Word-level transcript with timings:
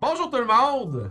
Bonjour 0.00 0.30
tout 0.30 0.38
le 0.38 0.46
monde! 0.46 1.10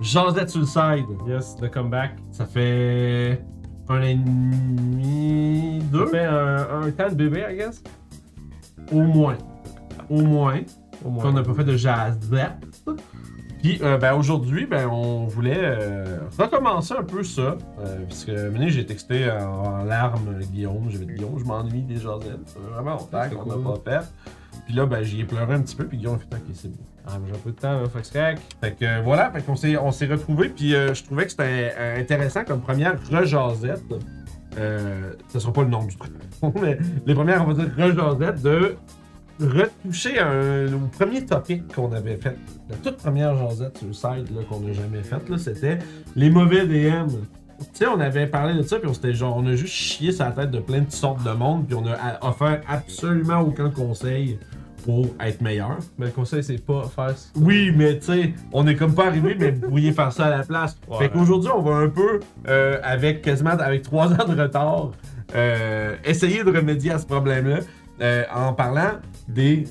Josette 0.00 0.48
sur 0.50 0.60
le 0.60 0.66
side. 0.66 1.06
Yes, 1.26 1.56
the 1.56 1.70
comeback. 1.70 2.12
Ça 2.30 2.46
fait 2.46 3.42
un 3.88 3.98
an 3.98 4.02
et 4.02 4.14
demi, 4.14 5.80
Ça 5.82 5.86
deux, 5.98 6.06
fait 6.06 6.24
un, 6.24 6.82
un 6.82 6.90
temps 6.92 7.08
de 7.10 7.14
bébé, 7.14 7.44
I 7.50 7.56
guess. 7.56 7.82
au 8.92 9.00
moins. 9.02 9.36
Au 10.08 10.22
moins. 10.22 10.60
Au 11.04 11.10
moins. 11.10 11.22
Qu'on 11.22 11.32
n'a 11.32 11.42
pas 11.42 11.54
fait 11.54 11.64
de 11.64 11.76
Jazette. 11.76 12.66
Puis 13.62 13.78
euh, 13.82 13.98
ben, 13.98 14.14
aujourd'hui, 14.14 14.64
ben, 14.64 14.88
on 14.88 15.26
voulait 15.26 15.58
euh, 15.60 16.20
recommencer 16.38 16.94
un 16.98 17.02
peu 17.02 17.22
ça. 17.22 17.58
Euh, 17.80 18.04
parce 18.08 18.24
que 18.24 18.48
maintenant, 18.48 18.68
j'ai 18.68 18.86
texté 18.86 19.30
en, 19.30 19.80
en 19.80 19.84
larmes 19.84 20.38
Guillaume. 20.50 20.86
J'ai 20.88 20.98
dit 21.00 21.06
Guillaume, 21.06 21.38
je 21.38 21.44
m'ennuie 21.44 21.82
des. 21.82 21.98
Ça 21.98 22.16
fait 22.22 22.58
vraiment 22.72 22.92
longtemps 22.92 23.28
qu'on 23.30 23.50
cool. 23.50 23.62
n'a 23.62 23.70
pas 23.70 24.00
fait. 24.00 24.06
Puis 24.70 24.76
là, 24.78 24.86
ben, 24.86 25.02
j'y 25.02 25.18
ai 25.22 25.24
pleuré 25.24 25.52
un 25.52 25.62
petit 25.62 25.74
peu. 25.74 25.84
Puis 25.84 25.98
Guillaume 25.98 26.14
a 26.14 26.18
fait 26.18 26.26
Ok, 26.36 26.42
c'est 26.54 26.68
bon. 26.68 26.76
Ah, 27.04 27.18
j'ai 27.26 27.32
un 27.34 27.38
peu 27.38 27.50
de 27.50 27.56
temps, 27.56 27.72
hein, 27.72 27.88
Fox 27.92 28.08
Crack. 28.10 28.38
Fait 28.60 28.70
que 28.78 28.84
euh, 28.84 29.00
voilà, 29.02 29.28
fait 29.32 29.42
qu'on 29.42 29.56
s'est, 29.56 29.76
on 29.76 29.90
s'est 29.90 30.06
retrouvés, 30.06 30.48
puis 30.48 30.76
euh, 30.76 30.94
je 30.94 31.02
trouvais 31.02 31.24
que 31.24 31.32
c'était 31.32 31.74
euh, 31.76 31.98
intéressant 32.00 32.44
comme 32.44 32.60
première 32.60 32.96
rejasette. 33.10 33.82
Euh, 34.58 35.10
ce 35.28 35.40
sera 35.40 35.52
pas 35.52 35.62
le 35.62 35.70
nom 35.70 35.82
du 35.84 35.96
truc, 35.96 36.12
mais 36.62 36.78
les 37.04 37.14
premières, 37.14 37.42
on 37.42 37.52
va 37.52 37.64
dire 37.64 37.74
rejasette, 37.76 38.42
de 38.42 38.76
retoucher 39.40 40.20
un, 40.20 40.72
au 40.72 40.86
premier 40.96 41.24
topic 41.24 41.74
qu'on 41.74 41.90
avait 41.90 42.16
fait. 42.16 42.36
La 42.68 42.76
toute 42.76 42.98
première 42.98 43.36
jasette 43.36 43.78
sur 43.78 43.88
le 43.88 43.92
site 43.92 44.30
là, 44.30 44.42
qu'on 44.48 44.60
n'a 44.60 44.72
jamais 44.72 45.02
faite, 45.02 45.28
là, 45.28 45.36
c'était 45.36 45.80
les 46.14 46.30
mauvais 46.30 46.64
DM. 46.64 47.08
Tu 47.58 47.66
sais, 47.74 47.86
on 47.88 47.98
avait 48.00 48.26
parlé 48.26 48.54
de 48.54 48.62
ça, 48.62 48.78
puis 48.78 48.88
on 48.88 48.94
s'était 48.94 49.14
genre, 49.14 49.36
on 49.36 49.46
a 49.46 49.54
juste 49.56 49.74
chié 49.74 50.12
sur 50.12 50.24
la 50.26 50.30
tête 50.30 50.50
de 50.52 50.60
plein 50.60 50.80
de 50.82 50.90
sortes 50.92 51.24
de 51.24 51.30
monde, 51.32 51.66
puis 51.66 51.74
on 51.74 51.84
a- 51.86 52.18
offert 52.26 52.60
absolument 52.68 53.40
aucun 53.40 53.68
conseil 53.70 54.38
pour 54.84 55.06
être 55.20 55.40
meilleur. 55.40 55.78
Mais 55.98 56.06
le 56.06 56.12
conseil, 56.12 56.42
c'est 56.42 56.64
pas 56.64 56.84
faire 56.94 57.16
ça. 57.16 57.28
Oui, 57.36 57.72
mais 57.76 57.98
tu 57.98 58.06
sais, 58.06 58.32
on 58.52 58.66
est 58.66 58.74
comme 58.76 58.94
pas 58.94 59.06
arrivé, 59.06 59.36
mais 59.38 59.50
vous 59.52 59.68
pourriez 59.68 59.92
faire 59.92 60.12
ça 60.12 60.26
à 60.26 60.30
la 60.30 60.42
place. 60.44 60.76
Ouais. 60.88 60.98
Fait 60.98 61.08
qu'aujourd'hui, 61.10 61.50
on 61.54 61.62
va 61.62 61.76
un 61.76 61.88
peu, 61.88 62.20
euh, 62.48 62.78
avec 62.82 63.22
quasiment 63.22 63.50
avec 63.50 63.82
trois 63.82 64.08
ans 64.12 64.26
de 64.28 64.40
retard, 64.40 64.90
euh, 65.34 65.96
essayer 66.04 66.42
de 66.44 66.50
remédier 66.50 66.92
à 66.92 66.98
ce 66.98 67.06
problème-là 67.06 67.58
euh, 68.00 68.24
en 68.34 68.52
parlant 68.52 68.92
des, 69.28 69.64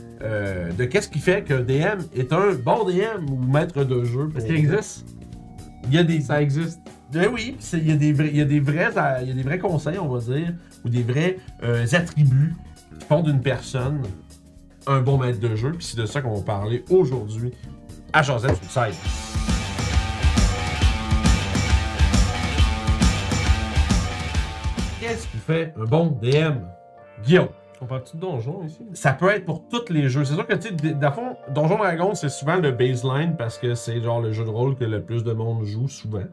de 0.77 0.85
qu'est-ce 0.85 1.09
qui 1.09 1.19
fait 1.19 1.43
qu'un 1.43 1.61
DM 1.61 1.99
est 2.15 2.31
un 2.31 2.53
bon 2.53 2.85
DM 2.85 3.29
ou 3.29 3.37
maître 3.51 3.83
de 3.83 4.03
jeu. 4.05 4.29
Est-ce 4.37 4.45
qu'il 4.45 4.55
existe? 4.55 5.05
Il 5.85 5.93
y 5.93 5.97
a 5.97 6.03
des. 6.03 6.21
Ça 6.21 6.41
existe. 6.41 6.79
Ben 7.11 7.27
oui, 7.33 7.57
il 7.73 7.89
y, 7.89 7.91
a 7.91 7.95
des 7.95 8.13
vrais- 8.13 8.29
il 8.29 8.37
y, 8.37 8.41
a 8.41 8.45
des 8.45 8.59
vrais, 8.59 8.89
il 9.23 9.27
y 9.29 9.31
a 9.31 9.33
des 9.33 9.41
vrais 9.41 9.57
conseils, 9.57 9.97
on 9.97 10.07
va 10.07 10.19
dire, 10.19 10.53
ou 10.85 10.89
des 10.89 11.01
vrais 11.01 11.37
attributs 11.91 12.53
qui 12.99 13.05
font 13.07 13.23
d'une 13.23 13.41
personne 13.41 14.01
un 14.87 15.01
bon 15.01 15.17
maître 15.17 15.39
de 15.39 15.55
jeu. 15.55 15.71
Puis 15.71 15.85
c'est 15.85 15.97
de 15.99 16.05
ça 16.05 16.21
qu'on 16.21 16.35
va 16.35 16.41
parler 16.41 16.83
aujourd'hui 16.89 17.53
à 18.13 18.21
Joseph 18.23 18.59
site. 18.69 18.95
Qu'est-ce 24.99 25.27
qui 25.27 25.37
fait 25.37 25.73
un 25.79 25.85
bon 25.85 26.07
DM? 26.21 26.57
Guillaume. 27.23 27.47
On 27.81 27.85
parle-tu 27.85 28.17
de 28.17 28.21
donjon 28.21 28.63
ici? 28.65 28.85
Ça 28.93 29.13
peut 29.13 29.29
être 29.29 29.45
pour 29.45 29.63
tous 29.69 29.91
les 29.91 30.09
jeux. 30.09 30.25
C'est 30.25 30.33
sûr 30.33 30.45
que, 30.45 30.53
tu 30.55 30.67
sais, 30.67 30.73
d- 30.73 30.93
dans 30.93 31.07
le 31.09 31.13
fond, 31.13 31.35
Donjon 31.53 31.77
Dragon, 31.77 32.13
c'est 32.13 32.27
souvent 32.27 32.57
le 32.57 32.71
baseline 32.71 33.35
parce 33.37 33.57
que 33.57 33.73
c'est 33.73 34.01
genre 34.01 34.19
le 34.19 34.33
jeu 34.33 34.43
de 34.43 34.49
rôle 34.49 34.75
que 34.75 34.83
le 34.83 35.01
plus 35.01 35.23
de 35.23 35.31
monde 35.31 35.63
joue 35.63 35.87
souvent. 35.87 36.23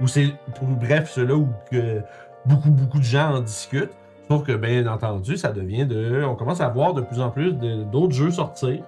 Ou 0.00 0.08
c'est, 0.08 0.26
pour 0.56 0.66
bref, 0.66 1.08
ceux-là 1.10 1.36
où 1.36 1.48
que 1.70 2.00
beaucoup, 2.46 2.70
beaucoup 2.70 2.98
de 2.98 3.04
gens 3.04 3.36
en 3.36 3.40
discutent. 3.40 3.92
Sauf 4.30 4.44
que, 4.44 4.52
bien 4.52 4.86
entendu, 4.86 5.36
ça 5.36 5.52
devient 5.52 5.86
de. 5.86 6.22
On 6.24 6.34
commence 6.34 6.60
à 6.60 6.68
voir 6.68 6.94
de 6.94 7.00
plus 7.02 7.20
en 7.20 7.30
plus 7.30 7.52
d'autres 7.52 8.12
jeux 8.12 8.30
sortir. 8.30 8.82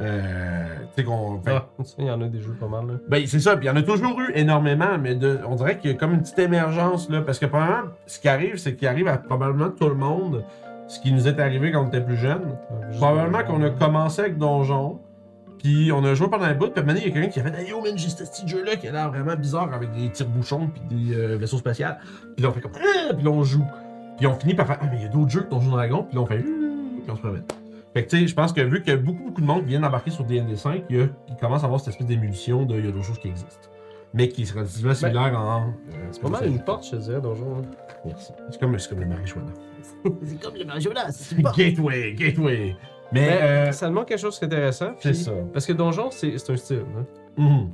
Euh, 0.00 0.64
tu 0.96 1.02
sais, 1.02 1.04
qu'on. 1.04 1.40
fait- 1.42 1.52
Ah, 1.54 1.66
il 1.98 2.06
y 2.06 2.10
en 2.10 2.20
a 2.22 2.26
des 2.28 2.40
jeux 2.40 2.56
pas 2.58 2.66
mal, 2.66 2.86
là. 2.86 2.92
ben, 3.08 3.26
c'est 3.26 3.40
ça, 3.40 3.56
puis 3.56 3.66
il 3.66 3.68
y 3.68 3.72
en 3.72 3.76
a 3.76 3.82
toujours 3.82 4.18
eu 4.20 4.32
énormément, 4.34 4.98
mais 5.00 5.14
de, 5.14 5.38
on 5.46 5.54
dirait 5.54 5.78
qu'il 5.78 5.90
y 5.90 5.94
a 5.94 5.96
comme 5.96 6.14
une 6.14 6.20
petite 6.22 6.38
émergence, 6.38 7.10
là, 7.10 7.20
parce 7.20 7.38
que 7.38 7.46
probablement, 7.46 7.90
ce 8.06 8.18
qui 8.18 8.28
arrive, 8.28 8.56
c'est 8.56 8.74
qu'il 8.74 8.88
arrive 8.88 9.06
à 9.08 9.18
probablement 9.18 9.68
tout 9.70 9.88
le 9.88 9.94
monde, 9.94 10.44
ce 10.88 10.98
qui 11.00 11.12
nous 11.12 11.28
est 11.28 11.38
arrivé 11.38 11.72
quand 11.72 11.82
on 11.84 11.88
était 11.88 12.00
plus 12.00 12.16
jeune. 12.16 12.56
Probablement 12.96 13.44
qu'on 13.44 13.62
a 13.62 13.70
commencé 13.70 14.20
avec 14.22 14.38
Donjon, 14.38 14.98
puis 15.58 15.92
on 15.92 16.02
a 16.04 16.14
joué 16.14 16.28
pendant 16.28 16.44
un 16.46 16.54
bout, 16.54 16.68
puis 16.70 16.80
à 16.80 16.82
un 16.82 16.86
moment 16.86 16.94
donné, 16.94 17.06
il 17.06 17.08
y 17.08 17.10
a 17.10 17.14
quelqu'un 17.14 17.28
qui 17.30 17.40
a 17.40 17.44
fait 17.44 17.62
Hey, 17.62 17.70
Yo, 17.70 17.80
man, 17.82 17.92
j'ai 17.96 18.08
ce 18.08 18.24
petit 18.24 18.48
jeu-là 18.48 18.76
qui 18.76 18.88
a 18.88 18.92
l'air 18.92 19.10
vraiment 19.10 19.36
bizarre 19.36 19.72
avec 19.74 19.92
des 19.92 20.08
tire-bouchons, 20.10 20.70
puis 20.72 20.82
des 20.96 21.14
euh, 21.14 21.36
vaisseaux 21.36 21.58
spatiaux. 21.58 21.86
Puis 22.34 22.42
là, 22.42 22.48
on 22.50 22.52
fait 22.52 22.60
comme 22.62 22.72
Ah! 22.76 23.12
Puis 23.14 23.24
là, 23.24 23.30
on 23.30 23.44
joue. 23.44 23.64
Puis 24.16 24.26
on 24.26 24.34
finit 24.38 24.54
par 24.54 24.66
faire 24.66 24.78
Ah, 24.80 24.86
mais 24.90 24.98
il 24.98 25.02
y 25.02 25.06
a 25.06 25.08
d'autres 25.08 25.30
jeux 25.30 25.42
que 25.42 25.50
Donjon 25.50 25.70
Dragon, 25.70 26.04
puis 26.04 26.16
là, 26.16 26.22
on 26.22 26.26
fait 26.26 26.38
Hum 26.38 27.00
Puis 27.02 27.10
on 27.10 27.16
se 27.16 27.20
promène. 27.20 27.44
Fait 27.94 28.04
que, 28.04 28.10
tu 28.10 28.20
sais, 28.20 28.26
je 28.26 28.34
pense 28.34 28.52
que 28.52 28.60
vu 28.62 28.82
a 28.86 28.96
beaucoup, 28.96 29.24
beaucoup 29.24 29.40
de 29.42 29.46
monde 29.46 29.64
viennent 29.64 29.82
d'embarquer 29.82 30.10
sur 30.10 30.24
DND 30.24 30.56
5, 30.56 30.84
il, 30.88 31.10
il 31.28 31.36
commence 31.36 31.62
à 31.62 31.66
avoir 31.66 31.78
cette 31.80 31.90
espèce 31.90 32.06
d'émulsion 32.06 32.64
de 32.64 32.78
il 32.78 32.86
y 32.86 32.88
a 32.88 32.90
d'autres 32.90 33.04
choses 33.04 33.18
qui 33.18 33.28
existent. 33.28 33.68
Mais 34.14 34.28
qui 34.28 34.44
seraient 34.46 34.60
relativement 34.60 34.94
similaires 34.94 35.38
en. 35.38 35.66
euh, 35.68 35.94
C'est 36.10 36.22
pas 36.22 36.28
mal 36.28 36.46
une 36.46 36.62
porte, 36.62 36.84
je 36.86 36.90
te 36.92 36.96
dirais, 36.96 37.20
donjon. 37.20 37.58
hein. 37.58 37.62
Merci. 38.06 38.32
C'est 38.50 38.60
comme, 38.60 38.78
c'est 38.78 38.88
comme 38.88 39.00
le 39.00 39.06
marijuana. 39.06 39.50
C'est 40.24 40.40
comme 40.40 40.54
le 40.54 40.64
marijuana, 40.64 41.10
c'est 41.12 41.40
gateway, 41.56 42.14
gateway. 42.14 42.76
Mais. 43.12 43.20
Mais 43.20 43.38
euh, 43.42 43.72
ça 43.72 43.88
demande 43.88 44.06
quelque 44.06 44.20
chose 44.20 44.38
d'intéressant. 44.40 44.92
c'est 44.98 45.10
puis- 45.10 45.18
ça. 45.18 45.32
Parce 45.52 45.66
que 45.66 45.72
donjon, 45.72 46.10
c'est 46.10 46.36
c'est 46.38 46.52
un 46.52 46.56
style. 46.56 46.82
Hein. 46.98 47.04
Mhm. 47.36 47.70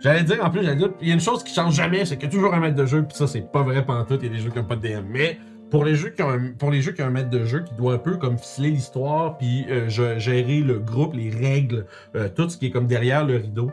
J'allais 0.00 0.22
dire, 0.24 0.44
en 0.44 0.50
plus, 0.50 0.62
j'allais 0.64 0.76
dire, 0.76 0.90
il 1.00 1.08
y 1.08 1.10
a 1.12 1.14
une 1.14 1.20
chose 1.20 1.44
qui 1.44 1.54
change 1.54 1.74
jamais, 1.74 2.04
c'est 2.04 2.16
qu'il 2.16 2.24
y 2.24 2.28
a 2.28 2.32
toujours 2.32 2.52
un 2.54 2.58
maître 2.60 2.74
de 2.76 2.84
jeu, 2.86 3.02
puis 3.04 3.16
ça, 3.16 3.26
c'est 3.26 3.40
pas 3.52 3.62
vrai 3.62 3.84
pantoute, 3.86 4.20
il 4.22 4.28
y 4.28 4.30
a 4.32 4.36
des 4.36 4.40
jeux 4.42 4.50
qui 4.50 4.58
n'ont 4.58 4.64
pas 4.64 4.76
de 4.76 4.82
DM. 4.88 5.04
Mais 5.08 5.38
pour 5.72 5.86
les 5.86 5.94
jeux 5.94 6.10
qui 6.10 6.22
ont 6.22 6.28
un, 6.28 6.52
pour 6.58 6.70
les 6.70 6.82
jeux 6.82 6.92
qui 6.92 7.02
ont 7.02 7.06
un 7.06 7.10
maître 7.10 7.30
de 7.30 7.46
jeu 7.46 7.64
qui 7.64 7.72
doit 7.74 7.94
un 7.94 7.98
peu 7.98 8.18
comme 8.18 8.36
ficeler 8.36 8.70
l'histoire, 8.70 9.38
puis 9.38 9.64
euh, 9.70 9.88
gérer 9.88 10.60
le 10.60 10.78
groupe, 10.78 11.14
les 11.14 11.30
règles, 11.30 11.86
euh, 12.14 12.28
tout 12.28 12.48
ce 12.50 12.58
qui 12.58 12.66
est 12.66 12.70
comme 12.70 12.86
derrière 12.86 13.24
le 13.24 13.36
rideau, 13.36 13.72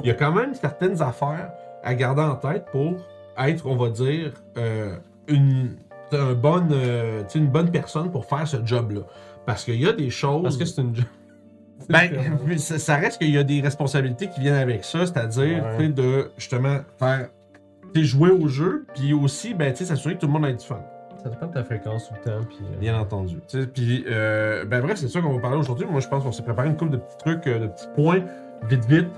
il 0.00 0.08
y 0.08 0.10
a 0.10 0.14
quand 0.14 0.32
même 0.32 0.54
certaines 0.54 1.00
affaires 1.00 1.52
à 1.84 1.94
garder 1.94 2.22
en 2.22 2.34
tête 2.34 2.66
pour 2.72 2.96
être, 3.38 3.64
on 3.64 3.76
va 3.76 3.90
dire, 3.90 4.32
euh, 4.58 4.96
une, 5.28 5.76
un 6.10 6.34
bonne, 6.34 6.74
une 7.34 7.46
bonne 7.46 7.70
personne 7.70 8.10
pour 8.10 8.26
faire 8.26 8.46
ce 8.48 8.56
job-là. 8.64 9.02
Parce 9.46 9.64
qu'il 9.64 9.80
y 9.80 9.86
a 9.86 9.92
des 9.92 10.10
choses. 10.10 10.42
Parce 10.42 10.56
que 10.56 10.64
c'est 10.64 10.82
une. 10.82 10.94
Ben, 11.90 12.10
mais 12.46 12.56
ça, 12.56 12.78
ça 12.78 12.96
reste 12.96 13.18
qu'il 13.20 13.30
y 13.30 13.36
a 13.36 13.44
des 13.44 13.60
responsabilités 13.60 14.28
qui 14.30 14.40
viennent 14.40 14.54
avec 14.54 14.82
ça, 14.82 15.04
c'est-à-dire 15.04 15.62
Ouais. 15.78 15.88
de 15.90 16.30
justement 16.38 16.78
faire 16.98 17.28
jouer 17.94 18.30
au 18.30 18.48
jeu, 18.48 18.86
puis 18.94 19.12
aussi 19.12 19.54
ben, 19.54 19.72
tu 19.72 19.78
sais, 19.78 19.84
s'assurer 19.86 20.14
que 20.14 20.20
tout 20.20 20.26
le 20.26 20.32
monde 20.32 20.44
a 20.44 20.52
du 20.52 20.64
fun, 20.64 20.80
Ça 21.26 21.30
dépend 21.32 21.46
de 21.48 21.52
ta 21.54 21.64
fréquence 21.64 22.06
tout 22.08 22.14
le 22.14 22.30
temps. 22.30 22.46
Puis, 22.48 22.58
euh, 22.62 22.76
bien 22.78 23.00
entendu. 23.00 23.38
Puis, 23.74 24.04
euh, 24.08 24.64
ben 24.64 24.80
bref, 24.80 24.96
c'est 24.98 25.08
ça 25.08 25.20
qu'on 25.20 25.34
va 25.34 25.40
parler 25.40 25.56
aujourd'hui. 25.56 25.84
Moi, 25.90 25.98
je 25.98 26.06
pense 26.06 26.22
qu'on 26.22 26.30
s'est 26.30 26.44
préparé 26.44 26.68
une 26.68 26.76
couple 26.76 26.92
de 26.92 26.96
petits 26.98 27.18
trucs, 27.18 27.46
euh, 27.48 27.58
de 27.58 27.66
petits 27.66 27.88
points, 27.96 28.22
vite, 28.68 28.84
vite, 28.84 29.08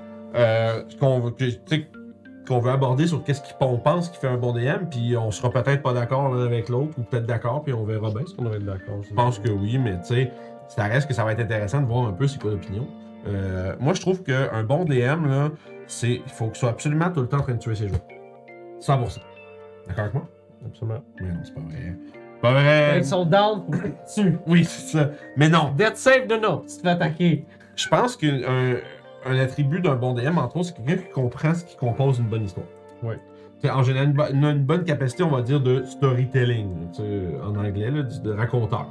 qu'on 0.99 1.21
veut- 1.21 1.35
qu'on 2.49 2.65
aborder 2.67 3.07
sur 3.07 3.23
qu'est-ce 3.25 3.43
qu'on 3.61 3.77
pense 3.77 4.09
qui 4.09 4.17
fait 4.19 4.27
un 4.27 4.39
bon 4.39 4.53
DM, 4.55 4.87
puis 4.91 5.15
on 5.19 5.31
sera 5.31 5.51
peut-être 5.51 5.83
pas 5.83 5.93
d'accord 5.93 6.35
l'un 6.35 6.47
avec 6.47 6.71
l'autre, 6.71 6.95
ou 6.99 7.03
peut-être 7.03 7.27
d'accord, 7.27 7.63
puis 7.63 7.75
on 7.75 7.85
verra 7.85 8.09
bien. 8.11 8.21
Est-ce 8.23 8.35
qu'on 8.35 8.45
devrait 8.45 8.57
être 8.57 8.65
d'accord 8.65 9.03
Je 9.03 9.13
pense 9.13 9.39
que 9.39 9.51
oui, 9.51 9.77
mais 9.77 9.99
tu 10.01 10.15
sais, 10.15 10.33
ça 10.69 10.85
reste 10.85 11.09
que 11.09 11.15
ça 11.15 11.25
va 11.25 11.33
être 11.33 11.41
intéressant 11.41 11.83
de 11.83 11.87
voir 11.87 12.09
un 12.09 12.13
peu 12.13 12.27
c'est 12.27 12.41
quoi 12.41 12.53
l'opinion. 12.53 12.87
Euh, 13.27 13.75
moi, 13.81 13.93
je 13.93 14.01
trouve 14.01 14.23
qu'un 14.23 14.63
bon 14.65 14.85
DM, 14.87 15.27
là, 15.29 15.51
c'est. 15.87 16.13
Il 16.13 16.23
faut 16.33 16.47
qu'il 16.47 16.57
soit 16.57 16.71
absolument 16.71 17.11
tout 17.11 17.21
le 17.21 17.29
temps 17.29 17.39
en 17.39 17.43
train 17.43 17.53
de 17.55 17.59
tuer 17.59 17.75
ses 17.75 17.89
joueurs. 17.89 18.01
100%. 18.81 19.21
D'accord 19.87 20.05
avec 20.05 20.15
moi? 20.15 20.25
Absolument. 20.67 21.03
Mais 21.21 21.29
non, 21.29 21.41
c'est 21.45 21.55
pas 21.55 21.61
vrai. 21.61 21.97
Pas 22.43 22.53
vrai! 22.53 22.99
Ils 22.99 23.05
sont 23.05 23.25
down. 23.25 23.63
Tu. 24.15 24.39
Oui, 24.47 24.65
c'est 24.65 24.97
ça. 24.99 25.11
Mais 25.37 25.49
non, 25.49 25.73
Dead 25.77 25.97
save 25.97 26.27
de 26.29 26.37
no. 26.37 26.65
Tu 26.69 26.77
te 26.77 26.83
fais 26.83 26.89
attaquer. 26.89 27.45
je 27.77 27.89
pense 27.89 28.17
qu'un 28.17 28.77
un 29.27 29.39
attribut 29.39 29.81
d'un 29.81 29.97
bon 29.97 30.15
DM, 30.15 30.39
entre 30.39 30.57
autres, 30.59 30.69
c'est 30.69 30.77
quelqu'un 30.85 31.03
qui 31.03 31.11
comprend 31.13 31.53
ce 31.55 31.65
qui 31.65 31.77
compose 31.77 32.19
une 32.21 32.29
bonne 32.29 32.45
histoire. 32.45 32.67
Ouais. 33.03 33.19
C'est 33.61 33.69
en 33.71 33.83
général 33.83 34.09
une, 34.11 34.13
bo- 34.15 34.31
une- 34.33 34.63
bonne 34.65 34.85
capacité, 34.85 35.25
on 35.25 35.31
va 35.31 35.43
dire, 35.43 35.61
de 35.61 35.83
storytelling, 35.83 36.69
en 37.45 37.57
anglais, 37.57 37.91
là, 37.91 38.03
de 38.05 38.33
raconteur. 38.33 38.87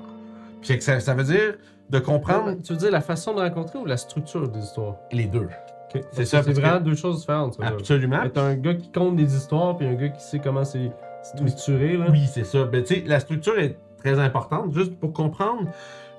Puis 0.61 0.81
ça, 0.81 0.99
ça 0.99 1.13
veut 1.13 1.23
dire 1.23 1.55
de 1.89 1.99
comprendre 1.99 2.55
Tu 2.61 2.73
veux 2.73 2.79
dire 2.79 2.91
la 2.91 2.99
façon 3.01 3.33
de 3.33 3.39
rencontrer 3.39 3.79
ou 3.79 3.85
la 3.85 3.95
structure 3.97 4.49
des 4.49 4.59
histoires? 4.59 4.95
les 5.13 5.25
deux. 5.25 5.47
Ok. 5.95 6.01
C'est 6.11 6.25
ça, 6.25 6.43
C'est 6.43 6.51
vraiment 6.51 6.81
deux 6.81 6.95
choses 6.95 7.19
différentes. 7.21 7.53
ça. 7.53 7.65
Absolument. 7.65 8.21
Être 8.23 8.37
un 8.39 8.55
gars 8.55 8.73
qui 8.73 8.91
compte 8.91 9.15
des 9.15 9.33
histoires 9.37 9.77
puis 9.77 9.87
un 9.87 9.93
gars 9.93 10.09
qui 10.09 10.21
sait 10.21 10.39
comment 10.39 10.65
c'est 10.65 10.91
structuré. 11.35 11.97
Là. 11.97 12.07
Oui, 12.11 12.25
c'est 12.31 12.45
ça. 12.45 12.65
Ben, 12.65 12.83
la 13.05 13.19
structure 13.19 13.57
est 13.59 13.77
très 13.97 14.19
importante, 14.19 14.73
juste 14.73 14.97
pour 14.99 15.13
comprendre 15.13 15.69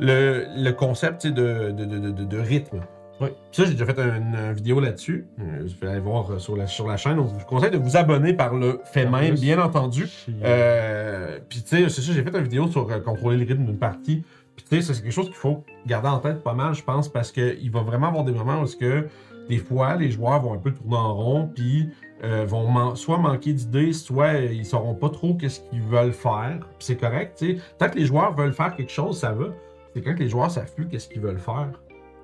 le, 0.00 0.44
le 0.56 0.70
concept 0.72 1.26
de, 1.26 1.70
de, 1.72 1.84
de, 1.84 2.25
de, 2.25 2.38
rythme. 2.38 2.81
Oui. 3.20 3.28
Ça, 3.50 3.64
j'ai 3.64 3.72
déjà 3.72 3.87
fait 3.87 3.99
un- 4.00 4.16
une, 4.16 4.52
vidéo 4.52 4.78
là-dessus. 4.81 5.26
Euh, 5.40 5.66
Je 5.66 5.75
vais 5.81 5.90
aller 5.90 6.00
voir 6.00 6.31
euh, 6.31 6.38
sur 6.38 6.56
la, 6.56 6.66
sur 6.69 6.87
la 6.87 6.96
chaîne. 6.96 7.16
Donc, 7.16 7.28
je 7.28 7.34
vous 7.34 7.46
conseille 7.46 7.70
de 7.72 7.76
vous 7.78 7.96
abonner 7.96 8.32
par 8.32 8.55
le 8.55 8.81
fait 8.84 9.06
En 9.06 9.10
même, 9.10 9.31
plus. 9.34 9.40
bien 9.40 9.60
entendu. 9.60 10.06
Puis, 10.25 10.37
Euh, 10.44 11.38
Puis, 11.49 11.62
tu 11.62 11.69
sais, 11.76 11.88
c'est 11.88 12.00
ça, 12.00 12.12
j'ai 12.12 12.22
fait 12.22 12.31
une 12.37 12.44
vidéo 12.44 12.69
sur 12.69 12.88
euh, 12.90 13.00
contrôler 13.00 13.37
le 13.37 13.44
rythme 13.46 13.64
d'une 13.64 13.78
partie. 13.78 14.22
Puis, 14.55 14.64
tu 14.70 14.81
sais, 14.82 14.94
c'est 14.94 15.02
quelque 15.02 15.12
chose 15.12 15.26
qu'il 15.26 15.34
faut 15.37 15.64
garder 15.87 16.08
en 16.08 16.19
tête 16.19 16.43
pas 16.44 16.55
mal, 16.55 16.75
je 16.75 16.82
pense, 16.84 17.08
parce 17.08 17.32
qu'il 17.32 17.70
va 17.72 17.81
vraiment 17.82 18.08
avoir 18.08 18.25
des 18.25 18.32
moments 18.32 18.60
où 18.62 18.66
que 18.66 19.08
des 19.49 19.58
fois, 19.58 19.96
les 19.96 20.10
joueurs 20.10 20.40
vont 20.40 20.52
un 20.55 20.58
peu 20.58 20.72
tourner 20.72 20.96
en 20.96 21.14
rond, 21.14 21.50
puis 21.55 21.88
euh, 22.25 22.44
vont 22.44 22.94
soit 22.97 23.19
manquer 23.19 23.53
d'idées, 23.53 23.93
soit 23.93 24.35
euh, 24.35 24.53
ils 24.53 24.67
sauront 24.67 24.94
pas 24.94 25.09
trop 25.09 25.35
qu'est-ce 25.35 25.61
qu'ils 25.61 25.82
veulent 25.82 26.12
faire. 26.12 26.59
C'est 26.79 26.97
correct, 26.97 27.37
tu 27.38 27.56
sais. 27.56 27.62
Tant 27.79 27.88
que 27.88 27.97
les 27.97 28.06
joueurs 28.06 28.35
veulent 28.35 28.53
faire 28.53 28.75
quelque 28.75 28.91
chose, 28.91 29.19
ça 29.19 29.32
va. 29.32 29.47
C'est 29.94 30.03
quand 30.03 30.19
les 30.19 30.29
joueurs 30.29 30.50
savent 30.50 30.73
plus 30.75 30.88
qu'est-ce 30.88 31.09
qu'ils 31.09 31.23
veulent 31.23 31.38
faire 31.38 31.70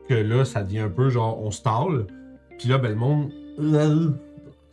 que 0.08 0.14
là, 0.14 0.44
ça 0.44 0.62
devient 0.62 0.81
un 0.81 0.91
peu 0.91 1.08
genre 1.08 1.41
on 1.43 1.50
stall. 1.50 2.06
Puis 2.58 2.69
là, 2.69 2.79
ben, 2.79 2.91
le 2.91 2.96
monde. 2.96 3.32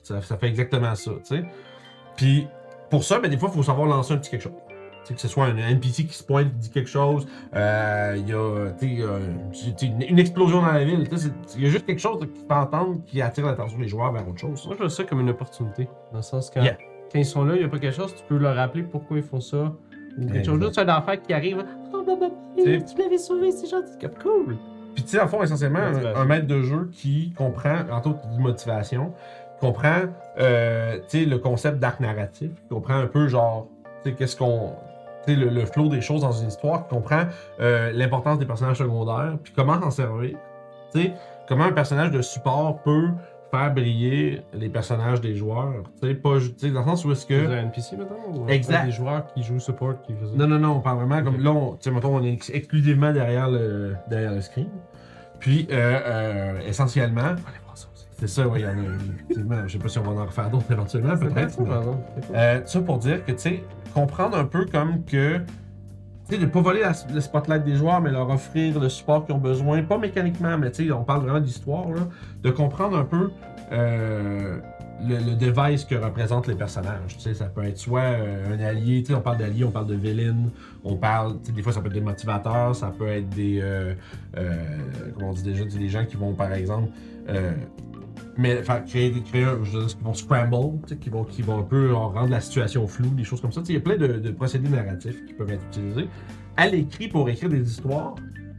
Ça, 0.03 0.21
ça 0.21 0.37
fait 0.37 0.47
exactement 0.47 0.95
ça, 0.95 1.11
tu 1.11 1.35
sais. 1.35 1.43
Puis 2.15 2.47
pour 2.89 3.03
ça, 3.03 3.19
ben, 3.19 3.29
des 3.29 3.37
fois, 3.37 3.49
il 3.51 3.55
faut 3.55 3.63
savoir 3.63 3.87
lancer 3.87 4.13
un 4.13 4.17
petit 4.17 4.31
quelque 4.31 4.43
chose. 4.43 4.53
Que 5.09 5.19
ce 5.19 5.27
soit 5.27 5.45
un 5.45 5.57
NPC 5.57 6.05
qui 6.05 6.13
se 6.13 6.23
pointe, 6.23 6.49
qui 6.51 6.57
dit 6.57 6.69
quelque 6.69 6.89
chose, 6.89 7.27
euh, 7.53 8.15
il 8.17 8.29
y 8.29 8.33
a 8.33 8.37
euh, 8.37 8.71
une, 9.81 10.01
une 10.03 10.19
explosion 10.19 10.61
dans 10.61 10.71
la 10.71 10.85
ville. 10.85 11.05
Il 11.57 11.63
y 11.63 11.65
a 11.65 11.69
juste 11.69 11.85
quelque 11.85 11.99
chose 11.99 12.19
qui 12.21 12.39
fait 12.47 12.53
entendre 12.53 13.01
qui 13.05 13.21
attire 13.21 13.45
l'attention 13.45 13.77
des 13.79 13.87
joueurs 13.87 14.13
vers 14.13 14.27
autre 14.27 14.39
chose. 14.39 14.65
Moi, 14.65 14.75
je 14.75 14.83
vois 14.83 14.89
ça 14.89 15.03
comme 15.03 15.19
une 15.19 15.29
opportunité. 15.29 15.89
Dans 16.11 16.19
le 16.19 16.23
sens 16.23 16.49
Yeah. 16.55 16.77
quand 17.11 17.19
ils 17.19 17.25
sont 17.25 17.43
là, 17.43 17.55
il 17.55 17.59
n'y 17.59 17.65
a 17.65 17.67
pas 17.67 17.79
quelque 17.79 17.95
chose, 17.95 18.13
tu 18.15 18.23
peux 18.27 18.37
leur 18.37 18.55
rappeler 18.55 18.83
pourquoi 18.83 19.17
ils 19.17 19.23
font 19.23 19.41
ça. 19.41 19.73
Ou 20.17 20.25
quelque 20.27 20.45
chose 20.45 20.61
juste 20.61 20.77
un 20.77 20.97
enfant 20.97 21.13
qui 21.17 21.33
arrive. 21.33 21.63
Oh, 21.93 22.03
maman, 22.03 22.31
tu 22.55 22.97
m'avais 22.97 23.17
sauvé, 23.17 23.51
c'est 23.51 23.67
gentil. 23.67 23.97
Comme 23.99 24.15
cool. 24.21 24.57
Puis 24.95 25.03
tu 25.03 25.11
sais, 25.11 25.21
en 25.21 25.27
fond, 25.27 25.41
essentiellement, 25.41 25.79
un, 25.79 26.25
maître 26.25 26.47
de 26.47 26.61
jeu 26.61 26.89
qui 26.91 27.33
comprend, 27.37 27.79
entre 27.91 28.09
autres, 28.09 28.27
de 28.27 28.41
motivation, 28.41 29.13
comprend, 29.59 30.01
euh, 30.39 30.97
tu 31.09 31.19
sais, 31.19 31.25
le 31.25 31.37
concept 31.37 31.79
d'arc 31.79 31.99
narratif, 31.99 32.51
qui 32.55 32.67
comprend 32.69 32.95
un 32.95 33.07
peu, 33.07 33.27
genre, 33.27 33.67
tu 34.03 34.09
sais, 34.09 34.15
qu'est-ce 34.15 34.35
qu'on... 34.35 34.73
Le, 35.27 35.35
le 35.49 35.65
flow 35.65 35.87
des 35.87 36.01
choses 36.01 36.21
dans 36.21 36.31
une 36.31 36.47
histoire, 36.47 36.87
qui 36.87 36.95
comprend 36.95 37.23
euh, 37.59 37.91
l'importance 37.93 38.39
des 38.39 38.45
personnages 38.45 38.77
secondaires, 38.77 39.37
puis 39.43 39.53
comment 39.55 39.79
s'en 39.81 39.91
servir. 39.91 40.37
Comment 41.47 41.65
un 41.65 41.71
personnage 41.71 42.11
de 42.11 42.21
support 42.21 42.81
peut 42.81 43.09
faire 43.51 43.73
briller 43.73 44.41
les 44.53 44.69
personnages 44.69 45.19
des 45.21 45.35
joueurs. 45.35 45.83
Pas... 46.01 46.07
dans 46.07 46.79
le 46.79 46.85
sens 46.85 47.05
où 47.05 47.11
est-ce 47.11 47.25
que... 47.25 47.47
un 47.47 47.63
NPC 47.63 47.97
maintenant 47.97 48.17
ou 48.33 48.47
Exact. 48.47 48.85
des 48.85 48.91
joueurs 48.91 49.25
qui 49.33 49.43
jouent 49.43 49.59
support 49.59 50.01
qui 50.03 50.13
Non, 50.35 50.47
non, 50.47 50.57
non, 50.57 50.69
on 50.77 50.79
parle 50.79 50.99
vraiment 51.05 51.21
comme 51.23 51.41
là, 51.43 51.51
on, 51.51 51.77
mettons, 51.91 52.15
on 52.15 52.23
est 52.23 52.31
ex- 52.33 52.49
exclusivement 52.53 53.11
derrière 53.11 53.49
le, 53.49 53.95
derrière 54.07 54.33
le 54.33 54.41
screen. 54.41 54.69
Puis, 55.41 55.67
euh, 55.71 55.99
euh, 56.05 56.59
essentiellement, 56.67 57.21
Allez 57.21 57.59
voir 57.65 57.75
ça 57.77 57.87
aussi. 57.93 58.05
c'est 58.17 58.27
ça, 58.29 58.47
oui, 58.47 58.59
il 58.61 58.63
y 58.63 58.67
en 58.67 58.69
a 58.69 58.95
effectivement. 59.13 59.55
Je 59.67 59.73
sais 59.73 59.77
pas 59.79 59.89
si 59.89 59.99
on 59.99 60.03
va 60.03 60.21
en 60.21 60.25
refaire 60.25 60.49
d'autres 60.49 60.71
éventuellement, 60.71 61.17
peut-être. 61.17 61.57
Euh, 62.33 62.61
ça 62.65 62.79
pour 62.81 62.97
dire 62.99 63.25
que, 63.25 63.31
tu 63.33 63.37
sais, 63.39 63.63
comprendre 63.93 64.37
un 64.37 64.45
peu 64.45 64.65
comme 64.65 65.03
que, 65.03 65.39
tu 66.29 66.35
sais, 66.35 66.37
de 66.37 66.45
pas 66.45 66.61
voler 66.61 66.79
la- 66.81 66.93
le 67.13 67.19
spotlight 67.19 67.63
des 67.65 67.75
joueurs, 67.75 67.99
mais 68.01 68.11
leur 68.11 68.29
offrir 68.29 68.79
le 68.79 68.87
support 68.87 69.25
qu'ils 69.25 69.35
ont 69.35 69.39
besoin, 69.39 69.81
pas 69.83 69.97
mécaniquement, 69.97 70.57
mais 70.57 70.71
tu 70.71 70.85
sais, 70.87 70.91
on 70.93 71.03
parle 71.03 71.23
vraiment 71.23 71.41
d'histoire, 71.41 71.89
là, 71.89 72.01
de 72.43 72.49
comprendre 72.51 72.97
un 72.97 73.03
peu 73.05 73.31
euh, 73.73 74.59
le, 75.07 75.35
device 75.35 75.85
que 75.85 75.95
représentent 75.95 76.47
les 76.47 76.55
personnages. 76.55 77.15
Tu 77.17 77.19
sais, 77.19 77.33
ça 77.33 77.45
peut 77.45 77.63
être 77.63 77.77
soit 77.77 78.01
euh, 78.01 78.55
un 78.55 78.59
allié, 78.59 79.01
tu 79.01 79.07
sais, 79.07 79.13
on 79.13 79.21
parle 79.21 79.37
d'allié, 79.37 79.63
on 79.63 79.71
parle 79.71 79.87
de 79.87 79.95
villain, 79.95 80.35
on 80.83 80.95
parle, 80.95 81.39
des 81.41 81.61
fois 81.61 81.73
ça 81.73 81.81
peut 81.81 81.87
être 81.87 81.93
des 81.93 82.01
motivateurs, 82.01 82.75
ça 82.75 82.93
peut 82.97 83.07
être 83.07 83.29
des, 83.29 83.59
euh, 83.61 83.93
euh, 84.37 84.53
comment 85.13 85.29
on 85.29 85.33
dit 85.33 85.43
déjà, 85.43 85.65
des 85.65 85.89
gens 85.89 86.05
qui 86.05 86.17
vont, 86.17 86.33
par 86.33 86.53
exemple, 86.53 86.89
mais 88.37 88.61
créer, 88.87 89.11
créer 89.23 89.43
un, 89.43 89.63
je 89.63 89.87
qui 89.87 90.03
vont 90.03 90.13
scramble, 90.13 90.79
tu 90.83 90.89
sais, 90.89 90.97
qui 90.97 91.09
vont, 91.09 91.23
qui 91.23 91.41
vont 91.41 91.59
un 91.59 91.63
peu 91.63 91.93
rendre 91.93 92.29
la 92.29 92.39
situation 92.39 92.87
floue, 92.87 93.09
des 93.09 93.23
choses 93.23 93.41
comme 93.41 93.51
ça. 93.51 93.61
Tu 93.61 93.67
sais, 93.67 93.73
Il 93.73 93.75
y 93.75 93.79
a 93.79 93.81
plein 93.81 93.97
de, 93.97 94.19
de 94.19 94.31
procédés 94.31 94.69
narratifs 94.69 95.25
qui 95.25 95.33
peuvent 95.33 95.51
être 95.51 95.65
utilisés 95.67 96.07
à 96.57 96.67
l'écrit 96.67 97.07
pour 97.07 97.29
écrire 97.29 97.49
des 97.49 97.69
histoires, 97.69 98.15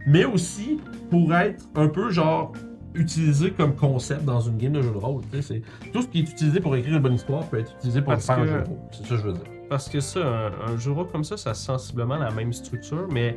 mais 0.07 0.25
aussi 0.25 0.81
pour 1.11 1.35
être 1.35 1.67
un 1.75 1.89
peu 1.89 2.11
genre 2.11 2.53
utilisé 2.95 3.51
comme 3.53 3.75
concept 3.75 4.25
dans 4.25 4.41
une 4.41 4.57
game 4.59 4.73
de 4.73 4.83
jeu 4.83 4.91
de 4.91 4.97
rôle. 4.99 5.23
tu 5.33 5.43
C'est 5.43 5.63
tout 5.93 6.03
ce 6.03 6.09
qui 6.09 6.21
est 6.21 6.31
utilisé 6.31 6.61
pour 6.61 6.75
écrire 6.77 6.97
une 6.97 7.03
bonne 7.03 7.15
histoire 7.15 7.45
peut 7.47 7.59
être 7.61 7.73
utilisé 7.79 8.01
pour 8.03 8.13
Parce 8.13 8.27
faire 8.27 8.39
un 8.39 8.47
jeu 8.47 8.61
de 8.63 8.69
rôle. 8.69 8.79
C'est 8.93 9.03
ça 9.03 9.09
que 9.09 9.17
je 9.17 9.23
veux 9.27 9.33
dire. 9.33 9.43
Parce 9.69 9.89
que 9.89 10.01
ça, 10.01 10.21
un, 10.21 10.73
un 10.73 10.77
jeu 10.79 10.91
de 10.91 10.97
rôle 10.97 11.09
comme 11.11 11.25
ça, 11.25 11.37
ça 11.37 11.51
a 11.51 11.55
sensiblement 11.55 12.17
la 12.17 12.31
même 12.31 12.53
structure, 12.53 13.09
mais 13.11 13.37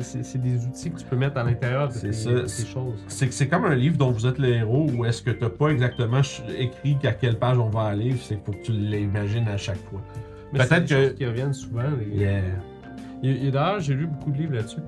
c'est- 0.00 0.38
des 0.38 0.64
outils 0.64 0.90
que 0.90 0.98
tu 1.00 1.04
peux 1.04 1.16
mettre 1.16 1.36
à 1.38 1.42
l'intérieur 1.44 1.88
de 1.88 1.92
c'est- 1.94 2.12
choses. 2.66 3.04
C'est 3.08 3.26
que 3.26 3.34
c'est 3.34 3.48
comme 3.48 3.64
un 3.64 3.74
livre 3.74 3.96
dont 3.98 4.10
vous 4.12 4.26
êtes 4.26 4.38
le 4.38 4.48
héros 4.48 4.86
où 4.96 5.04
est-ce 5.04 5.20
que 5.22 5.30
t'as 5.30 5.50
pas 5.50 5.68
exactement 5.68 6.20
écrit 6.56 6.96
à 7.04 7.12
quelle 7.12 7.38
page 7.38 7.58
on 7.58 7.68
va 7.68 7.82
aller, 7.82 8.14
c'est 8.22 8.36
qu'il 8.36 8.44
faut 8.44 8.52
que 8.52 8.64
tu 8.64 8.72
l'imagines 8.72 9.48
à 9.48 9.56
chaque 9.56 9.82
fois. 9.90 10.00
Mais 10.52 10.60
Peut-être 10.60 10.68
c'est 10.68 10.80
des 10.80 10.86
que- 10.86 11.08
choses 11.08 11.14
qui 11.16 11.26
reviennent 11.26 11.52
souvent. 11.52 11.82
les- 11.98 12.16
Yeah. 12.20 13.50
D'ailleurs, 13.50 13.80
j'ai 13.80 13.94
lu 13.94 14.06
beaucoup 14.06 14.30
de 14.32 14.38
livres 14.38 14.54
là-dessus. 14.54 14.80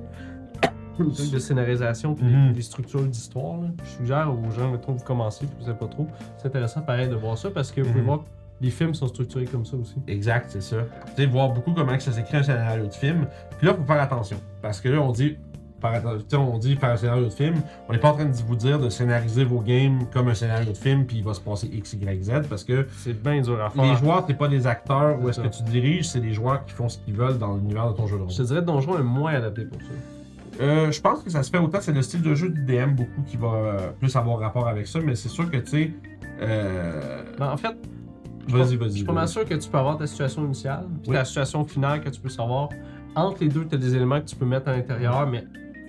De 0.99 1.39
scénarisation 1.39 2.15
puis 2.15 2.25
Mhm. 2.27 2.49
des, 2.49 2.55
des 2.55 2.63
structures 2.63 3.03
d'histoire. 3.03 3.59
Je 3.85 3.89
suggère 3.91 4.33
aux 4.33 4.51
gens, 4.51 4.71
mettons, 4.71 4.93
vous 4.93 5.05
commencez 5.05 5.47
puis 5.47 5.57
vous 5.59 5.67
savez 5.67 5.79
pas 5.79 5.89
trop. 5.89 6.07
C'est 6.39 6.49
intéressant 6.49 6.83
pareil 6.83 7.09
de 7.09 7.17
voir 7.17 7.37
ça 7.39 7.51
parce 7.51 7.73
que 7.73 7.81
vous 7.81 7.89
pouvez 7.89 8.01
Mhm. 8.01 8.07
voir 8.07 8.19
que 8.21 8.25
les 8.61 8.71
films 8.71 8.95
sont 8.95 9.09
structurés 9.09 9.47
comme 9.47 9.65
ça 9.67 9.77
aussi. 9.77 9.97
Exact, 10.07 10.47
c'est 10.51 10.63
ça. 10.63 10.77
Tu 11.17 11.23
sais, 11.23 11.27
voir 11.27 11.51
beaucoup 11.51 11.73
comment 11.73 11.97
que 11.97 12.03
ça 12.03 12.13
s'écrit 12.13 12.37
un 12.37 12.43
scénario 12.43 12.87
de 12.87 12.93
film. 12.95 13.27
Puis 13.59 13.67
là, 13.67 13.75
il 13.77 13.81
faut 13.81 13.87
faire 13.93 14.01
attention. 14.03 14.37
Parce 14.63 14.81
que 14.81 14.89
là, 14.89 15.01
on 15.01 15.11
dit, 15.11 15.37
on 16.33 16.59
dit 16.59 16.77
faire 16.77 16.91
un 16.93 16.97
scénario 16.97 17.25
de 17.25 17.31
film. 17.31 17.57
On 17.89 17.93
n'est 17.93 17.99
pas 17.99 18.11
en 18.11 18.15
train 18.15 18.25
de 18.25 18.33
vous 18.33 18.57
dire 18.57 18.79
de 18.79 18.89
scénariser 18.89 19.45
vos 19.45 19.61
games 19.61 20.07
comme 20.13 20.29
un 20.29 20.35
scénario 20.35 20.71
de 20.73 20.77
film, 20.77 21.05
puis 21.05 21.19
il 21.19 21.25
va 21.25 21.35
se 21.35 21.41
passer 21.41 21.67
X, 21.71 21.93
Y, 21.95 22.23
Z. 22.25 22.31
Parce 22.49 22.65
que 22.65 22.87
C'est 22.99 23.21
bien 23.23 23.43
dur 23.43 23.63
à 23.63 23.69
faire. 23.69 23.83
les 23.85 23.97
joueurs, 23.97 24.25
c'est 24.27 24.33
pas 24.39 24.49
des 24.49 24.67
acteurs 24.67 25.21
où 25.21 25.29
est-ce 25.29 25.41
que 25.41 25.49
tu 25.49 25.63
diriges, 25.65 26.09
c'est 26.09 26.21
des 26.21 26.33
joueurs 26.33 26.65
qui 26.65 26.73
font 26.73 26.89
ce 26.89 26.99
qu'ils 26.99 27.15
veulent 27.15 27.37
dans 27.39 27.55
l'univers 27.57 27.91
de 27.91 27.97
ton 27.97 28.07
jeu 28.07 28.17
de 28.17 28.23
rôle. 28.23 28.31
Je 28.31 28.39
te 28.39 28.43
dirais 28.45 28.61
que 28.61 28.65
Donjon 28.67 28.99
est 28.99 29.03
moins 29.03 29.35
adapté 29.35 29.65
pour 29.67 29.81
ça. 29.83 29.89
Euh, 30.61 30.91
je 30.93 31.01
pense 31.01 31.23
que 31.23 31.31
ça 31.31 31.43
se 31.43 31.51
fait 31.51 31.59
autant, 31.59 31.79
c'est 31.81 31.93
le 31.93 32.03
style 32.03 32.23
de 32.23 32.35
jeu 32.35 32.49
du 32.49 32.61
DM 32.63 32.93
beaucoup 32.95 33.23
qui 33.27 33.37
va 33.37 33.49
euh, 33.49 33.79
plus 33.99 34.15
avoir 34.17 34.39
rapport 34.39 34.69
avec 34.69 34.87
ça, 34.87 35.01
mais 35.01 35.15
c'est 35.15 35.29
sûr 35.29 35.51
que 35.51 35.57
tu 35.59 35.67
sais. 35.67 35.91
Euh... 36.41 37.23
Ben, 37.39 37.51
en 37.53 37.57
fait, 37.57 37.77
Vas-y, 38.49 38.77
vas-y. 38.77 38.89
je 38.91 38.95
suis 38.97 39.05
pas 39.05 39.13
mal 39.13 39.27
sûr 39.29 39.45
que 39.47 39.55
tu 39.55 39.69
peux 39.69 39.79
avoir 39.79 39.97
ta 39.97 40.07
situation 40.07 40.45
initiale, 40.45 40.85
puis 41.03 41.11
Oui. 41.11 41.17
ta 41.17 41.25
situation 41.25 41.65
finale 41.65 42.01
que 42.03 42.09
tu 42.11 42.21
peux 42.21 42.29
savoir. 42.29 42.69
Entre 43.17 43.39
les 43.43 43.49
deux, 43.49 43.65
tu 43.65 43.75
as 43.75 43.79
des 43.79 43.95
éléments 43.97 44.21
que 44.21 44.27
tu 44.27 44.37
peux 44.37 44.45
mettre 44.45 44.69
à 44.69 44.73
l'intérieur, 44.77 45.27
mais 45.27 45.45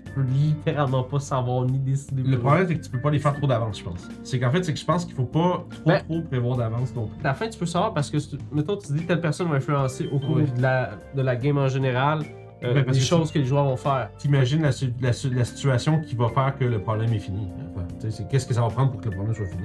tu 0.06 0.12
peux 0.14 0.22
littéralement 0.22 1.04
pas 1.04 1.20
savoir 1.20 1.66
ni 1.66 1.78
décider. 1.80 2.24
Le 2.24 2.40
problème, 2.40 2.66
c'est 2.68 2.76
que 2.78 2.84
tu 2.84 2.90
peux 2.90 3.02
pas 3.02 3.10
les 3.12 3.20
faire 3.20 3.34
trop 3.36 3.48
d'avance, 3.48 3.80
je 3.80 3.84
pense. 3.84 4.08
C'est 4.24 4.40
qu'en 4.40 4.52
fait, 4.52 4.64
c'est 4.64 4.74
que 4.74 4.80
je 4.80 4.86
pense 4.86 5.04
qu'il 5.06 5.16
faut 5.16 5.26
pas 5.26 5.66
trop, 5.70 5.84
Ben- 5.86 6.00
trop 6.04 6.22
prévoir 6.22 6.58
d'avance 6.58 6.96
non 6.96 7.08
plus. 7.08 7.20
À 7.26 7.30
la 7.30 7.34
fin, 7.34 7.50
tu 7.50 7.60
peux 7.60 7.66
savoir 7.66 7.94
parce 7.94 8.10
que, 8.10 8.18
mettons, 8.54 8.78
tu 8.78 8.94
dis 8.94 9.06
telle 9.06 9.20
personne 9.22 9.50
va 9.50 9.56
influencer 9.56 10.08
au 10.12 10.20
cours 10.20 10.38
Oui. 10.38 10.46
de, 10.56 10.62
la, 10.62 10.92
de 11.16 11.22
la 11.22 11.36
game 11.36 11.58
en 11.58 11.68
général 11.68 12.22
euh, 12.64 12.84
que 12.84 12.94
choses 12.94 13.32
que 13.32 13.40
les 13.40 13.46
joueurs 13.46 13.66
vont 13.66 13.78
faire. 13.78 14.10
T'imagines 14.18 14.62
la, 14.62 14.72
la, 15.02 15.14
situation 15.46 16.00
qui 16.02 16.16
va 16.16 16.30
faire 16.30 16.56
que 16.58 16.66
le 16.66 16.80
problème 16.80 17.14
est 17.14 17.20
fini. 17.20 17.48
Enfin, 17.76 17.86
qu'est-ce 18.30 18.48
que 18.48 18.54
ça 18.54 18.62
va 18.62 18.68
prendre 18.68 18.92
pour 18.92 19.02
que 19.02 19.10
le 19.10 19.16
problème 19.16 19.36
soit 19.36 19.46
fini. 19.48 19.64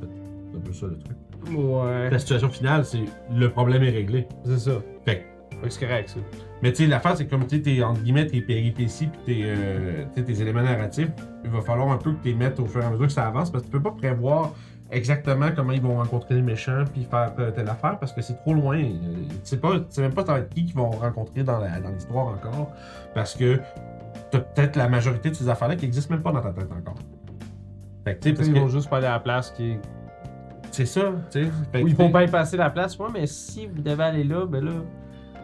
C'est 0.00 0.56
un 0.56 0.60
peu 0.60 0.72
ça 0.72 0.86
le 0.86 0.98
truc. 0.98 1.16
Ouais. 1.56 2.10
La 2.10 2.18
situation 2.18 2.48
finale, 2.48 2.84
c'est 2.84 3.04
le 3.34 3.50
problème 3.50 3.82
est 3.82 3.90
réglé. 3.90 4.26
C'est 4.44 4.58
ça. 4.58 4.82
Fait 5.04 5.26
que 5.62 5.68
c'est 5.68 5.86
correct, 5.86 6.08
ça. 6.10 6.20
Mais 6.62 6.72
tu 6.72 6.84
sais, 6.84 6.86
l'affaire, 6.86 7.16
c'est 7.16 7.26
comme 7.26 7.46
tu 7.46 7.56
sais, 7.56 7.62
tes, 7.62 7.82
entre 7.82 8.00
guillemets, 8.00 8.26
tes 8.26 8.40
péripéties 8.40 9.06
puis 9.06 9.20
tes, 9.24 9.42
euh, 9.44 10.04
tes 10.14 10.40
éléments 10.40 10.62
narratifs, 10.62 11.08
il 11.44 11.50
va 11.50 11.60
falloir 11.60 11.90
un 11.90 11.98
peu 11.98 12.12
que 12.12 12.22
tu 12.22 12.28
les 12.28 12.34
mettes 12.34 12.58
au 12.60 12.66
fur 12.66 12.82
et 12.82 12.84
à 12.84 12.90
mesure 12.90 13.06
que 13.06 13.12
ça 13.12 13.26
avance 13.26 13.50
parce 13.50 13.64
que 13.64 13.68
tu 13.68 13.72
peux 13.72 13.82
pas 13.82 13.92
prévoir 13.92 14.54
exactement 14.90 15.48
comment 15.54 15.72
ils 15.72 15.80
vont 15.82 15.96
rencontrer 15.96 16.34
les 16.36 16.42
méchants 16.42 16.84
puis 16.92 17.04
faire 17.04 17.32
euh, 17.38 17.50
telle 17.50 17.68
affaire 17.68 17.98
parce 17.98 18.12
que 18.12 18.22
c'est 18.22 18.34
trop 18.36 18.54
loin. 18.54 18.78
Tu 18.82 18.90
sais 19.44 19.56
pas, 19.58 19.78
tu 19.80 19.84
sais 19.90 20.02
même 20.02 20.14
pas 20.14 20.24
ça 20.24 20.32
va 20.34 20.38
être 20.40 20.48
qui 20.50 20.64
qu'ils 20.64 20.76
vont 20.76 20.90
rencontrer 20.90 21.42
dans 21.44 21.60
l'histoire 21.92 22.28
encore 22.28 22.70
parce 23.14 23.34
que 23.34 23.58
t'as 24.30 24.40
peut-être 24.40 24.76
la 24.76 24.88
majorité 24.88 25.30
de 25.30 25.34
ces 25.34 25.48
affaires-là 25.48 25.76
qui 25.76 25.86
existent 25.86 26.14
même 26.14 26.22
pas 26.22 26.32
dans 26.32 26.40
ta 26.40 26.52
tête 26.52 26.70
encore. 26.70 26.94
Fait 28.04 28.16
que 28.16 28.30
parce 28.30 28.46
Ils 28.48 28.54
que 28.54 28.58
vont 28.58 28.68
juste 28.68 28.88
pas 28.88 28.98
aller 28.98 29.06
à 29.06 29.12
la 29.12 29.20
place 29.20 29.50
qui. 29.50 29.76
c'est 30.70 30.86
ça, 30.86 31.12
tu 31.30 31.44
sais. 31.44 31.50
Ils 31.74 31.94
vont 31.96 32.10
pas 32.10 32.26
passer 32.28 32.56
la 32.56 32.70
place, 32.70 32.98
ouais, 32.98 33.08
mais 33.12 33.26
si 33.26 33.66
vous 33.66 33.82
devez 33.82 34.04
aller 34.04 34.24
là, 34.24 34.46
ben 34.46 34.64
là. 34.64 34.72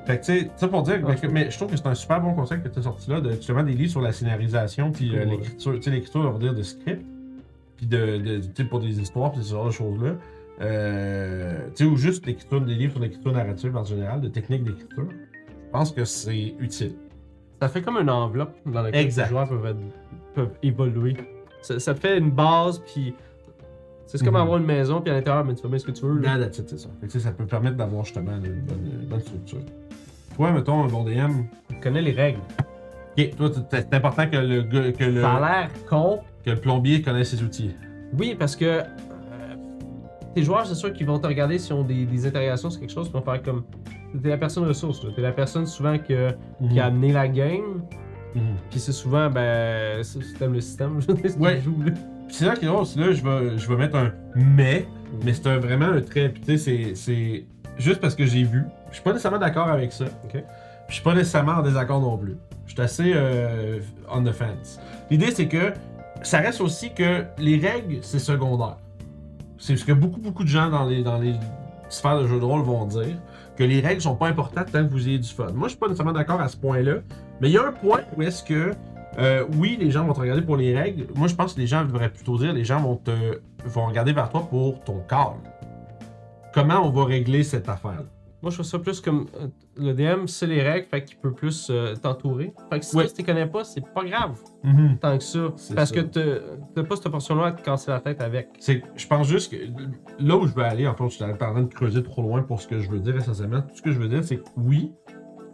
Fait 0.04 0.18
que, 0.18 0.25
tu 0.25 0.38
sais, 0.40 0.50
ça 0.56 0.66
pour 0.68 0.82
dire, 0.82 1.00
Ah, 1.06 1.14
que- 1.14 1.26
mais 1.28 1.49
je 1.50 1.56
trouve 1.56 1.70
que 1.70 1.76
c'est 1.76 1.87
un 1.87 1.94
super 1.94 2.20
bon 2.20 2.34
conseil 2.34 2.61
que 2.61 2.68
tu 2.68 2.78
as 2.80 2.82
sorti 2.82 3.08
là, 3.11 3.20
de 3.20 3.30
justement 3.32 3.62
des 3.62 3.72
livres 3.72 3.90
sur 3.92 4.00
la 4.00 4.12
scénarisation, 4.12 4.90
puis 4.90 5.16
euh, 5.16 5.25
l'écriture, 5.25 5.75
tu 5.76 5.82
sais, 5.82 5.90
l'écriture, 5.90 6.20
on 6.22 6.30
va 6.32 6.38
dire, 6.38 6.54
de 6.54 6.62
script, 6.62 7.06
puis 7.82 7.88
de, 7.88 8.40
de, 8.56 8.62
pour 8.64 8.78
des 8.78 9.00
histoires, 9.00 9.32
puis 9.32 9.42
ce 9.42 9.50
genre 9.54 9.66
de 9.66 9.70
choses-là. 9.72 10.12
Euh, 10.60 11.66
tu 11.74 11.84
sais, 11.84 11.90
ou 11.90 11.96
juste 11.96 12.24
l'écriture, 12.26 12.60
des 12.60 12.74
livres 12.74 12.92
sur 12.92 13.00
l'écriture 13.02 13.32
narrative 13.32 13.76
en 13.76 13.84
général, 13.84 14.20
de 14.20 14.28
techniques 14.28 14.62
d'écriture. 14.64 15.06
Je 15.10 15.70
pense 15.72 15.90
que 15.90 16.04
c'est 16.04 16.54
utile. 16.60 16.94
Ça 17.60 17.68
fait 17.68 17.82
comme 17.82 17.96
une 17.96 18.10
enveloppe 18.10 18.54
dans 18.66 18.82
laquelle 18.82 19.00
Exact. 19.04 19.24
les 19.24 19.30
joueurs 19.30 19.48
peuvent, 19.48 19.66
être- 19.66 20.34
peuvent 20.34 20.50
évoluer. 20.62 21.16
Ça, 21.62 21.78
ça 21.80 21.94
te 21.94 22.00
fait 22.00 22.18
une 22.18 22.30
base, 22.30 22.80
puis. 22.80 23.14
C'est 24.06 24.18
comme 24.24 24.34
Mhm. 24.34 24.40
avoir 24.42 24.58
une 24.58 24.66
maison, 24.66 25.00
puis 25.00 25.10
à 25.10 25.14
l'intérieur, 25.14 25.44
mais 25.44 25.54
tu 25.54 25.62
fais 25.62 25.68
bien 25.68 25.78
ce 25.78 25.86
que 25.86 25.90
tu 25.92 26.04
veux. 26.04 26.18
là. 26.20 26.38
C'est 26.52 26.68
ça. 26.78 26.88
Fait 27.00 27.06
que, 27.06 27.18
ça 27.18 27.32
peut 27.32 27.46
permettre 27.46 27.76
d'avoir 27.76 28.04
justement 28.04 28.32
une 28.36 28.60
bonne, 28.60 28.90
une 29.00 29.06
bonne 29.08 29.20
structure. 29.20 29.60
Toi, 30.36 30.50
mettons, 30.52 30.84
un 30.84 30.88
bon 30.88 31.02
DM, 31.04 31.44
Tu 31.68 31.76
connais 31.80 32.02
les 32.02 32.12
règles. 32.12 32.40
ok, 33.18 33.36
toi, 33.36 33.50
c'est 33.70 33.94
important 33.94 34.28
que 34.28 34.36
le, 34.36 34.62
que, 34.92 35.04
le, 35.04 35.20
Ça 35.22 35.32
a 35.36 35.40
l'air 35.40 35.70
con. 35.88 36.20
Que 36.44 36.50
le 36.50 36.56
plombier 36.56 37.02
connaisse 37.02 37.30
ses 37.30 37.42
outils. 37.42 37.75
Oui, 38.18 38.34
parce 38.38 38.56
que. 38.56 38.64
euh, 38.64 38.82
tes 40.34 40.42
joueurs, 40.42 40.66
c'est 40.66 40.75
sûr 40.75 40.92
qu'ils 40.92 41.06
vont 41.06 41.18
te 41.18 41.26
regarder 41.26 41.58
s'ils 41.58 41.75
ont 41.75 41.84
des, 41.84 42.04
des 42.04 42.26
interrogations 42.26 42.70
sur 42.70 42.80
quelque 42.80 42.92
chose, 42.92 43.08
ils 43.08 43.12
vont 43.12 43.22
faire 43.22 43.42
comme. 43.42 43.64
T'es 44.22 44.28
la 44.28 44.37
personne 44.38 44.64
ressource, 44.64 45.02
là. 45.04 45.11
T'es 45.16 45.22
la 45.22 45.32
personne 45.32 45.66
souvent 45.66 45.96
que, 45.99 46.30
qui 46.70 46.78
a 46.80 46.87
amené 46.87 47.12
la 47.12 47.28
game. 47.28 47.82
Mhm. 48.34 48.42
Puis 48.70 48.80
c'est 48.80 48.92
souvent, 48.92 49.28
ben, 49.30 50.02
comme 50.38 50.54
le 50.54 50.61
système, 50.61 51.00
je 51.00 51.38
Ouais. 51.38 51.61
jouent, 51.61 51.82
là. 51.84 51.92
Puis 52.26 52.37
c'est 52.37 52.46
là 52.46 52.54
qui 52.56 52.64
est 52.64 52.68
drôle, 52.68 52.87
c'est 52.87 52.99
là 53.00 53.12
je 53.12 53.22
vais, 53.22 53.58
je 53.58 53.68
vais 53.68 53.76
mettre 53.76 53.96
un 53.96 54.11
mais, 54.34 54.87
mais 55.22 55.34
c'est 55.34 55.46
un- 55.49 55.58
vraiment 55.58 55.87
un 55.87 56.00
trait. 56.00 56.30
Puis 56.30 56.42
tu 56.42 56.56
sais, 56.56 56.58
c'est- 56.58 56.94
c'est 56.94 57.44
juste 57.78 58.00
parce 58.00 58.14
que 58.14 58.25
j'ai 58.25 58.42
vu. 58.44 58.62
Je 58.88 58.94
suis 58.94 59.02
pas 59.02 59.11
nécessairement 59.12 59.38
d'accord 59.38 59.68
avec 59.68 59.92
ça. 59.92 60.04
Ok. 60.25 60.32
Puis 60.32 60.42
je 60.88 60.94
suis 60.94 61.02
pas 61.02 61.14
nécessairement 61.14 61.52
en 61.52 61.62
désaccord 61.62 62.00
non 62.00 62.16
plus. 62.16 62.37
Je 62.66 62.72
suis 62.72 62.80
assez 62.80 63.12
euh, 63.14 63.80
on 64.11 64.22
the 64.25 64.32
fence. 64.32 64.78
L'idée 65.11 65.30
c'est 65.30 65.46
que 65.49 65.72
ça 66.22 66.38
reste 66.38 66.60
aussi 66.60 66.92
que 66.94 67.24
les 67.38 67.56
règles, 67.58 67.98
c'est 68.02 68.18
secondaire. 68.18 68.76
C'est 69.58 69.76
ce 69.76 69.84
que 69.84 69.92
beaucoup, 69.92 70.20
beaucoup 70.20 70.44
de 70.44 70.48
gens 70.48 70.70
dans 70.70 70.84
les, 70.84 71.02
dans 71.02 71.18
les 71.18 71.34
sphères 71.88 72.20
de 72.20 72.26
jeux 72.26 72.40
de 72.40 72.44
rôle 72.44 72.62
vont 72.62 72.86
dire, 72.86 73.16
que 73.56 73.64
les 73.64 73.80
règles 73.80 74.00
sont 74.00 74.16
pas 74.16 74.28
importantes 74.28 74.72
tant 74.72 74.84
que 74.84 74.90
vous 74.90 75.08
ayez 75.08 75.18
du 75.18 75.28
fun. 75.28 75.52
Moi, 75.54 75.68
je 75.68 75.72
suis 75.72 75.78
pas 75.78 75.86
nécessairement 75.86 76.12
d'accord 76.12 76.40
à 76.40 76.48
ce 76.48 76.56
point-là, 76.56 76.96
mais 77.40 77.50
il 77.50 77.52
y 77.52 77.58
a 77.58 77.66
un 77.66 77.72
point 77.72 78.00
où 78.16 78.22
est-ce 78.22 78.42
que, 78.42 78.72
euh, 79.18 79.44
oui, 79.58 79.76
les 79.78 79.90
gens 79.90 80.04
vont 80.04 80.14
te 80.14 80.20
regarder 80.20 80.42
pour 80.42 80.56
les 80.56 80.76
règles. 80.76 81.06
Moi, 81.14 81.28
je 81.28 81.34
pense 81.34 81.54
que 81.54 81.60
les 81.60 81.66
gens 81.66 81.84
devraient 81.84 82.10
plutôt 82.10 82.38
dire, 82.38 82.52
les 82.52 82.64
gens 82.64 82.80
vont 82.80 82.96
te 82.96 83.40
vont 83.64 83.86
regarder 83.86 84.12
vers 84.12 84.28
toi 84.30 84.46
pour 84.48 84.82
ton 84.82 85.00
corps. 85.06 85.38
Comment 86.52 86.86
on 86.86 86.90
va 86.90 87.04
régler 87.04 87.44
cette 87.44 87.68
affaire 87.68 88.02
Moi, 88.42 88.50
je 88.50 88.56
vois 88.56 88.64
ça 88.64 88.78
plus 88.80 89.00
comme 89.00 89.26
euh, 89.40 89.46
le 89.76 89.92
DM, 89.94 90.26
c'est 90.26 90.49
les 90.49 90.62
règles, 90.62 90.87
fait 90.88 91.04
qu'il 91.04 91.16
peut 91.18 91.32
plus 91.32 91.68
euh, 91.70 91.94
t'entourer. 91.94 92.52
Fait 92.70 92.80
que 92.80 92.84
si 92.84 92.90
toi, 92.90 93.04
tu 93.06 93.14
les 93.18 93.25
connais 93.25 93.46
pas, 93.46 93.62
c'est 93.62 93.84
pas 93.94 94.04
grave 94.04 94.37
tant 95.00 95.16
que 95.16 95.22
ça. 95.25 95.52
C'est 95.56 95.75
Parce 95.75 95.90
ça. 95.90 96.02
que 96.02 96.40
t'as 96.75 96.82
pas 96.82 96.96
cette 96.96 97.08
portion-là 97.08 97.46
à 97.46 97.52
te 97.52 97.62
casser 97.62 97.90
la 97.92 98.00
tête 98.00 98.20
avec. 98.20 98.49
C'est, 98.58 98.82
je 98.96 99.06
pense 99.06 99.28
juste 99.28 99.52
que 99.52 99.56
là 100.18 100.37
où 100.37 100.46
je 100.46 100.54
veux 100.54 100.64
aller, 100.64 100.87
en 100.88 100.94
fait, 100.94 101.04
je 101.04 101.14
suis 101.14 101.25
en 101.25 101.37
train 101.37 101.62
de 101.62 101.72
creuser 101.72 102.02
trop 102.02 102.22
loin 102.22 102.42
pour 102.42 102.61
ce 102.61 102.66
que 102.66 102.80
je 102.80 102.90
veux 102.90 102.99
dire 102.99 103.16
essentiellement. 103.16 103.62
Tout 103.62 103.76
ce 103.76 103.82
que 103.82 103.92
je 103.92 103.99
veux 103.99 104.08
dire, 104.08 104.25
c'est 104.25 104.38
que 104.38 104.49
oui, 104.56 104.92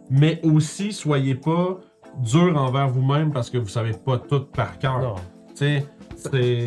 mais 0.09 0.39
aussi 0.43 0.91
soyez 0.91 1.35
pas 1.35 1.79
dur 2.17 2.57
envers 2.57 2.89
vous-même 2.89 3.31
parce 3.31 3.51
que 3.51 3.59
vous 3.59 3.67
savez 3.67 3.93
pas 3.93 4.17
tout 4.17 4.45
par 4.45 4.79
cœur. 4.79 4.99
Non. 4.99 5.15
Tu 5.49 5.57
sais. 5.57 5.85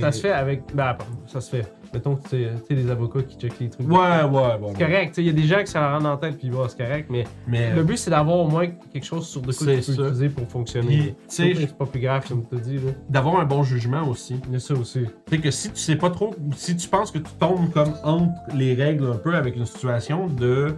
Ça 0.00 0.12
se 0.12 0.20
fait 0.20 0.30
avec. 0.32 0.62
Ben, 0.74 0.96
ça 1.26 1.40
se 1.40 1.50
fait. 1.50 1.72
Mettons 1.94 2.16
que 2.16 2.28
tu 2.28 2.46
sais 2.68 2.74
des 2.74 2.90
avocats 2.90 3.22
qui 3.22 3.36
checkent 3.36 3.60
les 3.60 3.68
trucs. 3.70 3.86
Ouais, 3.86 3.96
ouais, 3.96 4.24
ouais. 4.30 4.72
C'est 4.76 4.84
correct. 4.84 5.14
Il 5.18 5.26
y 5.26 5.30
a 5.30 5.32
des 5.32 5.42
gens 5.42 5.60
qui 5.60 5.66
ça 5.66 5.80
leur 5.80 5.92
rentre 5.92 6.06
en 6.06 6.16
tête, 6.16 6.38
puis 6.38 6.48
bah, 6.48 6.64
c'est 6.68 6.78
correct, 6.82 7.08
mais 7.10 7.24
Mais. 7.46 7.74
le 7.74 7.82
but, 7.82 7.96
c'est 7.98 8.10
d'avoir 8.10 8.38
au 8.38 8.48
moins 8.48 8.66
quelque 8.92 9.04
chose 9.04 9.26
sur 9.28 9.40
de 9.42 9.46
quoi 9.46 9.54
C'est 9.54 9.80
tu 9.80 9.86
peux 9.86 9.92
ça. 9.96 10.02
utiliser 10.02 10.28
pour 10.30 10.48
fonctionner. 10.48 10.86
Puis, 10.88 11.14
tu 11.28 11.54
sais, 11.54 11.54
c'est 11.54 11.76
pas 11.76 11.86
plus 11.86 12.00
grave, 12.00 12.26
comme 12.26 12.44
tu 12.48 12.54
as 12.56 12.58
dit. 12.60 12.76
Là. 12.76 12.92
d'avoir 13.10 13.40
un 13.40 13.44
bon 13.44 13.62
jugement 13.62 14.08
aussi. 14.08 14.40
Il 14.48 14.52
y 14.54 14.56
a 14.56 14.60
ça 14.60 14.74
aussi. 14.74 15.00
Tu 15.26 15.36
sais 15.36 15.38
que 15.42 15.50
si 15.50 15.70
tu 15.70 15.80
sais 15.80 15.96
pas 15.96 16.10
trop, 16.10 16.34
si 16.56 16.76
tu 16.76 16.88
penses 16.88 17.10
que 17.10 17.18
tu 17.18 17.30
tombes 17.38 17.70
comme 17.72 17.92
entre 18.04 18.32
les 18.56 18.74
règles 18.74 19.06
un 19.12 19.16
peu 19.16 19.34
avec 19.34 19.56
une 19.56 19.66
situation 19.66 20.26
de 20.28 20.74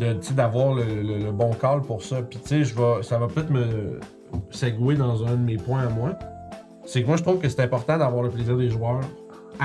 de 0.00 0.14
tu 0.14 0.28
sais, 0.28 0.34
d'avoir 0.34 0.74
le, 0.74 0.82
le- 0.82 1.18
le 1.24 1.30
bon 1.32 1.50
call 1.52 1.82
pour 1.82 2.02
ça. 2.02 2.22
Puis 2.22 2.38
tu 2.44 2.64
sais, 2.64 2.74
ça 3.02 3.18
va 3.18 3.26
peut-être 3.28 3.50
me 3.50 4.00
segouer 4.50 4.94
dans 4.96 5.24
un 5.24 5.32
de 5.32 5.44
mes 5.44 5.56
points 5.56 5.82
à 5.82 5.88
moi. 5.90 6.18
C'est 6.86 7.02
que 7.02 7.06
moi 7.06 7.16
je 7.16 7.22
trouve 7.22 7.38
que 7.38 7.48
c'est 7.48 7.60
important 7.62 7.96
d'avoir 7.98 8.22
le 8.22 8.30
plaisir 8.30 8.56
des 8.56 8.68
joueurs 8.70 9.00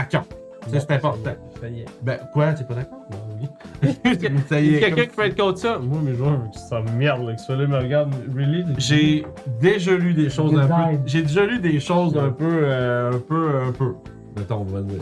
à 0.02 0.24
sais, 0.72 0.80
c'est 0.80 0.92
important. 0.92 1.32
Ça 1.62 1.68
y 1.68 1.82
est. 1.82 1.86
Ben 2.02 2.20
quoi, 2.34 2.54
t'es 2.54 2.64
pas 2.64 2.76
d'accord? 2.76 3.00
oui. 3.42 3.48
ça 4.50 4.60
y 4.60 4.76
a 4.76 4.78
est. 4.78 4.80
quelqu'un 4.82 5.04
qui 5.04 5.16
peut 5.16 5.26
être 5.26 5.38
contre 5.40 5.58
ça? 5.60 5.80
Moi, 5.80 6.00
mes 6.04 6.14
joueurs, 6.16 6.40
ça 6.54 6.82
merde, 6.98 7.26
là, 7.28 7.34
que 7.36 7.42
ceux-là 7.42 7.68
me 7.68 7.78
regardent. 7.78 8.14
Really? 8.36 8.66
J'ai 8.78 9.26
déjà 9.62 9.96
lu 9.96 10.14
des 10.14 10.30
choses 10.30 10.58
un 10.58 10.68
peu. 10.68 11.00
J'ai 11.06 11.22
déjà 11.22 11.46
lu 11.46 11.60
des 11.60 11.80
choses 11.80 12.18
un 12.18 12.30
peu. 12.30 12.46
euh, 12.64 13.12
un 13.14 13.20
peu. 13.20 13.50
Un 13.68 13.72
peu. 13.72 13.94
Mettons, 14.38 14.58
on 14.62 14.64
va 14.66 14.82
dire. 14.82 15.02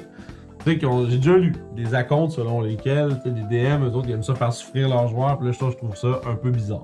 Tu 0.66 0.74
sais, 0.74 0.78
qu'on- 0.80 1.06
j'ai 1.10 1.18
déjà 1.18 1.38
lu 1.38 1.54
des 1.76 1.94
acomptes 1.96 2.32
selon 2.32 2.62
lesquels 2.62 3.20
tu 3.24 3.30
sais, 3.30 3.36
les 3.36 3.64
DM, 3.64 3.84
eux 3.86 3.92
autres, 3.96 4.08
ils 4.10 4.14
aiment 4.14 4.24
ça 4.24 4.36
faire 4.36 4.52
souffrir 4.54 4.90
leurs 4.90 5.08
joueurs. 5.08 5.38
Puis 5.38 5.48
là, 5.48 5.54
je 5.54 5.60
trouve 5.78 5.96
ça 5.96 6.22
un 6.30 6.36
peu 6.36 6.52
bizarre. 6.52 6.84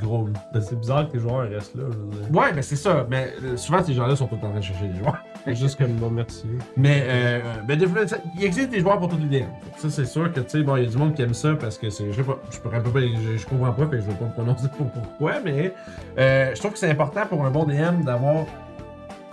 Gros. 0.00 0.28
C'est 0.60 0.78
bizarre 0.78 1.06
que 1.08 1.12
tes 1.12 1.18
joueurs 1.18 1.48
restent 1.48 1.74
là. 1.74 1.84
Je 1.90 1.96
veux. 1.98 2.38
Ouais, 2.38 2.52
ben 2.52 2.62
c'est 2.62 2.76
ça. 2.76 3.06
Mais 3.10 3.32
euh, 3.42 3.56
souvent, 3.56 3.82
ces 3.82 3.94
gens-là 3.94 4.16
sont 4.16 4.26
tout 4.26 4.36
le 4.36 4.40
temps 4.40 4.46
en 4.48 4.50
train 4.50 4.60
de 4.60 4.64
chercher 4.64 4.88
des 4.88 4.98
joueurs. 4.98 5.18
Juste 5.46 5.76
comme 5.78 5.92
bon, 5.94 6.10
merci. 6.10 6.46
Mais, 6.76 7.02
euh, 7.06 7.40
ben, 7.66 7.80
fois, 7.88 8.06
ça- 8.06 8.18
il 8.36 8.44
existe 8.44 8.70
des 8.70 8.80
joueurs 8.80 8.98
pour 8.98 9.08
tous 9.08 9.18
les 9.18 9.40
DM. 9.40 9.46
Ça, 9.76 9.90
c'est 9.90 10.04
sûr 10.04 10.32
que, 10.32 10.40
tu 10.40 10.48
sais, 10.50 10.62
bon, 10.62 10.76
il 10.76 10.84
y 10.84 10.86
a 10.86 10.90
du 10.90 10.96
monde 10.96 11.14
qui 11.14 11.22
aime 11.22 11.34
ça 11.34 11.54
parce 11.54 11.76
que 11.78 11.90
c'est. 11.90 12.10
Je 12.12 12.16
sais 12.16 12.22
pas, 12.22 12.38
je 12.50 12.58
pourrais 12.60 12.82
pas. 12.82 13.00
Je, 13.00 13.36
je 13.36 13.46
comprends 13.46 13.72
pas, 13.72 13.86
que 13.86 13.96
je 13.98 14.02
vais 14.02 14.14
pas 14.14 14.24
me 14.26 14.32
prononcer 14.32 14.68
pour 14.76 14.86
pourquoi, 14.90 15.40
mais 15.44 15.74
euh, 16.18 16.52
je 16.54 16.58
trouve 16.60 16.72
que 16.72 16.78
c'est 16.78 16.90
important 16.90 17.26
pour 17.26 17.44
un 17.44 17.50
bon 17.50 17.64
DM 17.64 18.02
d'avoir 18.04 18.46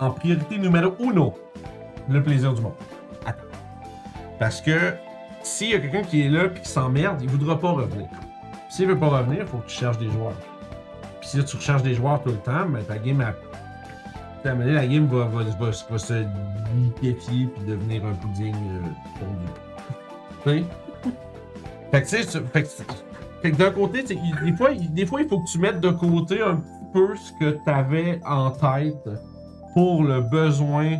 en 0.00 0.10
priorité 0.10 0.58
numéro 0.58 0.94
uno 1.00 1.34
le 2.08 2.22
plaisir 2.22 2.52
du 2.54 2.60
monde. 2.62 2.72
Attends. 3.26 3.42
Parce 4.38 4.60
que 4.60 4.94
s'il 5.42 5.70
y 5.70 5.74
a 5.74 5.78
quelqu'un 5.78 6.02
qui 6.02 6.22
est 6.26 6.28
là 6.28 6.46
et 6.46 6.60
qui 6.60 6.68
s'emmerde, 6.68 7.20
il 7.22 7.28
voudra 7.28 7.58
pas 7.58 7.70
revenir. 7.70 8.08
S'il 8.68 8.86
veut 8.86 8.98
pas 8.98 9.08
revenir, 9.08 9.40
il 9.42 9.46
faut 9.46 9.58
que 9.58 9.66
tu 9.68 9.76
cherches 9.76 9.98
des 9.98 10.08
joueurs. 10.10 10.32
Si 11.30 11.36
là, 11.36 11.44
tu 11.44 11.56
recherches 11.56 11.82
des 11.84 11.94
joueurs 11.94 12.20
tout 12.24 12.30
le 12.30 12.38
temps, 12.38 12.66
ben 12.68 12.82
ta 12.82 12.98
game, 12.98 13.24
la 14.44 14.86
game 14.86 15.06
va, 15.06 15.26
va, 15.26 15.44
va, 15.44 15.70
va 15.90 15.98
se 15.98 16.24
liquéfier 16.76 17.46
puis 17.46 17.64
devenir 17.68 18.04
un 18.04 18.14
pudding 18.14 18.54
euh, 18.54 18.80
fondu. 19.20 19.52
Tu 20.42 20.50
sais? 20.50 20.64
Fait 21.92 22.02
que 22.02 22.08
tu 22.08 22.22
sais, 22.24 22.40
fait 22.52 22.62
que, 22.64 22.68
fait 23.42 23.50
que 23.52 23.56
d'un 23.56 23.70
côté, 23.70 24.02
des 24.02 24.52
fois, 24.56 24.70
il- 24.72 24.92
des 24.92 25.06
fois, 25.06 25.20
il 25.22 25.28
faut 25.28 25.38
que 25.40 25.48
tu 25.50 25.58
mettes 25.58 25.80
de 25.80 25.90
côté 25.90 26.40
un 26.42 26.60
peu 26.92 27.14
ce 27.16 27.32
que 27.38 27.58
tu 27.64 27.70
avais 27.70 28.20
en 28.26 28.50
tête 28.50 29.08
pour 29.74 30.02
le 30.04 30.20
besoin 30.20 30.98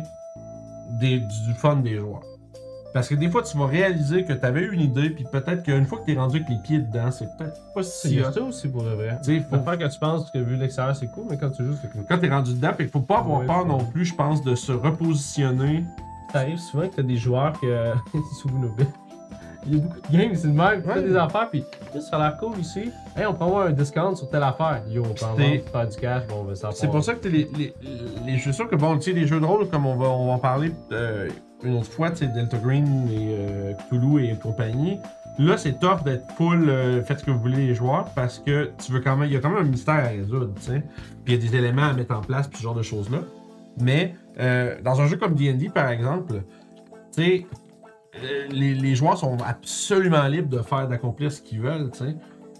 des, 0.99 1.19
du 1.19 1.53
fun 1.57 1.75
des 1.77 1.97
joueurs. 1.97 2.21
Parce 2.93 3.07
que 3.07 3.15
des 3.15 3.29
fois, 3.29 3.41
tu 3.41 3.57
vas 3.57 3.67
réaliser 3.67 4.25
que 4.25 4.33
tu 4.33 4.45
avais 4.45 4.65
une 4.65 4.81
idée, 4.81 5.09
puis 5.11 5.23
peut-être 5.31 5.63
qu'une 5.63 5.85
fois 5.85 5.99
que 5.99 6.05
tu 6.05 6.11
es 6.13 6.17
rendu 6.17 6.37
avec 6.37 6.49
les 6.49 6.57
pieds 6.57 6.79
dedans, 6.79 7.09
c'est 7.11 7.25
peut-être 7.37 7.61
pas 7.73 7.83
C'est 7.83 8.09
si 8.09 8.21
hot. 8.21 8.31
ça 8.31 8.41
aussi 8.41 8.67
pour 8.67 8.83
le 8.83 8.91
vrai. 8.95 9.17
Tu 9.23 9.37
sais, 9.39 9.45
Faut 9.49 9.59
faire 9.59 9.77
que 9.77 9.87
tu 9.87 9.99
penses 9.99 10.29
que 10.29 10.37
vu 10.39 10.55
l'extérieur 10.57 10.95
c'est 10.95 11.07
cool, 11.07 11.25
mais 11.29 11.37
quand 11.37 11.49
tu 11.51 11.63
joues, 11.65 11.75
c'est 11.81 11.89
cool. 11.91 12.03
quand 12.07 12.17
tu 12.19 12.25
es 12.25 12.29
rendu 12.29 12.53
dedans, 12.53 12.73
qu'il 12.73 12.89
faut 12.89 12.99
pas 12.99 13.19
avoir 13.19 13.39
Ouais, 13.39 13.45
peur 13.45 13.65
non 13.65 13.79
plus, 13.85 14.05
je 14.05 14.13
pense, 14.15 14.41
de 14.43 14.55
se 14.55 14.71
repositionner. 14.73 15.83
Ça 16.33 16.39
arrive 16.39 16.57
souvent 16.59 16.87
que 16.87 16.95
t'as 16.95 17.01
des 17.03 17.17
joueurs 17.17 17.53
que. 17.59 17.93
Billes. 18.77 18.87
Il 19.67 19.75
y 19.75 19.79
a 19.79 19.83
beaucoup 19.83 19.99
de 20.01 20.17
games, 20.17 20.31
c'est 20.35 20.47
le 20.47 20.53
même. 20.53 20.81
Tu 20.81 20.87
fais 20.87 20.95
Ouais. 20.99 21.03
des 21.03 21.15
affaires, 21.15 21.49
puis 21.49 21.63
ça 21.99 22.17
a 22.17 22.19
l'air 22.19 22.37
cool 22.37 22.57
ici. 22.59 22.91
Hey, 23.15 23.25
on 23.27 23.33
peut 23.33 23.43
avoir 23.45 23.67
un 23.67 23.71
discount 23.71 24.15
sur 24.15 24.29
telle 24.29 24.43
affaire. 24.43 24.81
Yo, 24.89 25.03
on 25.05 25.09
peut 25.13 25.61
faire 25.71 25.87
du 25.87 25.97
cash, 25.97 26.23
bon, 26.27 26.35
on 26.41 26.43
va 26.45 26.55
s'en 26.55 26.71
C'est 26.71 26.87
pour 26.87 27.03
ça 27.03 27.13
que 27.13 27.19
t'es 27.19 27.29
les, 27.29 27.47
les, 27.57 27.73
les, 28.25 28.37
je 28.37 28.41
suis 28.41 28.53
sûr 28.53 28.67
que 28.67 28.75
bon, 28.75 28.95
tu 28.97 29.11
sais, 29.11 29.11
les 29.19 29.27
jeux 29.27 29.39
de 29.39 29.45
rôle, 29.45 29.67
comme 29.69 29.85
on 29.85 29.95
va, 29.95 30.07
on 30.09 30.27
va 30.27 30.33
en 30.33 30.39
parler 30.39 30.71
euh, 30.91 31.29
une 31.63 31.75
autre 31.75 31.91
fois, 31.91 32.09
tu 32.09 32.17
sais, 32.17 32.27
Delta 32.27 32.57
Green 32.57 33.07
et 33.11 33.35
euh, 33.37 33.73
Cthulhu 33.89 34.25
et 34.25 34.35
compagnie. 34.39 34.97
Là, 35.39 35.57
c'est 35.57 35.79
tough 35.79 36.03
d'être 36.03 36.29
full, 36.33 36.67
euh, 36.69 37.01
faites 37.03 37.19
ce 37.19 37.25
que 37.25 37.31
vous 37.31 37.39
voulez 37.39 37.67
les 37.67 37.75
joueurs, 37.75 38.05
parce 38.15 38.39
que 38.39 38.71
tu 38.83 38.91
veux 38.91 38.99
quand 38.99 39.15
même, 39.15 39.29
il 39.29 39.33
y 39.33 39.37
a 39.37 39.39
quand 39.39 39.49
même 39.49 39.65
un 39.65 39.69
mystère 39.69 39.95
à 39.95 40.07
résoudre, 40.09 40.53
tu 40.55 40.63
sais. 40.63 40.83
Puis 41.23 41.33
il 41.33 41.43
y 41.43 41.47
a 41.47 41.49
des 41.49 41.55
éléments 41.55 41.83
à 41.83 41.93
mettre 41.93 42.13
en 42.15 42.21
place, 42.21 42.47
puis 42.47 42.57
ce 42.57 42.63
genre 42.63 42.75
de 42.75 42.81
choses-là. 42.81 43.19
Mais 43.79 44.15
euh, 44.39 44.75
dans 44.83 44.99
un 44.99 45.07
jeu 45.07 45.15
comme 45.17 45.33
D&D, 45.35 45.69
par 45.73 45.89
exemple, 45.89 46.41
tu 47.15 47.23
sais, 47.23 47.45
les, 48.51 48.73
les 48.75 48.95
joueurs 48.95 49.17
sont 49.17 49.37
absolument 49.45 50.27
libres 50.27 50.49
de 50.49 50.61
faire, 50.61 50.87
d'accomplir 50.87 51.31
ce 51.31 51.41
qu'ils 51.41 51.61
veulent, 51.61 51.89
tu 51.91 51.99
sais. 51.99 52.15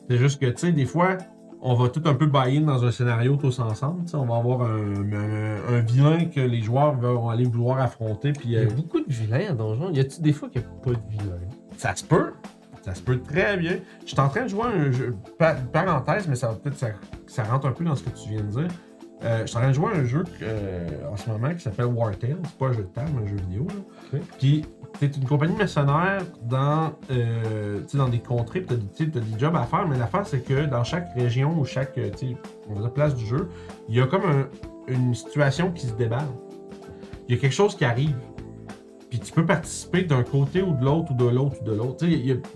C'est 0.09 0.17
juste 0.17 0.41
que, 0.41 0.47
tu 0.47 0.57
sais, 0.57 0.71
des 0.71 0.85
fois, 0.85 1.17
on 1.61 1.75
va 1.75 1.89
tout 1.89 2.01
un 2.05 2.13
peu 2.15 2.25
buy-in 2.25 2.61
dans 2.61 2.83
un 2.83 2.91
scénario 2.91 3.35
tous 3.35 3.59
ensemble. 3.59 4.03
tu 4.05 4.09
sais. 4.11 4.17
On 4.17 4.25
va 4.25 4.37
avoir 4.37 4.61
un, 4.63 5.13
un- 5.13 5.75
un 5.75 5.79
vilain 5.81 6.25
que 6.25 6.39
les 6.39 6.61
joueurs 6.61 6.93
vont 6.95 7.29
aller 7.29 7.45
vouloir 7.45 7.79
affronter. 7.79 8.33
Puis 8.33 8.49
Il 8.49 8.51
y 8.51 8.57
euh, 8.57 8.67
a 8.67 8.73
beaucoup 8.73 8.99
de 8.99 9.05
vilains 9.11 9.51
à 9.51 9.53
Donjon. 9.53 9.91
Y 9.91 9.99
a-tu 9.99 10.21
des 10.21 10.33
fois 10.33 10.49
qu'il 10.49 10.61
n'y 10.61 10.67
a 10.67 10.69
pas 10.83 10.91
de 10.91 11.07
vilains? 11.09 11.37
ça 11.77 11.95
se 11.95 12.03
peut. 12.03 12.31
Ça 12.81 12.95
se 12.95 13.01
peut 13.03 13.19
très 13.19 13.57
bien. 13.57 13.77
Je 14.03 14.07
suis 14.09 14.19
en 14.19 14.27
train 14.27 14.43
de 14.43 14.47
jouer 14.47 14.63
un 14.65 14.91
jeu. 14.91 15.15
pa- 15.37 15.53
parenthèse, 15.53 16.27
mais 16.27 16.35
ça 16.35 16.47
va 16.47 16.55
peut-être 16.55 16.77
ça, 16.77 16.87
ça 17.27 17.43
rentre 17.43 17.67
un 17.67 17.71
peu 17.73 17.83
dans 17.85 17.95
ce 17.95 18.03
que 18.03 18.09
tu 18.09 18.29
viens 18.29 18.41
de 18.41 18.47
dire. 18.49 18.67
Euh, 19.23 19.41
je 19.41 19.45
suis 19.47 19.57
en 19.57 19.59
train 19.61 19.69
de 19.69 19.73
jouer 19.75 19.87
à 19.93 19.97
un 19.97 20.05
jeu 20.05 20.23
euh, 20.41 20.87
en 21.11 21.15
ce 21.17 21.29
moment 21.29 21.53
qui 21.53 21.61
s'appelle 21.61 21.85
War 21.85 22.17
Tales. 22.17 22.37
C'est 22.43 22.57
pas 22.57 22.67
un 22.67 22.73
jeu 22.73 22.83
de 22.83 22.87
table, 22.87 23.09
mais 23.15 23.23
un 23.23 23.27
jeu 23.27 23.35
vidéo. 23.35 23.67
Là. 24.13 24.19
Puis 24.39 24.65
t'es 24.99 25.05
une 25.07 25.25
compagnie 25.27 25.55
mercenaire 25.55 26.23
dans, 26.43 26.93
euh, 27.11 27.81
dans 27.93 28.09
des 28.09 28.19
contrées, 28.19 28.63
tu 28.63 28.75
sais, 28.95 29.09
t'as 29.11 29.19
des 29.19 29.39
jobs 29.39 29.55
à 29.55 29.63
faire, 29.63 29.87
mais 29.87 29.97
l'affaire 29.97 30.25
c'est 30.25 30.41
que 30.43 30.65
dans 30.65 30.83
chaque 30.83 31.13
région 31.15 31.57
ou 31.59 31.65
chaque 31.65 31.97
on 32.69 32.73
va 32.73 32.81
dire 32.81 32.91
place 32.91 33.15
du 33.15 33.25
jeu, 33.25 33.47
il 33.89 33.95
y 33.95 34.01
a 34.01 34.07
comme 34.07 34.23
un- 34.25 34.47
une 34.87 35.13
situation 35.13 35.71
qui 35.71 35.85
se 35.87 35.93
déballe. 35.93 36.25
Il 37.29 37.35
y 37.35 37.37
a 37.37 37.41
quelque 37.41 37.53
chose 37.53 37.75
qui 37.77 37.85
arrive. 37.85 38.15
Puis 39.11 39.19
tu 39.19 39.33
peux 39.33 39.45
participer 39.45 40.03
d'un 40.03 40.23
côté 40.23 40.61
ou 40.61 40.73
de 40.73 40.85
l'autre, 40.85 41.11
ou 41.11 41.15
de 41.15 41.27
l'autre, 41.29 41.57
ou 41.61 41.65
de 41.65 41.73
l'autre. 41.73 42.05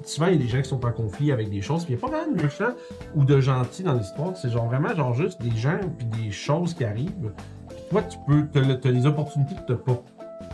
Souvent, 0.06 0.28
il 0.28 0.34
y 0.34 0.36
a 0.36 0.38
des 0.38 0.48
gens 0.48 0.62
qui 0.62 0.70
sont 0.70 0.86
en 0.86 0.92
conflit 0.94 1.34
avec 1.34 1.50
des 1.50 1.62
choses, 1.62 1.84
puis 1.84 1.94
il 1.94 1.98
n'y 1.98 2.02
a 2.04 2.08
pas 2.08 2.16
vraiment 2.16 2.34
de 2.34 2.42
méchants 2.42 2.74
ou 3.14 3.26
de 3.26 3.42
gentils 3.42 3.84
dans 3.84 3.94
l'histoire. 3.94 4.38
C'est 4.38 4.50
genre 4.50 4.66
vraiment 4.66 4.96
genre 4.96 5.14
juste 5.14 5.42
des 5.42 5.56
gens, 5.56 5.78
puis 5.98 6.08
des 6.24 6.32
choses 6.32 6.74
qui 6.74 6.86
arrivent. 6.86 7.34
Puis 7.68 7.78
toi, 7.90 8.02
tu 8.04 8.18
peux, 8.26 8.48
tu 8.82 8.88
as 8.88 8.92
les 8.92 9.06
opportunités 9.06 9.54
de 9.54 9.60
te 9.60 9.74
po- 9.74 10.06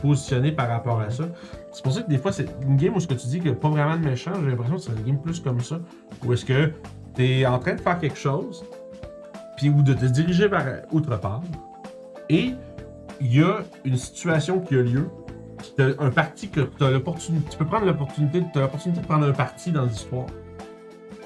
positionner 0.02 0.52
par 0.52 0.70
rapport 0.70 1.00
à 1.00 1.12
ça. 1.12 1.26
C'est 1.72 1.84
pour 1.84 1.94
ça 1.94 2.02
que 2.02 2.10
des 2.10 2.18
fois, 2.18 2.32
c'est 2.32 2.48
une 2.64 2.78
game 2.78 2.96
où 2.96 3.00
ce 3.00 3.06
que 3.06 3.14
tu 3.14 3.28
dis 3.28 3.36
qu'il 3.38 3.52
n'y 3.52 3.56
a 3.58 3.60
pas 3.60 3.70
vraiment 3.70 3.96
de 3.96 4.04
méchants, 4.04 4.34
j'ai 4.42 4.50
l'impression 4.50 4.78
que 4.78 4.82
c'est 4.82 4.92
une 4.94 5.04
game 5.04 5.22
plus 5.22 5.40
comme 5.40 5.62
ça, 5.62 5.80
où 6.26 6.34
est-ce 6.34 6.46
que 6.46 6.72
tu 7.14 7.24
es 7.24 7.46
en 7.46 7.60
train 7.60 7.76
de 7.76 7.80
faire 7.80 8.00
quelque 8.00 8.18
chose, 8.18 8.66
puis 9.56 9.70
ou 9.70 9.84
de 9.84 9.94
te 9.94 10.06
diriger 10.06 10.48
vers 10.48 10.82
autre 10.92 11.16
part, 11.20 11.44
et 12.28 12.56
il 13.20 13.36
y 13.38 13.44
a 13.44 13.60
une 13.86 13.98
situation 13.98 14.60
qui 14.62 14.74
a 14.76 14.82
lieu, 14.82 15.08
un 16.00 16.10
parti 16.10 16.50
que 16.50 16.62
tu 16.62 16.84
l'opportunité. 16.92 17.50
Tu 17.52 17.58
peux 17.58 17.66
prendre 17.66 17.86
l'opportunité, 17.86 18.44
t'as 18.54 18.62
l'opportunité 18.62 19.02
de 19.02 19.06
prendre 19.06 19.28
un 19.28 19.32
parti 19.32 19.72
dans 19.72 19.86
l'histoire. 19.86 20.28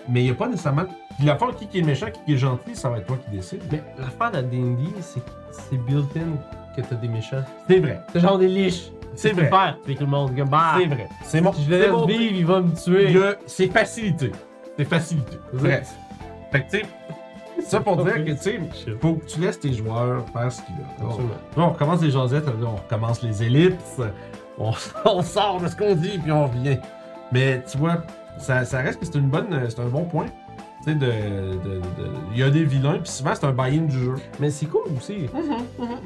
Mais 0.09 0.21
il 0.21 0.25
n'y 0.25 0.31
a 0.31 0.35
pas 0.35 0.47
nécessairement. 0.47 0.85
Puis 1.17 1.25
la 1.25 1.37
fois 1.37 1.53
qui, 1.53 1.67
qui 1.67 1.79
est 1.79 1.83
méchant, 1.83 2.07
qui 2.25 2.33
est 2.33 2.37
gentil, 2.37 2.75
ça 2.75 2.89
va 2.89 2.97
être 2.99 3.07
toi 3.07 3.17
qui 3.17 3.35
décides. 3.35 3.63
Mais 3.71 3.81
l'affaire 3.97 4.31
de 4.31 4.35
la 4.37 4.43
D&D, 4.43 4.83
c'est 5.01 5.21
c'est 5.51 5.77
built-in 5.77 6.37
que 6.75 6.81
t'as 6.81 6.95
des 6.95 7.07
méchants. 7.07 7.43
C'est 7.67 7.79
vrai. 7.79 8.01
T'as 8.11 8.19
genre 8.19 8.37
des 8.37 8.47
liches. 8.47 8.91
C'est 9.15 9.31
vrai. 9.31 9.49
faire. 9.49 9.77
Que 9.85 9.91
le 9.99 10.05
monde 10.05 10.33
bah. 10.49 10.73
C'est 10.77 10.85
vrai. 10.87 11.07
C'est 11.23 11.41
mon. 11.41 11.53
Si 11.53 11.63
je 11.63 11.71
c'est 11.71 11.89
mon- 11.89 12.05
vivre, 12.05 12.35
il 12.35 12.45
va 12.45 12.61
me 12.61 12.71
tuer. 12.75 13.17
C'est 13.45 13.67
facilité. 13.67 14.31
C'est 14.77 14.85
facilité. 14.85 15.37
C'est 15.53 15.59
Bref. 15.59 15.95
Fait 16.51 16.65
que 16.65 16.69
tu 16.71 16.77
sais. 16.79 16.85
Ça 17.67 17.79
pour 17.81 17.97
dire 18.03 18.23
que, 18.23 18.31
tu 18.31 18.37
sais, 18.37 18.59
faut 19.01 19.15
que 19.15 19.25
tu 19.25 19.39
laisses 19.39 19.59
tes 19.59 19.73
joueurs 19.73 20.23
faire 20.31 20.51
ce 20.51 20.61
qu'ils 20.61 20.75
veulent. 20.75 21.11
On 21.57 21.69
recommence 21.71 22.01
les 22.01 22.11
jasettes, 22.11 22.45
on 22.63 22.75
recommence 22.75 23.21
les 23.23 23.43
ellipses, 23.43 24.01
on, 24.59 24.71
on 25.05 25.21
sort 25.21 25.59
de 25.61 25.67
ce 25.67 25.75
qu'on 25.75 25.95
dit, 25.95 26.17
puis 26.19 26.31
on 26.31 26.47
revient. 26.47 26.77
Mais 27.31 27.63
tu 27.69 27.77
vois, 27.77 27.97
ça, 28.37 28.65
ça 28.65 28.79
reste 28.79 28.99
que 28.99 29.05
c'est 29.05 29.15
une 29.15 29.29
bonne, 29.29 29.47
c'est 29.69 29.79
un 29.79 29.87
bon 29.87 30.03
point. 30.05 30.25
Tu 30.83 30.91
sais, 30.91 30.95
de, 30.95 31.05
de- 31.05 31.79
de- 31.79 31.81
il 32.33 32.37
y 32.39 32.43
a 32.43 32.51
des 32.51 32.63
vilains, 32.63 32.99
puis 32.99 33.09
souvent 33.11 33.31
c'est 33.33 33.45
un 33.45 33.51
buy-in 33.53 33.83
du 33.85 33.97
jeu. 33.97 34.15
Mais 34.39 34.51
c'est 34.51 34.67
cool 34.67 34.83
aussi. 34.95 35.27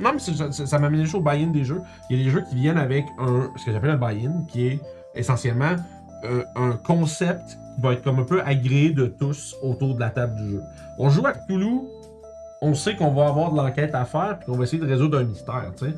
Non, 0.01 0.12
mais 0.13 0.20
ça, 0.20 0.51
ça 0.51 0.80
m'amène 0.80 1.06
au 1.13 1.20
buy-in 1.20 1.48
des 1.48 1.66
jeux. 1.66 1.82
Il 2.10 2.18
y 2.18 2.22
a 2.22 2.24
des 2.24 2.30
jeux 2.30 2.44
qui 2.50 2.56
viennent 2.56 2.78
avec 2.78 3.06
un, 3.20 3.50
ce 3.58 3.66
que 3.66 3.72
j'appelle 3.74 3.89
un 3.92 3.98
buy-in, 3.98 4.44
qui 4.48 4.68
est 4.68 4.80
essentiellement 5.16 5.75
euh, 6.24 6.44
un 6.56 6.72
concept 6.72 7.58
qui 7.76 7.82
va 7.82 7.94
être 7.94 8.04
comme 8.04 8.20
un 8.20 8.24
peu 8.24 8.42
agréé 8.42 8.92
de 8.92 9.06
tous 9.06 9.56
autour 9.62 9.96
de 9.96 10.00
la 10.00 10.10
table 10.10 10.36
du 10.36 10.52
jeu. 10.52 10.64
On 10.98 11.10
joue 11.10 11.26
à 11.26 11.34
Cthulhu, 11.34 11.82
on 12.62 12.74
sait 12.74 12.96
qu'on 12.96 13.12
va 13.12 13.28
avoir 13.28 13.52
de 13.52 13.58
l'enquête 13.58 13.96
à 13.96 14.06
faire, 14.06 14.38
puis 14.38 14.48
qu'on 14.48 14.58
va 14.58 14.64
essayer 14.64 14.82
de 14.82 14.88
résoudre 14.88 15.20
un 15.20 15.24
mystère, 15.24 15.72
tu 15.78 15.86
sais. 15.86 15.94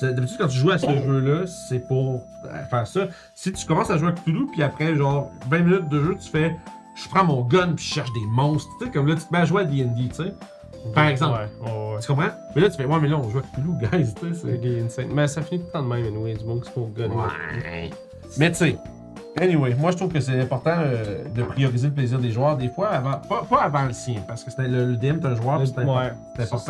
D'habitude, 0.00 0.36
quand 0.38 0.48
tu 0.48 0.58
joues 0.58 0.70
à 0.70 0.78
ce 0.78 0.86
jeu-là, 0.86 1.46
c'est 1.46 1.80
pour 1.80 2.22
euh, 2.44 2.64
faire 2.70 2.86
ça. 2.86 3.08
Si 3.34 3.52
tu 3.52 3.66
commences 3.66 3.90
à 3.90 3.96
jouer 3.96 4.08
à 4.08 4.12
Cthulhu, 4.12 4.46
puis 4.52 4.62
après, 4.62 4.94
genre, 4.94 5.30
20 5.50 5.58
minutes 5.60 5.88
de 5.88 6.00
jeu, 6.00 6.16
tu 6.20 6.28
fais 6.28 6.54
je 7.02 7.08
prends 7.08 7.24
mon 7.24 7.42
gun, 7.42 7.74
puis 7.74 7.84
je 7.84 7.94
cherche 7.94 8.12
des 8.12 8.26
monstres, 8.26 8.70
tu 8.78 8.86
sais, 8.86 8.90
comme 8.90 9.06
là, 9.06 9.14
tu 9.14 9.22
te 9.22 9.32
mets 9.32 9.38
à 9.38 9.44
jouer 9.44 9.62
à 9.62 9.64
DD, 9.64 10.08
tu 10.08 10.14
sais. 10.14 10.34
Par 10.94 11.06
exemple. 11.06 11.38
Ouais, 11.60 11.70
ouais, 11.70 11.94
ouais. 11.94 12.00
Tu 12.00 12.06
comprends? 12.06 12.30
Mais 12.54 12.62
là, 12.62 12.70
tu 12.70 12.76
fais, 12.76 12.84
ouais, 12.84 13.00
mais 13.00 13.08
là, 13.08 13.18
on 13.18 13.28
joue 13.30 13.38
à 13.38 13.42
Cthulhu, 13.42 13.70
guys, 13.78 14.14
tu 14.14 14.34
sais. 14.34 14.58
C'est 14.60 14.84
insane. 14.84 15.08
Mais 15.12 15.28
ça 15.28 15.42
finit 15.42 15.60
tout 15.60 15.66
le 15.66 15.72
temps 15.72 15.82
de 15.82 15.88
même, 15.88 16.04
anyway. 16.04 16.34
Du 16.34 16.44
monde 16.44 16.62
qui 16.62 16.70
se 16.70 16.78
gun. 16.78 17.10
Ouais. 17.10 17.90
Mais 18.36 18.50
tu 18.50 18.56
sais, 18.56 18.78
anyway, 19.40 19.74
moi 19.74 19.90
je 19.90 19.96
trouve 19.96 20.12
que 20.12 20.20
c'est 20.20 20.40
important 20.40 20.74
euh, 20.76 21.24
de 21.34 21.42
prioriser 21.42 21.88
le 21.88 21.94
plaisir 21.94 22.18
des 22.18 22.30
joueurs 22.30 22.56
des 22.56 22.68
fois, 22.68 22.88
avant, 22.88 23.12
pas, 23.28 23.42
pas 23.48 23.62
avant 23.62 23.84
le 23.86 23.92
sien, 23.92 24.20
parce 24.26 24.44
que 24.44 24.50
le, 24.62 24.86
le 24.92 24.96
DM 24.96 25.18
est 25.18 25.26
un 25.26 25.34
joueur, 25.34 25.60
c'est 25.66 25.78
important, 25.78 25.96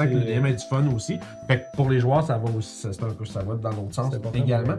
Ouais. 0.03 0.09
que 0.09 0.15
le 0.15 0.21
DM 0.25 0.47
ait 0.47 0.53
du 0.55 0.65
fun 0.65 0.85
aussi. 0.95 1.19
Fait 1.47 1.59
que 1.61 1.77
pour 1.77 1.91
les 1.91 2.01
joueurs, 2.01 2.23
ça 2.25 2.39
va 2.39 2.49
aussi, 2.57 2.93
ça, 2.93 3.07
un 3.07 3.11
peu, 3.11 3.25
ça 3.25 3.43
va 3.43 3.55
dans 3.55 3.71
l'autre 3.71 3.95
sens 3.95 4.13
également. 4.35 4.75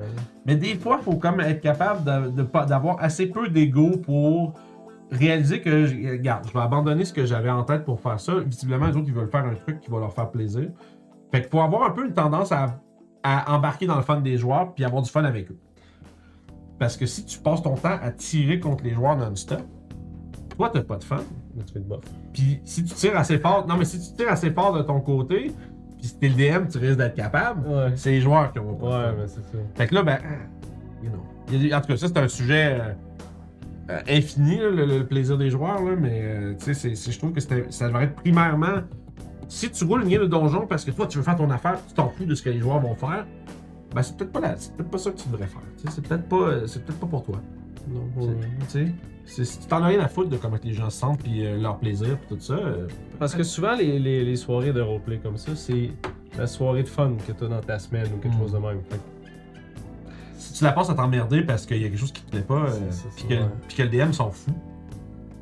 Mais 0.45 0.55
des 0.55 0.75
fois, 0.75 0.99
il 1.01 1.03
faut 1.03 1.19
même 1.21 1.39
être 1.41 1.61
capable 1.61 2.03
de- 2.03 2.41
de 2.43 2.65
d'avoir 2.67 2.97
assez 3.01 3.27
peu 3.27 3.47
d'ego 3.49 3.91
pour 3.97 4.53
réaliser 5.11 5.61
que, 5.61 5.85
je- 5.85 6.11
regarde, 6.11 6.45
je 6.47 6.53
vais 6.53 6.59
abandonner 6.59 7.05
ce 7.05 7.13
que 7.13 7.25
j'avais 7.25 7.49
en 7.49 7.63
tête 7.63 7.83
pour 7.85 7.99
faire 7.99 8.19
ça. 8.19 8.33
Visiblement, 8.45 8.87
les 8.87 8.95
autres, 8.95 9.07
ils 9.07 9.13
veulent 9.13 9.29
faire 9.29 9.45
un 9.45 9.55
truc 9.55 9.79
qui 9.81 9.89
va 9.89 9.99
leur 9.99 10.13
faire 10.13 10.29
plaisir. 10.29 10.69
Fait 11.31 11.41
que 11.41 11.49
faut 11.49 11.61
avoir 11.61 11.83
un 11.83 11.91
peu 11.91 12.05
une 12.05 12.13
tendance 12.13 12.51
à, 12.51 12.79
à 13.23 13.53
embarquer 13.55 13.85
dans 13.87 13.95
le 13.97 14.01
fun 14.03 14.21
des 14.21 14.37
joueurs 14.37 14.73
puis 14.73 14.85
avoir 14.85 15.01
du 15.01 15.09
fun 15.09 15.23
avec 15.23 15.49
eux. 15.51 15.57
Parce 16.79 16.95
que 16.97 17.05
si 17.05 17.25
tu 17.25 17.37
passes 17.39 17.61
ton 17.61 17.75
temps 17.75 17.97
à 18.01 18.11
tirer 18.11 18.59
contre 18.59 18.83
les 18.83 18.91
joueurs 18.93 19.17
non-stop, 19.17 19.61
toi, 20.55 20.69
t'as 20.73 20.81
pas 20.81 20.97
de 20.97 21.03
fun. 21.03 21.17
Mais 21.55 21.63
tu 21.63 21.73
fais 21.73 21.79
de 21.79 21.85
bof. 21.85 22.01
Puis 22.33 22.61
si 22.63 22.83
tu 22.83 22.93
tires 22.93 23.17
assez 23.17 23.37
fort, 23.39 23.67
non 23.67 23.75
mais 23.77 23.85
si 23.85 23.99
tu 23.99 24.15
tires 24.15 24.31
assez 24.31 24.51
fort 24.51 24.73
de 24.73 24.81
ton 24.81 24.99
côté, 25.01 25.51
puis 25.97 26.07
si 26.07 26.17
t'es 26.17 26.29
le 26.29 26.35
DM, 26.35 26.67
tu 26.69 26.77
risques 26.77 26.97
d'être 26.97 27.15
capable, 27.15 27.67
Ouais. 27.67 27.91
c'est 27.95 28.11
les 28.11 28.21
joueurs 28.21 28.51
qui 28.53 28.59
ont 28.59 28.75
pas 28.75 28.85
Ouais, 29.09 29.15
mais 29.19 29.27
c'est 29.27 29.41
ça. 29.41 29.57
Fait 29.75 29.87
que 29.87 29.95
là, 29.95 30.03
ben, 30.03 30.17
you 31.03 31.09
know. 31.09 31.75
En 31.75 31.81
tout 31.81 31.87
cas, 31.87 31.97
ça, 31.97 32.07
c'est 32.07 32.17
un 32.17 32.27
sujet 32.27 32.77
euh, 32.79 32.93
euh, 33.89 33.99
infini, 34.09 34.57
là, 34.57 34.69
le, 34.69 34.85
le 34.85 35.05
plaisir 35.05 35.37
des 35.37 35.49
joueurs, 35.49 35.83
là, 35.83 35.95
mais 35.99 36.21
euh, 36.23 36.53
tu 36.63 36.73
sais, 36.73 36.93
je 36.95 37.17
trouve 37.17 37.33
que 37.33 37.41
ça 37.41 37.87
devrait 37.87 38.05
être 38.05 38.15
primairement. 38.15 38.83
Si 39.47 39.69
tu 39.71 39.83
roules 39.83 40.03
une 40.03 40.09
game 40.09 40.21
de 40.21 40.27
donjon 40.27 40.67
parce 40.67 40.85
que 40.85 40.91
toi, 40.91 41.07
tu 41.07 41.17
veux 41.17 41.23
faire 41.23 41.35
ton 41.35 41.49
affaire, 41.49 41.79
tu 41.87 41.93
t'en 41.95 42.09
fous 42.09 42.25
de 42.25 42.35
ce 42.35 42.43
que 42.43 42.51
les 42.51 42.59
joueurs 42.59 42.79
vont 42.79 42.93
faire, 42.93 43.25
ben, 43.93 44.01
c'est 44.03 44.15
peut-être 44.17 44.31
pas, 44.31 44.39
la- 44.39 44.57
c'est 44.57 44.73
peut-être 44.75 44.89
pas 44.91 44.97
ça 44.97 45.11
que 45.11 45.17
tu 45.17 45.29
devrais 45.29 45.47
faire. 45.47 45.61
tu 45.81 45.87
C'est 45.91 46.07
peut-être 46.07 46.27
pas, 46.29 46.35
euh, 46.35 46.67
c'est 46.67 46.83
peut-être 46.85 46.99
pas 46.99 47.07
pour 47.07 47.23
toi. 47.23 47.41
Non, 47.89 48.01
C'est- 48.67 48.77
ouais. 48.79 48.93
Tu 49.27 49.45
si 49.45 49.59
tu 49.59 49.67
t'en 49.67 49.83
as 49.83 49.87
rien 49.87 49.99
à 49.99 50.07
foutre 50.07 50.29
de 50.29 50.37
comment 50.37 50.57
les 50.63 50.73
gens 50.73 50.89
se 50.89 50.99
sentent, 50.99 51.19
puis 51.21 51.45
euh, 51.45 51.57
leur 51.57 51.77
plaisir, 51.77 52.17
puis 52.17 52.35
tout 52.35 52.41
ça. 52.41 52.53
euh, 52.53 52.87
Parce 53.19 53.35
que 53.35 53.43
souvent, 53.43 53.75
les, 53.75 53.99
les, 53.99 54.23
les 54.25 54.35
soirées 54.35 54.73
de 54.73 54.81
roleplay 54.81 55.17
comme 55.19 55.37
ça, 55.37 55.55
c'est 55.55 55.91
la 56.37 56.47
soirée 56.47 56.81
de 56.83 56.87
fun 56.87 57.13
que 57.27 57.31
t'as 57.31 57.47
dans 57.47 57.61
ta 57.61 57.77
semaine 57.77 58.07
ou 58.13 58.17
quelque 58.17 58.35
Mm. 58.35 58.39
chose 58.39 58.53
de 58.53 58.57
même. 58.57 58.79
Fait 58.89 58.99
si 60.37 60.53
tu 60.53 60.63
la 60.63 60.71
passes 60.71 60.89
à 60.89 60.93
t'emmerder 60.95 61.41
parce 61.43 61.65
qu'il 61.65 61.77
y 61.81 61.85
a 61.85 61.89
quelque 61.89 61.99
chose 61.99 62.11
qui 62.11 62.23
te 62.23 62.31
plaît 62.31 62.41
pas, 62.41 62.55
euh, 62.69 62.79
puis 63.17 63.27
que, 63.27 63.33
ouais. 63.35 63.49
que 63.77 63.83
le 63.83 63.89
DM 63.89 64.13
s'en 64.13 64.31
fout. 64.31 64.53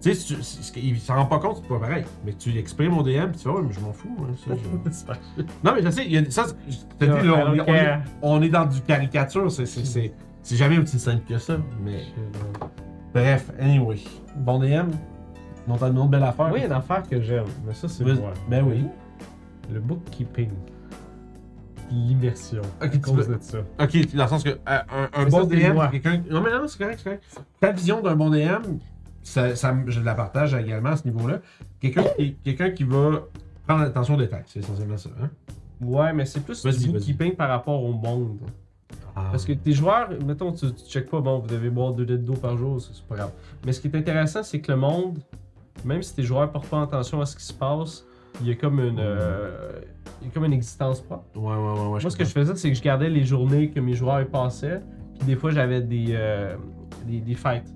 Tu 0.01 0.13
sais, 0.13 0.35
il 0.79 0.99
s'en 0.99 1.15
rend 1.15 1.25
pas 1.25 1.39
compte, 1.39 1.57
c'est 1.61 1.67
pas 1.67 1.79
pareil. 1.79 2.05
Mais 2.25 2.33
tu 2.33 2.55
exprimes 2.57 2.95
au 2.97 3.03
DM, 3.03 3.29
puis 3.31 3.37
tu 3.37 3.43
fais, 3.43 3.49
ouais, 3.49 3.61
mais 3.63 3.73
je 3.73 3.79
m'en 3.79 3.91
fous. 3.93 4.15
hein, 4.21 4.33
ça, 4.45 4.53
je- 4.55 5.41
non, 5.63 5.71
mais 5.75 5.81
je 5.81 5.89
sais, 5.89 6.05
il 6.05 6.11
y 6.11 6.17
a, 6.17 6.29
ça, 6.29 6.45
je 6.99 7.05
là, 7.05 7.15
on, 7.47 7.53
est- 7.55 7.59
on 7.61 7.63
est, 7.63 7.65
care. 7.65 8.01
on 8.21 8.41
est 8.43 8.49
dans 8.49 8.65
du 8.65 8.79
caricature, 8.81 9.51
c'est- 9.51 9.65
c'est 9.65 9.85
c'est- 9.85 10.13
c'est 10.43 10.55
jamais 10.55 10.77
aussi 10.77 10.99
simple 10.99 11.23
que 11.27 11.37
ça. 11.39 11.57
Mais 11.83 12.03
bref, 13.13 13.49
anyway. 13.59 13.97
Bon 14.35 14.59
DM, 14.59 14.91
non, 15.67 15.77
t'as 15.77 15.89
une 15.89 15.97
autre 15.97 16.09
belle 16.09 16.23
affaire. 16.23 16.49
Oui, 16.53 16.61
une 16.63 16.71
affaire 16.71 17.01
que 17.09 17.19
j'aime, 17.19 17.45
mais 17.65 17.73
ça, 17.73 17.87
c'est 17.87 18.03
moi. 18.05 18.33
Ben 18.49 18.63
oui. 18.67 18.85
Le 19.73 19.79
bookkeeping. 19.79 20.51
L'immersion. 21.89 22.61
Ok, 22.83 22.95
à 22.95 22.97
cause 22.99 23.27
veux- 23.27 23.37
de 23.37 23.41
ça. 23.41 23.57
Ok, 23.81 24.13
dans 24.15 24.23
le 24.23 24.29
sens 24.29 24.43
que 24.43 24.49
euh, 24.49 24.79
un, 25.13 25.25
bon 25.25 25.45
DM, 25.45 25.77
quelqu'un. 25.89 26.21
Non, 26.29 26.41
mais 26.41 26.51
non, 26.51 26.67
c'est 26.67 26.77
correct, 26.77 26.97
c'est 26.99 27.03
correct. 27.05 27.23
Ta 27.61 27.71
vision 27.71 28.01
d'un 28.01 28.15
bon 28.15 28.29
DM, 28.29 28.77
ça, 29.27 29.55
ça 29.55 29.73
me- 29.73 29.89
je 29.91 29.99
la 30.01 30.15
partage 30.15 30.53
également 30.53 30.89
à 30.89 30.95
ce 30.97 31.05
niveau-là. 31.05 31.39
Quelqu'un 31.79 32.03
qui, 32.17 32.35
quelqu'un 32.43 32.71
qui 32.71 32.83
va 32.83 33.23
prendre 33.67 33.83
attention 33.83 34.15
aux 34.15 34.19
détails, 34.19 34.43
c'est 34.47 34.59
essentiellement 34.59 34.97
ça. 34.97 35.09
Hein? 35.21 35.29
Ouais, 35.81 36.13
mais 36.13 36.25
c'est 36.25 36.39
plus 36.39 36.63
du 36.63 36.69
bookkeeping 36.91 37.35
par 37.35 37.49
rapport 37.49 37.83
au 37.83 37.91
monde. 37.93 38.39
Ah. 39.15 39.27
Parce 39.31 39.45
que 39.45 39.53
tes 39.53 39.73
joueurs, 39.73 40.09
mettons, 40.25 40.51
tu, 40.53 40.71
tu 40.73 40.85
checkes 40.89 41.09
pas, 41.09 41.19
bon, 41.19 41.39
vous 41.39 41.47
devez 41.47 41.69
boire 41.69 41.93
2 41.93 42.03
litres 42.03 42.23
d'eau 42.23 42.33
par 42.33 42.55
jour, 42.57 42.79
c'est 42.81 43.03
pas 43.05 43.15
grave. 43.15 43.31
Mais 43.65 43.73
ce 43.73 43.81
qui 43.81 43.87
est 43.87 43.95
intéressant, 43.95 44.43
c'est 44.43 44.59
que 44.61 44.71
le 44.71 44.77
monde, 44.77 45.19
même 45.83 46.01
si 46.01 46.15
tes 46.15 46.23
joueurs 46.23 46.49
portent 46.51 46.67
pas 46.69 46.81
attention 46.81 47.19
à 47.21 47.25
ce 47.25 47.35
qui 47.35 47.43
se 47.43 47.53
passe, 47.53 48.05
il 48.41 48.47
y 48.47 48.51
a 48.51 48.55
comme 48.55 48.79
une, 48.79 48.99
euh, 48.99 49.79
il 50.21 50.27
y 50.27 50.29
a 50.29 50.33
comme 50.33 50.45
une 50.45 50.53
existence 50.53 51.01
propre. 51.01 51.25
Ouais, 51.35 51.43
ouais, 51.43 51.55
ouais. 51.55 51.79
ouais 51.95 52.01
Moi, 52.01 52.09
ce 52.09 52.15
que 52.15 52.23
je 52.25 52.29
faisais, 52.31 52.55
c'est 52.55 52.69
que 52.69 52.75
je 52.77 52.81
gardais 52.83 53.09
les 53.09 53.25
journées 53.25 53.69
que 53.71 53.79
mes 53.79 53.93
joueurs 53.93 54.21
y 54.21 54.25
passaient, 54.25 54.81
puis 55.17 55.27
des 55.27 55.35
fois, 55.35 55.51
j'avais 55.51 55.81
des, 55.81 56.07
euh, 56.11 56.55
des, 57.05 57.19
des 57.19 57.35
fêtes. 57.35 57.67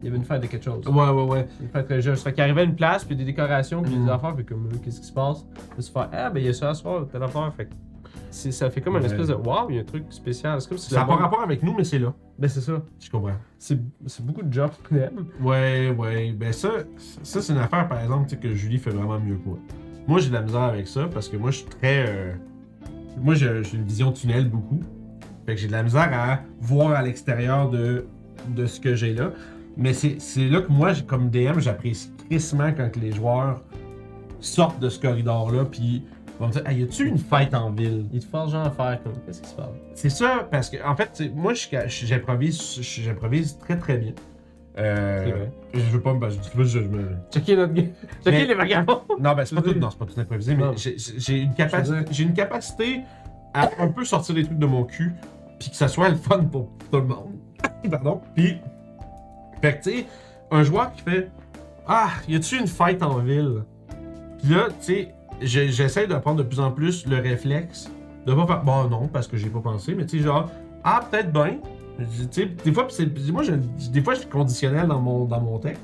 Il 0.00 0.04
y 0.04 0.08
avait 0.08 0.16
une 0.16 0.24
fête 0.24 0.40
de 0.42 0.46
quelque 0.46 0.64
chose. 0.64 0.86
Ouais, 0.86 1.08
ouais, 1.10 1.24
ouais. 1.24 1.48
Une 1.60 1.68
fête 1.68 1.88
religieuse. 1.88 2.22
Fait 2.22 2.32
qu'il 2.32 2.42
arrivait 2.42 2.60
à 2.60 2.64
une 2.64 2.76
place, 2.76 3.04
puis 3.04 3.16
des 3.16 3.24
décorations, 3.24 3.82
puis 3.82 3.96
des 3.96 4.08
affaires, 4.10 4.34
puis 4.34 4.44
comme, 4.44 4.66
euh, 4.72 4.76
qu'est-ce 4.84 5.00
qui 5.00 5.06
se 5.06 5.12
passe? 5.12 5.44
Puis 5.74 5.82
se 5.82 5.90
faire, 5.90 6.08
ah, 6.12 6.30
ben, 6.30 6.38
il 6.40 6.46
y 6.46 6.48
a 6.48 6.52
ça 6.52 6.70
à 6.70 6.74
soir, 6.74 7.06
telle 7.10 7.22
affaire. 7.22 7.52
Fait 7.56 7.66
que 7.66 7.72
ça 8.30 8.70
fait 8.70 8.80
comme 8.80 8.94
une 8.96 9.00
Ouais. 9.00 9.06
espèce 9.06 9.26
de, 9.28 9.34
waouh, 9.34 9.70
il 9.70 9.76
y 9.76 9.78
a 9.78 9.82
un 9.82 9.84
truc 9.84 10.04
spécial. 10.10 10.60
C'est 10.60 10.68
comme 10.68 10.78
si 10.78 10.90
Ça 10.90 11.00
n'a 11.00 11.04
pas 11.06 11.16
rapport 11.16 11.42
avec 11.42 11.62
nous, 11.62 11.74
mais 11.74 11.82
c'est 11.84 11.98
là. 11.98 12.12
Ben, 12.38 12.48
c'est 12.48 12.60
ça. 12.60 12.80
Je 13.00 13.10
comprends. 13.10 13.32
C'est 13.58 13.78
beaucoup 14.20 14.42
de 14.42 14.52
jobs 14.52 14.70
pour 14.84 14.96
them. 14.96 15.26
Ouais, 15.40 15.90
ouais. 15.98 16.32
Ben 16.32 16.52
ça, 16.52 16.70
ça 17.24 17.40
c'est 17.40 17.52
une 17.52 17.58
affaire, 17.58 17.88
par 17.88 18.00
exemple, 18.00 18.28
que 18.36 18.54
Julie 18.54 18.78
fait 18.78 18.90
vraiment 18.90 19.18
mieux 19.18 19.34
que 19.36 19.48
moi. 19.48 19.58
Moi, 20.06 20.20
j'ai 20.20 20.28
de 20.28 20.34
la 20.34 20.42
misère 20.42 20.60
avec 20.62 20.86
ça 20.86 21.08
parce 21.12 21.28
que 21.28 21.36
moi, 21.36 21.50
je 21.50 21.58
suis 21.58 21.66
très. 21.66 22.04
euh, 22.08 22.32
Moi, 23.20 23.34
j'ai 23.34 23.64
j'ai 23.64 23.76
une 23.76 23.84
vision 23.84 24.12
tunnel 24.12 24.48
beaucoup. 24.48 24.80
Fait 25.44 25.54
que 25.54 25.60
j'ai 25.60 25.66
de 25.66 25.72
la 25.72 25.82
misère 25.82 26.08
à 26.12 26.40
voir 26.60 26.90
à 26.92 27.02
l'extérieur 27.02 27.68
de, 27.70 28.06
de 28.48 28.66
ce 28.66 28.78
que 28.80 28.94
j'ai 28.94 29.12
là. 29.14 29.32
Mais 29.78 29.92
c'est 29.94 30.18
là 30.48 30.60
que 30.60 30.70
moi, 30.72 30.92
j'ai- 30.92 31.04
comme 31.04 31.30
DM, 31.30 31.60
j'apprécie 31.60 32.10
crissement 32.28 32.72
quand 32.76 32.94
les 32.96 33.12
joueurs 33.12 33.62
sortent 34.40 34.80
de 34.80 34.88
ce 34.88 34.98
corridor-là, 35.00 35.64
puis 35.64 36.04
vont 36.38 36.48
me 36.48 36.52
dire 36.52 36.66
Hey, 36.66 36.80
y 36.80 36.82
a-tu 36.82 37.06
une 37.06 37.18
fête 37.18 37.54
en 37.54 37.70
ville? 37.70 38.06
Ils 38.12 38.20
te 38.20 38.26
forcent 38.26 38.52
genre 38.52 38.66
à 38.66 38.70
faire 38.70 39.00
comme, 39.02 39.12
qu'est-ce 39.24 39.40
qui 39.42 39.48
se 39.48 39.54
passe? 39.54 39.68
c'est 39.94 40.10
ça, 40.10 40.46
parce 40.50 40.68
que, 40.70 40.76
en 40.84 40.94
fait, 40.96 41.22
moi, 41.34 41.52
j'improvise 41.54 42.80
j'improvise 42.80 43.56
très 43.58 43.76
très 43.78 43.98
bien. 43.98 44.12
Euh, 44.78 45.24
vrai. 45.26 45.52
je 45.74 45.80
veux 45.90 46.00
pas 46.00 46.14
me. 46.14 46.28
Je, 46.30 46.62
je, 46.64 46.78
me- 46.78 47.16
Checker 47.32 47.56
notre 47.56 47.72
game. 47.74 47.88
Checker 48.24 48.30
Mais- 48.30 48.46
les 48.46 48.54
vagabonds. 48.54 49.00
non, 49.20 49.34
ben, 49.34 49.44
c'est 49.44 49.56
pas 49.56 49.62
tout, 49.62 49.74
non, 49.74 49.90
c'est 49.90 49.98
pas 49.98 50.06
tout 50.06 50.20
improvisé, 50.20 50.54
mais 50.54 50.64
j'ai- 50.76 50.94
une, 51.42 52.04
j'ai 52.12 52.22
une 52.22 52.32
capacité 52.32 53.00
à 53.54 53.70
un 53.80 53.88
peu 53.88 54.04
sortir 54.04 54.36
des 54.36 54.44
trucs 54.44 54.58
de 54.58 54.66
mon 54.66 54.84
cul, 54.84 55.14
puis 55.58 55.70
que 55.70 55.76
ça 55.76 55.88
soit 55.88 56.08
le 56.10 56.14
fun 56.16 56.44
pour 56.44 56.70
tout 56.92 56.98
le 56.98 57.06
monde. 57.06 57.32
Pardon. 57.90 58.20
Puis, 58.36 58.58
fait 59.60 59.78
que, 59.78 59.84
tu 59.84 59.90
sais, 59.90 60.06
un 60.50 60.62
joueur 60.62 60.92
qui 60.92 61.02
fait 61.02 61.30
Ah, 61.86 62.10
y 62.28 62.36
a-tu 62.36 62.58
une 62.58 62.66
fête 62.66 63.02
en 63.02 63.18
ville? 63.18 63.62
Puis 64.42 64.54
là, 64.54 64.68
tu 64.80 64.94
sais, 64.94 65.14
j'essaie 65.40 66.06
de 66.06 66.14
prendre 66.14 66.38
de 66.38 66.42
plus 66.42 66.60
en 66.60 66.70
plus 66.70 67.06
le 67.06 67.16
réflexe 67.16 67.90
de 68.26 68.34
pas 68.34 68.46
faire 68.46 68.62
Bon, 68.62 68.88
non, 68.88 69.08
parce 69.08 69.26
que 69.26 69.36
j'ai 69.36 69.48
pas 69.48 69.60
pensé, 69.60 69.94
mais 69.94 70.06
tu 70.06 70.18
sais, 70.18 70.24
genre, 70.24 70.50
ah, 70.84 71.04
peut-être 71.10 71.32
bien. 71.32 71.56
Des 72.64 72.72
fois, 72.72 72.86
moi, 73.32 73.42
je, 73.42 73.52
des 73.90 74.02
fois, 74.02 74.14
je 74.14 74.20
suis 74.20 74.28
conditionnel 74.28 74.86
dans 74.86 75.00
mon, 75.00 75.24
dans 75.24 75.40
mon 75.40 75.58
texte. 75.58 75.82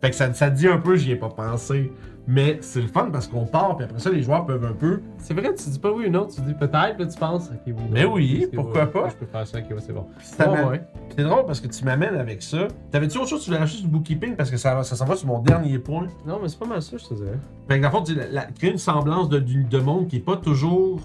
Fait 0.00 0.10
que 0.10 0.16
ça, 0.16 0.32
ça 0.32 0.48
dit 0.48 0.68
un 0.68 0.78
peu, 0.78 0.96
j'y 0.96 1.12
ai 1.12 1.16
pas 1.16 1.28
pensé. 1.28 1.92
Mais 2.26 2.58
c'est 2.60 2.80
le 2.82 2.86
fun 2.86 3.08
parce 3.12 3.26
qu'on 3.26 3.44
part, 3.46 3.76
puis 3.76 3.84
après 3.86 3.98
ça, 3.98 4.10
les 4.10 4.22
joueurs 4.22 4.46
peuvent 4.46 4.64
un 4.64 4.72
peu. 4.72 5.00
C'est 5.18 5.34
vrai, 5.34 5.52
tu 5.54 5.68
dis 5.68 5.78
pas 5.78 5.90
oui 5.90 6.06
ou 6.06 6.10
non, 6.10 6.26
tu 6.26 6.40
dis 6.42 6.54
peut-être, 6.54 6.98
là 6.98 7.06
tu 7.06 7.18
penses, 7.18 7.48
ok, 7.50 7.60
oui. 7.66 7.72
non, 7.74 7.88
Mais 7.90 8.04
oui, 8.04 8.46
pourquoi 8.54 8.86
pas? 8.86 9.08
Je 9.08 9.14
peux 9.16 9.26
faire 9.26 9.46
ça, 9.46 9.58
ok, 9.58 9.64
ouais, 9.70 9.76
c'est 9.80 9.92
bon. 9.92 10.06
Ouais, 10.38 10.46
m'a- 10.46 10.68
ouais. 10.68 10.82
C'est 11.16 11.24
drôle 11.24 11.44
parce 11.46 11.60
que 11.60 11.66
tu 11.66 11.84
m'amènes 11.84 12.14
avec 12.16 12.40
ça. 12.42 12.68
T'avais-tu 12.92 13.18
autre 13.18 13.28
chose 13.28 13.42
tu 13.42 13.50
voulais 13.50 13.66
sur 13.66 13.84
le 13.84 13.90
bookkeeping? 13.90 14.36
Parce 14.36 14.50
que 14.50 14.56
ça, 14.58 14.82
ça 14.84 14.94
s'en 14.96 15.06
va 15.06 15.16
sur 15.16 15.26
mon 15.26 15.40
dernier 15.40 15.78
point? 15.78 16.06
Non, 16.26 16.38
mais 16.40 16.48
c'est 16.48 16.58
pas 16.58 16.66
mal 16.66 16.82
ça, 16.82 16.96
je 16.98 17.04
te 17.04 17.14
dirais. 17.14 17.38
Fait 17.68 17.78
que 17.78 17.82
dans 17.82 17.88
le 17.88 17.92
fond, 17.96 18.02
tu- 18.02 18.14
la- 18.14 18.28
la- 18.28 18.44
créer 18.46 18.70
une 18.70 18.78
semblance 18.78 19.28
de, 19.28 19.38
du- 19.40 19.64
de 19.64 19.78
monde 19.78 20.06
qui 20.06 20.16
est 20.16 20.20
pas 20.20 20.36
toujours 20.36 21.00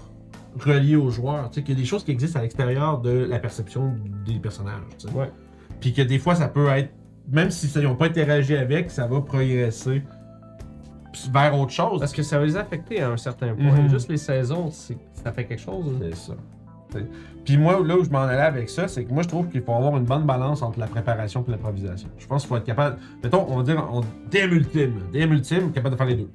relié 0.60 0.96
aux 0.96 1.10
joueurs. 1.10 1.48
Tu 1.50 1.56
sais, 1.56 1.62
qu'il 1.62 1.74
y 1.74 1.78
a 1.78 1.80
des 1.80 1.86
choses 1.86 2.04
qui 2.04 2.12
existent 2.12 2.38
à 2.38 2.42
l'extérieur 2.42 2.98
de 2.98 3.10
la 3.10 3.38
perception 3.38 3.94
des 4.26 4.38
personnages. 4.38 4.80
tu 4.98 5.08
sais. 5.08 5.14
Ouais. 5.14 5.30
Puis 5.80 5.92
que 5.92 6.02
des 6.02 6.18
fois, 6.18 6.34
ça 6.34 6.46
peut 6.48 6.68
être. 6.68 6.90
Même 7.30 7.50
si 7.50 7.66
ça- 7.66 7.80
ils 7.80 7.86
n'ont 7.86 7.96
pas 7.96 8.06
interagi 8.06 8.54
avec, 8.56 8.90
ça 8.90 9.06
va 9.08 9.20
progresser. 9.20 10.02
Vers 11.32 11.58
autre 11.58 11.72
chose. 11.72 12.00
Parce 12.00 12.12
que 12.12 12.22
ça 12.22 12.38
va 12.38 12.44
les 12.44 12.56
affecter 12.56 13.00
à 13.02 13.10
un 13.10 13.16
certain 13.16 13.54
point. 13.54 13.82
Mhm. 13.82 13.88
Juste 13.90 14.08
les 14.08 14.16
saisons, 14.16 14.70
ça 14.70 15.32
fait 15.32 15.44
quelque 15.44 15.60
chose. 15.62 15.84
hein. 15.88 15.98
C'est 16.10 16.14
ça. 16.16 16.34
Puis 17.44 17.58
moi, 17.58 17.80
là 17.84 17.96
où 17.98 18.04
je 18.04 18.10
m'en 18.10 18.20
allais 18.20 18.40
avec 18.40 18.68
ça, 18.70 18.88
c'est 18.88 19.04
que 19.04 19.12
moi, 19.12 19.22
je 19.22 19.28
trouve 19.28 19.48
qu'il 19.48 19.60
faut 19.62 19.74
avoir 19.74 19.96
une 19.96 20.04
bonne 20.04 20.24
balance 20.24 20.62
entre 20.62 20.78
la 20.80 20.86
préparation 20.86 21.44
et 21.46 21.50
l'improvisation. 21.50 22.08
Je 22.18 22.26
pense 22.26 22.42
qu'il 22.42 22.48
faut 22.48 22.56
être 22.56 22.64
capable, 22.64 22.96
mettons, 23.22 23.44
on 23.48 23.56
va 23.58 23.62
dire, 23.62 23.86
on, 23.92 24.00
DM 24.30 24.52
ultime, 24.52 24.94
DM 25.12 25.32
ultime, 25.32 25.72
capable 25.72 25.94
de 25.94 25.98
faire 25.98 26.06
les 26.06 26.14
deux. 26.16 26.30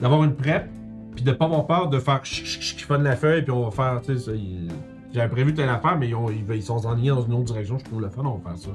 D'avoir 0.00 0.22
une 0.24 0.34
prep, 0.34 0.68
puis 1.14 1.24
de 1.24 1.32
pas 1.32 1.46
avoir 1.46 1.66
peur 1.66 1.88
de 1.88 1.98
faire 1.98 2.24
chut, 2.24 2.44
chut, 2.46 2.60
chut, 2.62 2.80
fun 2.86 2.98
de 2.98 3.04
la 3.04 3.16
feuille, 3.16 3.42
puis 3.42 3.52
on 3.52 3.68
va 3.68 3.70
faire, 3.70 4.00
tu 4.02 4.18
sais, 4.18 4.32
il- 4.36 4.68
j'avais 5.12 5.28
prévu 5.30 5.54
telle 5.54 5.68
affaire, 5.68 5.96
mais 5.98 6.08
ils, 6.08 6.14
ont- 6.14 6.30
ils, 6.30 6.44
ils 6.54 6.62
sont 6.62 6.84
enlignés 6.86 7.10
dans 7.10 7.22
une 7.22 7.34
autre 7.34 7.44
direction, 7.44 7.78
je 7.78 7.84
trouve 7.84 8.00
le 8.00 8.08
fun, 8.10 8.22
on 8.24 8.36
va 8.38 8.50
faire 8.50 8.58
ça. 8.58 8.70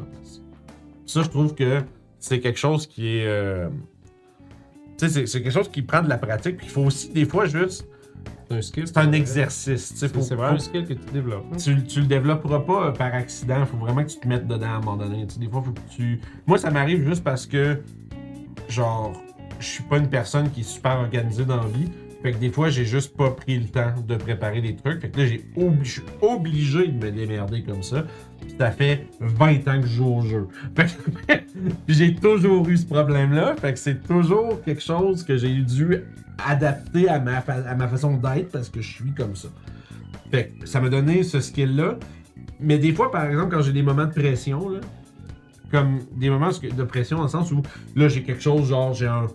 Ça, 1.06 1.22
je 1.24 1.30
trouve 1.30 1.54
que 1.56 1.82
c'est 2.20 2.40
quelque 2.40 2.60
chose 2.60 2.88
qui 2.88 3.18
est. 3.18 3.28
euh, 3.28 3.70
c'est- 5.08 5.26
quelque 5.42 5.52
chose 5.52 5.70
qui 5.70 5.82
prend 5.82 6.02
de 6.02 6.10
la 6.10 6.18
pratique, 6.18 6.58
puis 6.58 6.68
il 6.68 6.72
faut 6.72 6.82
aussi, 6.84 7.10
des 7.10 7.26
fois, 7.26 7.46
juste. 7.46 7.88
C'est 8.50 8.58
un 8.58 8.62
skill. 8.64 8.88
C'est 8.88 8.98
un 8.98 9.12
exercice. 9.12 9.94
C'est 9.96 10.12
vraiment 10.12 10.56
un 10.56 10.60
skill 10.60 10.86
que 10.86 10.94
tu 10.94 11.12
développes. 11.14 11.46
hein. 11.54 11.58
tu, 11.58 11.84
tu 11.84 12.00
le 12.02 12.08
développeras 12.08 12.60
pas 12.60 12.88
euh, 12.88 12.92
par 12.92 13.14
accident. 13.14 13.58
Il 13.60 13.66
faut 13.68 13.78
vraiment 13.78 14.04
que 14.04 14.10
tu 14.10 14.18
te 14.20 14.28
mettes 14.28 14.48
dedans 14.48 14.66
à 14.66 14.70
un 14.72 14.80
moment 14.80 14.98
donné. 14.98 15.26
Des 15.38 15.48
fois, 15.48 15.62
faut 15.64 15.72
que 15.72 15.80
tu. 15.96 16.20
Moi, 16.48 16.58
ça 16.58 16.72
m'arrive 16.72 17.08
juste 17.08 17.24
parce 17.24 17.46
que, 17.46 17.78
genre, 18.68 19.14
je 19.60 19.66
suis 19.68 19.84
pas 19.84 19.98
une 19.98 20.10
personne 20.10 20.50
qui 20.50 20.62
est 20.62 20.64
super 20.64 20.98
organisée 20.98 21.46
dans 21.46 21.58
la 21.58 21.68
vie. 21.68 21.90
Fait 22.22 22.34
que 22.34 22.38
des 22.38 22.50
fois, 22.52 22.70
j'ai 22.70 22.84
juste 22.86 23.16
pas 23.16 23.32
pris 23.32 23.58
le 23.58 23.68
temps 23.68 23.94
de 24.06 24.16
préparer 24.18 24.60
des 24.62 24.76
trucs. 24.76 25.02
Fait 25.02 25.10
que 25.10 25.20
là, 25.20 25.26
j'ai 25.26 25.46
obli- 25.56 25.84
je 25.84 25.92
suis 25.92 26.02
obligé 26.22 26.88
de 26.90 27.06
me 27.06 27.12
démerder 27.12 27.64
comme 27.64 27.82
ça. 27.82 28.06
Puis 28.42 28.56
ça 28.60 28.72
fait 28.72 29.08
20 29.22 29.68
ans 29.70 29.80
que 29.82 29.88
je 29.88 29.94
joue 29.96 30.08
au 30.16 30.22
jeu. 30.22 30.48
Fait 30.76 30.88
que 30.88 31.44
j'ai 31.88 32.16
toujours 32.16 32.68
eu 32.68 32.76
ce 32.78 32.86
problème-là. 32.86 33.56
Fait 33.60 33.74
que 33.74 33.80
c'est 33.80 34.04
toujours 34.06 34.62
quelque 34.64 34.82
chose 34.82 35.24
que 35.24 35.38
j'ai 35.38 35.54
dû 35.62 36.04
adapter 36.46 37.08
à 37.10 37.20
ma, 37.20 37.38
à 37.38 37.76
ma 37.76 37.88
façon 37.88 38.16
d'être 38.18 38.52
parce 38.52 38.70
que 38.70 38.82
je 38.82 38.90
suis 38.92 39.12
comme 39.14 39.36
ça. 39.36 39.48
Fait 40.32 40.52
que 40.60 40.68
ça 40.68 40.80
m'a 40.82 40.90
donné 40.90 41.24
ce 41.24 41.40
skill-là. 41.40 41.98
Mais 42.60 42.78
des 42.78 42.94
fois, 42.94 43.12
par 43.12 43.26
exemple, 43.26 43.56
quand 43.56 43.62
j'ai 43.62 43.72
des 43.74 43.82
moments 43.84 44.06
de 44.06 44.14
pression, 44.14 44.70
là, 44.70 44.80
comme 45.72 46.00
des 46.18 46.30
moments 46.30 46.50
de 46.50 46.84
pression 46.84 47.18
dans 47.18 47.24
le 47.24 47.30
sens 47.30 47.52
où 47.52 47.62
là 47.96 48.08
j'ai 48.10 48.24
quelque 48.24 48.42
chose, 48.42 48.70
genre 48.70 48.94
j'ai 48.94 49.08
un. 49.08 49.28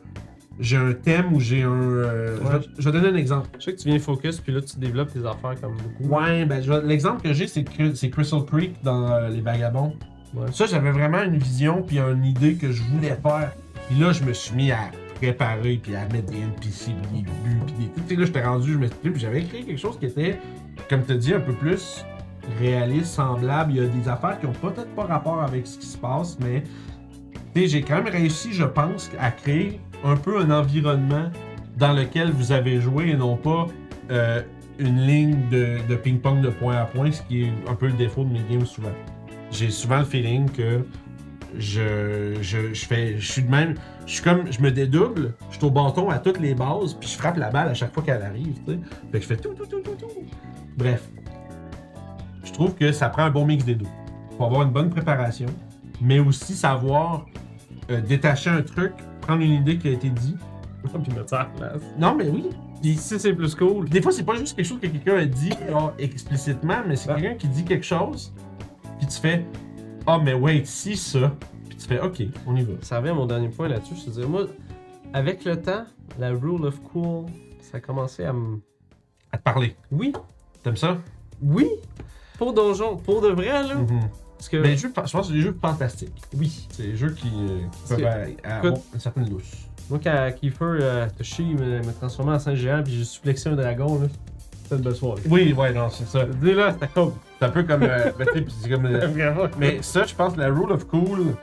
J'ai 0.60 0.76
un 0.76 0.92
thème 0.92 1.32
ou 1.32 1.40
j'ai 1.40 1.62
un. 1.62 1.70
euh, 1.72 2.36
je, 2.38 2.42
Ouais. 2.46 2.58
vais, 2.58 2.64
je 2.78 2.84
vais 2.90 2.92
donner 3.00 3.08
un 3.08 3.16
exemple. 3.16 3.48
Je 3.58 3.64
sais 3.64 3.72
que 3.74 3.80
tu 3.80 3.88
viens 3.88 3.98
focus, 3.98 4.40
puis 4.40 4.52
là, 4.52 4.60
tu 4.60 4.78
développes 4.78 5.12
tes 5.12 5.20
affaires 5.26 5.60
comme 5.60 5.74
beaucoup. 5.76 6.14
Ouais, 6.14 6.44
ben 6.44 6.62
l'exemple 6.84 7.22
que 7.22 7.32
j'ai, 7.32 7.46
c'est 7.48 7.64
Crystal 7.64 8.44
Creek 8.46 8.76
dans 8.82 9.10
euh, 9.10 9.28
Les 9.30 9.40
Vagabonds. 9.40 9.94
Ouais. 10.34 10.46
Ça, 10.52 10.66
j'avais 10.66 10.90
vraiment 10.92 11.22
une 11.22 11.38
vision 11.38 11.82
puis 11.82 11.98
une 11.98 12.24
idée 12.24 12.54
que 12.54 12.70
je 12.72 12.82
voulais 12.84 13.16
faire. 13.22 13.52
Puis 13.88 13.98
là, 13.98 14.12
je 14.12 14.22
me 14.24 14.32
suis 14.32 14.54
mis 14.54 14.70
à 14.70 14.90
préparer 15.16 15.78
puis 15.82 15.94
à 15.96 16.06
mettre 16.12 16.30
des 16.32 16.38
NPC 16.38 16.92
puis 17.10 17.20
des 17.20 17.24
buts 17.24 17.60
puis 17.66 17.74
des 17.86 17.92
trucs. 17.92 18.06
Tu 18.08 18.14
sais, 18.14 18.20
là, 18.20 18.26
j'étais 18.26 18.42
rendu, 18.44 18.72
je 18.72 18.78
me 18.78 18.86
suis 18.86 18.96
dit, 19.02 19.10
puis 19.10 19.20
j'avais 19.20 19.40
écrit 19.42 19.64
quelque 19.64 19.78
chose 19.80 19.98
qui 19.98 20.06
était, 20.06 20.38
comme 20.88 21.04
tu 21.04 21.12
as 21.12 21.16
dit, 21.16 21.34
un 21.34 21.40
peu 21.40 21.52
plus 21.52 22.04
réaliste, 22.60 23.06
semblable. 23.06 23.72
Il 23.72 23.76
y 23.82 23.84
a 23.84 23.88
des 23.88 24.08
affaires 24.08 24.38
qui 24.38 24.46
ont 24.46 24.52
peut-être 24.52 24.94
pas 24.94 25.04
rapport 25.04 25.42
avec 25.42 25.66
ce 25.66 25.78
qui 25.78 25.86
se 25.86 25.98
passe, 25.98 26.38
mais 26.40 26.62
tu 27.54 27.62
sais, 27.62 27.66
j'ai 27.68 27.82
quand 27.82 27.96
même 28.02 28.12
réussi, 28.12 28.52
je 28.52 28.64
pense, 28.64 29.10
à 29.20 29.30
créer 29.30 29.80
un 30.04 30.16
peu 30.16 30.38
un 30.38 30.50
environnement 30.50 31.30
dans 31.76 31.92
lequel 31.92 32.30
vous 32.30 32.52
avez 32.52 32.80
joué 32.80 33.08
et 33.10 33.16
non 33.16 33.36
pas 33.36 33.66
euh, 34.10 34.42
une 34.78 35.00
ligne 35.06 35.48
de, 35.50 35.96
ping-pong 35.96 36.40
de 36.40 36.50
point 36.50 36.76
à 36.76 36.84
point, 36.84 37.10
ce 37.10 37.22
qui 37.22 37.44
est 37.44 37.52
un 37.68 37.74
peu 37.74 37.86
le 37.86 37.94
défaut 37.94 38.24
de 38.24 38.32
mes 38.32 38.42
games 38.50 38.66
souvent. 38.66 38.92
J'ai 39.50 39.70
souvent 39.70 39.98
le 39.98 40.04
feeling 40.04 40.50
que 40.50 40.84
je, 41.58 42.36
je, 42.40 42.74
je 42.74 42.86
fais. 42.86 43.18
Je 43.18 43.32
suis 43.32 43.42
de 43.42 43.50
même. 43.50 43.74
Je 44.06 44.14
suis 44.14 44.22
comme. 44.22 44.50
Je 44.52 44.60
me 44.60 44.70
dédouble, 44.70 45.34
je 45.50 45.56
suis 45.56 45.64
au 45.64 45.70
bâton 45.70 46.10
à 46.10 46.18
toutes 46.18 46.40
les 46.40 46.54
bases, 46.54 46.94
puis 46.94 47.08
je 47.08 47.16
frappe 47.16 47.36
la 47.36 47.50
balle 47.50 47.68
à 47.68 47.74
chaque 47.74 47.94
fois 47.94 48.02
qu'elle 48.02 48.22
arrive, 48.22 48.54
tu 48.66 48.72
sais. 48.72 48.78
Fait 49.12 49.18
que 49.18 49.22
je 49.22 49.28
fais 49.28 49.36
tout, 49.36 49.54
tout, 49.54 49.66
tout, 49.66 49.80
tout, 49.80 49.94
tout. 49.96 50.08
Bref. 50.76 51.08
Je 52.42 52.52
trouve 52.52 52.74
que 52.74 52.92
ça 52.92 53.08
prend 53.08 53.22
un 53.22 53.30
bon 53.30 53.46
mix 53.46 53.64
des 53.64 53.74
deux. 53.74 53.86
Faut 54.36 54.44
avoir 54.44 54.62
une 54.62 54.70
bonne 54.70 54.90
préparation, 54.90 55.46
mais 56.00 56.18
aussi 56.18 56.54
savoir 56.54 57.26
euh, 57.90 58.00
détacher 58.00 58.50
un 58.50 58.62
truc, 58.62 58.92
prendre 59.26 59.42
une 59.42 59.52
idée 59.52 59.78
qui 59.78 59.88
a 59.88 59.92
été 59.92 60.08
dit. 60.10 60.37
puis 60.82 61.12
mettre 61.14 61.30
ça 61.30 61.40
à 61.40 61.42
la 61.44 61.50
place. 61.70 61.82
Non, 61.98 62.14
mais 62.14 62.28
oui. 62.28 62.50
Puis 62.82 62.96
si 62.96 63.18
c'est 63.18 63.32
plus 63.32 63.54
cool, 63.54 63.88
Des 63.88 64.02
fois, 64.02 64.12
c'est 64.12 64.22
pas 64.24 64.34
juste 64.34 64.54
quelque 64.54 64.66
chose 64.66 64.78
que 64.80 64.87
quelqu'un 64.87 65.16
a 65.16 65.24
dit 65.24 65.50
genre, 65.70 65.94
explicitement, 65.98 66.82
mais 66.87 66.96
c'est 66.96 67.10
Ah. 67.10 67.14
quelqu'un 67.14 67.34
qui 67.37 67.48
dit 67.48 67.64
quelque 67.64 67.84
chose, 67.87 68.32
puis 68.98 69.06
tu 69.06 69.18
fais 69.18 69.44
Ah, 70.06 70.18
mais 70.22 70.34
wait, 70.34 70.66
si 70.66 70.96
ça. 70.96 71.32
Puis 71.68 71.78
tu 71.78 71.87
fais 71.87 72.00
Ok, 72.00 72.22
on 72.46 72.54
y 72.56 72.62
va. 72.62 72.74
ça 72.82 72.98
revient 72.98 73.10
à 73.10 73.14
mon 73.14 73.24
dernier 73.26 73.48
point 73.48 73.68
là-dessus. 73.68 73.94
Je 73.96 74.04
te 74.04 74.10
dirais, 74.10 74.26
moi, 74.26 74.42
avec 75.14 75.44
le 75.46 75.60
temps, 75.62 75.84
la 76.18 76.30
rule 76.32 76.66
of 76.66 76.78
cool, 76.92 77.24
ça 77.62 77.78
a 77.78 77.80
commencé 77.80 78.24
à 78.24 78.34
me. 78.34 78.60
À 79.32 79.38
te 79.38 79.42
parler. 79.42 79.74
Oui, 79.90 80.12
T'aimes 80.62 80.76
ça? 80.76 80.98
oui, 81.42 81.66
pour 82.38 82.52
donjon, 82.52 82.96
pour 82.98 83.22
de 83.22 83.28
vrai, 83.28 83.62
là. 83.66 83.74
Mhm. 83.76 84.00
Parce 84.44 84.48
que. 84.50 84.57
Mais 84.59 84.68
les 84.72 84.76
jeux, 84.76 84.88
je 84.94 85.00
pense 85.00 85.12
que 85.12 85.22
c'est 85.28 85.33
des 85.33 85.40
jeux 85.40 85.57
fantastiques. 85.61 86.22
oui. 86.37 86.68
C'est 86.70 86.83
des 86.83 86.96
jeux 86.96 87.11
qui, 87.12 87.28
euh, 87.28 87.59
qui 87.72 87.88
peuvent 87.88 87.98
que- 87.98 88.48
avoir 88.48 88.74
une 88.92 89.00
certaine 89.00 89.24
douce. 89.24 89.52
Moi, 89.88 90.00
quand 90.02 90.30
Kiefer 90.38 90.57
euh, 90.80 91.07
Toshi 91.16 91.44
me, 91.54 91.78
me 91.80 91.92
transformait 91.92 92.33
en 92.33 92.38
Saint-Géant, 92.38 92.83
puis 92.83 92.94
j'ai 92.98 93.04
suplexé 93.04 93.48
un 93.50 93.54
dragon, 93.57 94.00
là. 94.00 94.09
C'était 94.62 94.76
une 94.76 94.83
belle 94.83 94.94
soirée. 94.94 95.22
Oui, 95.28 95.52
ouais, 95.52 95.72
non, 95.74 95.88
c'est 95.90 96.07
ça. 96.07 96.24
Dis 96.24 96.52
là, 96.54 96.72
c'était 96.72 96.88
cool. 96.88 97.12
C'est 97.38 97.44
un 97.46 97.50
peu 97.50 97.62
comme. 97.64 97.83
euh, 97.83 98.11
ben, 98.18 98.26
c'est 98.62 98.70
comme 98.70 98.87
euh. 98.87 99.48
Mais 99.59 99.78
ça, 99.83 100.04
je 100.04 100.14
pense 100.14 100.35
que 100.35 100.40
la 100.40 100.48
rule 100.48 100.72
of 100.72 100.87
cool, 100.88 101.35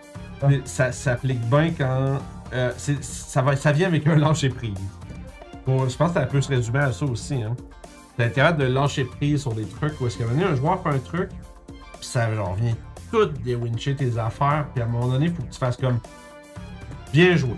Ah. 0.42 0.48
ça 0.66 0.92
s'applique 0.92 1.42
bien 1.50 1.72
quand. 1.76 2.20
euh, 2.54 2.72
ça, 3.02 3.42
va, 3.42 3.56
ça 3.56 3.72
vient 3.72 3.88
avec 3.88 4.06
un 4.08 4.16
lâcher 4.16 4.50
prise. 4.50 4.74
Pour- 5.66 5.88
je 5.90 5.96
pense 5.98 6.10
que 6.10 6.20
ça 6.20 6.26
peut 6.26 6.42
se 6.42 6.50
résumer 6.50 6.80
à 6.80 6.92
ça 6.92 7.06
aussi. 7.06 7.36
Hein. 7.42 7.56
T'as 8.18 8.30
capable 8.30 8.60
de 8.60 8.66
lâcher 8.66 9.06
prise 9.06 9.42
sur 9.42 9.54
des 9.54 9.66
trucs 9.66 10.00
où 10.02 10.08
est-ce 10.08 10.18
qu'à 10.18 10.26
un 10.26 10.56
joueur 10.56 10.82
fait 10.84 10.90
un 10.90 11.00
truc, 11.00 11.30
puis 11.68 12.06
ça 12.08 12.34
genre, 12.36 12.56
vient 12.56 12.74
tout 13.12 13.26
déwincher 13.26 13.96
tes 13.96 14.18
affaires, 14.18 14.68
puis 14.74 14.82
à 14.82 14.86
un 14.86 14.90
moment 14.90 15.08
donné, 15.08 15.26
il 15.26 15.34
faut 15.34 15.44
que 15.44 15.52
tu 15.52 15.60
fasses 15.60 15.78
comme. 15.78 16.00
Bien 17.12 17.36
joué. 17.36 17.56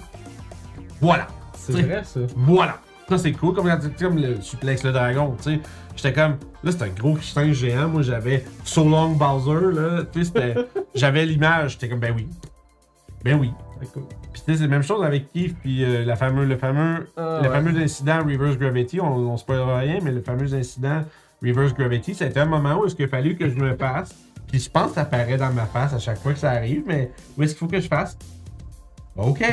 Voilà. 0.99 1.27
C'est 1.53 1.81
vrai, 1.81 2.03
ça. 2.03 2.21
Voilà. 2.35 2.79
Ça, 3.07 3.17
c'est 3.17 3.31
cool. 3.33 3.53
Comme 3.53 3.67
quand 3.67 3.77
tu 3.77 3.87
sais, 3.87 4.05
comme 4.05 4.17
le 4.17 4.41
suplex 4.41 4.83
le 4.83 4.91
dragon, 4.91 5.35
tu 5.37 5.55
sais. 5.55 5.59
J'étais 5.95 6.13
comme. 6.13 6.37
Là, 6.63 6.71
c'était 6.71 6.85
un 6.85 6.89
gros 6.89 7.17
singe 7.19 7.55
géant. 7.55 7.87
Moi, 7.87 8.01
j'avais 8.01 8.43
So 8.63 8.87
Long 8.87 9.11
Bowser, 9.11 9.73
là. 9.73 10.03
Tu 10.11 10.25
sais, 10.25 10.55
j'avais 10.95 11.25
l'image. 11.25 11.73
J'étais 11.73 11.89
comme, 11.89 11.99
ben 11.99 12.13
oui. 12.15 12.27
Ben 13.23 13.39
oui. 13.39 13.51
Cool. 13.93 14.03
Puis, 14.31 14.41
tu 14.45 14.51
sais, 14.51 14.57
c'est 14.57 14.63
la 14.63 14.69
même 14.69 14.81
chose 14.83 15.03
avec 15.03 15.31
Keith, 15.33 15.57
puis 15.59 15.83
euh, 15.83 16.05
la 16.05 16.15
fameux, 16.15 16.45
le 16.45 16.55
fameux. 16.55 17.07
Ah, 17.17 17.39
le 17.43 17.49
ouais. 17.49 17.53
fameux 17.53 17.77
incident 17.81 18.19
Reverse 18.19 18.57
Gravity. 18.57 19.01
On, 19.01 19.13
on 19.13 19.37
spoilera 19.37 19.79
rien, 19.79 19.99
mais 20.01 20.11
le 20.11 20.21
fameux 20.21 20.53
incident 20.53 21.03
Reverse 21.43 21.73
Gravity, 21.73 22.15
c'était 22.15 22.39
un 22.39 22.45
moment 22.45 22.79
où 22.79 22.85
est-ce 22.85 22.95
qu'il 22.95 23.05
a 23.05 23.09
fallu 23.09 23.35
que 23.35 23.49
je 23.49 23.55
me 23.55 23.75
fasse. 23.75 24.15
Puis, 24.53 24.61
je 24.61 24.69
pense 24.69 24.89
que 24.89 24.93
ça 24.95 25.01
apparaît 25.01 25.35
dans 25.35 25.51
ma 25.51 25.65
face 25.65 25.93
à 25.93 25.97
chaque 25.97 26.19
fois 26.21 26.31
que 26.31 26.37
ça 26.37 26.51
arrive, 26.51 26.83
mais 26.85 27.11
où 27.35 27.41
est-ce 27.41 27.53
qu'il 27.55 27.59
faut 27.61 27.67
que 27.67 27.81
je 27.81 27.87
fasse? 27.87 28.15
OK. 29.17 29.43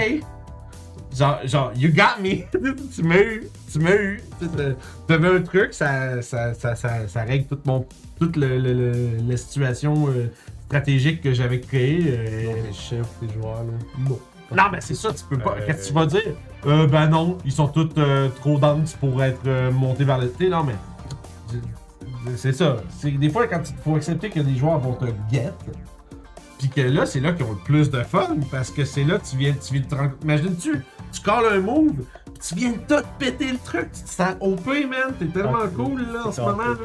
Genre, 1.16 1.38
genre, 1.44 1.72
you 1.74 1.88
got 1.90 2.20
me. 2.22 2.44
tu 2.94 3.02
m'as 3.02 3.16
eu. 3.16 3.48
Tu 3.72 3.78
m'as 3.78 3.94
eu. 3.94 4.20
Tu 4.38 5.14
un 5.14 5.40
truc, 5.40 5.72
ça, 5.72 6.20
ça, 6.20 6.52
ça, 6.52 6.74
ça, 6.76 7.08
ça 7.08 7.22
règle 7.22 7.46
toute, 7.46 7.64
mon, 7.64 7.86
toute 8.18 8.36
le, 8.36 8.58
le- 8.58 8.74
le- 8.74 9.16
la 9.26 9.36
situation 9.38 10.06
euh, 10.10 10.30
stratégique 10.66 11.22
que 11.22 11.32
j'avais 11.32 11.60
créée. 11.60 12.04
euh, 12.06 12.44
Non, 12.44 12.52
mais 12.66 12.72
chef, 12.74 13.06
tes 13.20 13.28
joueurs, 13.32 13.64
là. 13.64 13.72
non. 14.06 14.18
Non, 14.54 14.64
mais 14.70 14.82
c'est 14.82 14.94
ça, 14.96 15.14
tu 15.14 15.24
peux 15.30 15.38
pas. 15.38 15.56
Euh, 15.58 15.66
Qu'est-ce 15.66 15.84
que 15.84 15.88
tu 15.88 15.94
vas 15.94 16.04
dire? 16.04 16.34
Euh, 16.66 16.86
ben 16.86 17.06
non, 17.06 17.38
ils 17.46 17.52
sont 17.52 17.68
tous 17.68 17.88
euh, 17.96 18.28
trop 18.28 18.58
denses 18.58 18.92
pour 19.00 19.22
être 19.24 19.40
euh, 19.46 19.70
montés 19.72 20.04
vers 20.04 20.18
le. 20.18 20.30
Tu 20.30 20.44
sais, 20.44 20.50
non, 20.50 20.62
mais. 20.62 20.74
C'est 22.37 22.52
ça. 22.52 22.76
C'est 22.98 23.11
des 23.12 23.30
fois, 23.30 23.46
quand 23.46 23.62
il 23.68 23.76
faut 23.83 23.96
accepter 23.96 24.28
que 24.30 24.40
des 24.40 24.54
joueurs 24.56 24.78
vont 24.78 24.94
te 24.94 25.06
get. 25.33 25.52
Puis 26.59 26.68
que 26.68 26.83
là, 26.83 27.06
c'est 27.06 27.20
là 27.20 27.33
qu'ils 27.33 27.46
ont 27.46 27.52
le 27.52 27.64
plus 27.64 27.90
de 27.90 28.02
fun. 28.02 28.37
Parce 28.50 28.70
que 28.70 28.85
c'est 28.85 29.04
là 29.04 29.18
que 29.18 29.26
tu 29.26 29.37
viens, 29.37 29.52
tu 29.54 29.72
viens 29.72 29.83
de 29.83 29.87
te 29.87 29.94
rendre. 29.94 30.12
Imagine-tu, 30.22 30.85
tu 31.12 31.20
calls 31.22 31.46
un 31.50 31.61
move, 31.61 31.94
puis 31.94 32.35
tu 32.48 32.54
viens 32.54 32.72
de 32.72 32.76
tout 32.87 33.02
péter 33.18 33.50
le 33.52 33.59
truc. 33.59 33.90
Tu 33.92 34.02
te 34.02 34.09
sens 34.11 34.35
OP, 34.40 34.66
man. 34.66 35.14
T'es 35.18 35.26
tellement 35.26 35.59
Ah, 35.64 35.68
cool, 35.74 36.02
là, 36.12 36.26
en 36.26 36.33
ce 36.33 36.40
moment, 36.42 36.59
là. 36.64 36.76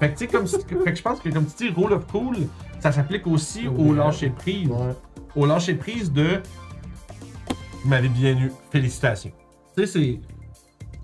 Fait 0.00 0.12
que, 0.12 0.18
tu 0.18 0.24
sais, 0.26 0.30
comme. 0.30 0.46
fait 0.84 0.92
que 0.92 0.94
je 0.96 1.02
pense 1.02 1.20
que, 1.20 1.28
comme 1.30 1.46
tu 1.46 1.68
dis, 1.68 1.74
Rule 1.74 1.94
of 1.94 2.06
Cool, 2.08 2.36
ça 2.80 2.92
s'applique 2.92 3.26
aussi 3.26 3.66
au 3.66 3.94
lâcher 3.94 4.28
prise 4.28 4.68
Ouais. 4.68 4.92
au 5.36 5.46
lâcher 5.46 5.74
prise 5.74 6.12
de 6.12 6.42
vous 7.82 7.88
m'avez 7.88 8.08
bien 8.08 8.32
eu, 8.38 8.52
félicitations. 8.70 9.32
Tu 9.76 9.86
sais, 9.86 9.92
c'est. 9.92 10.20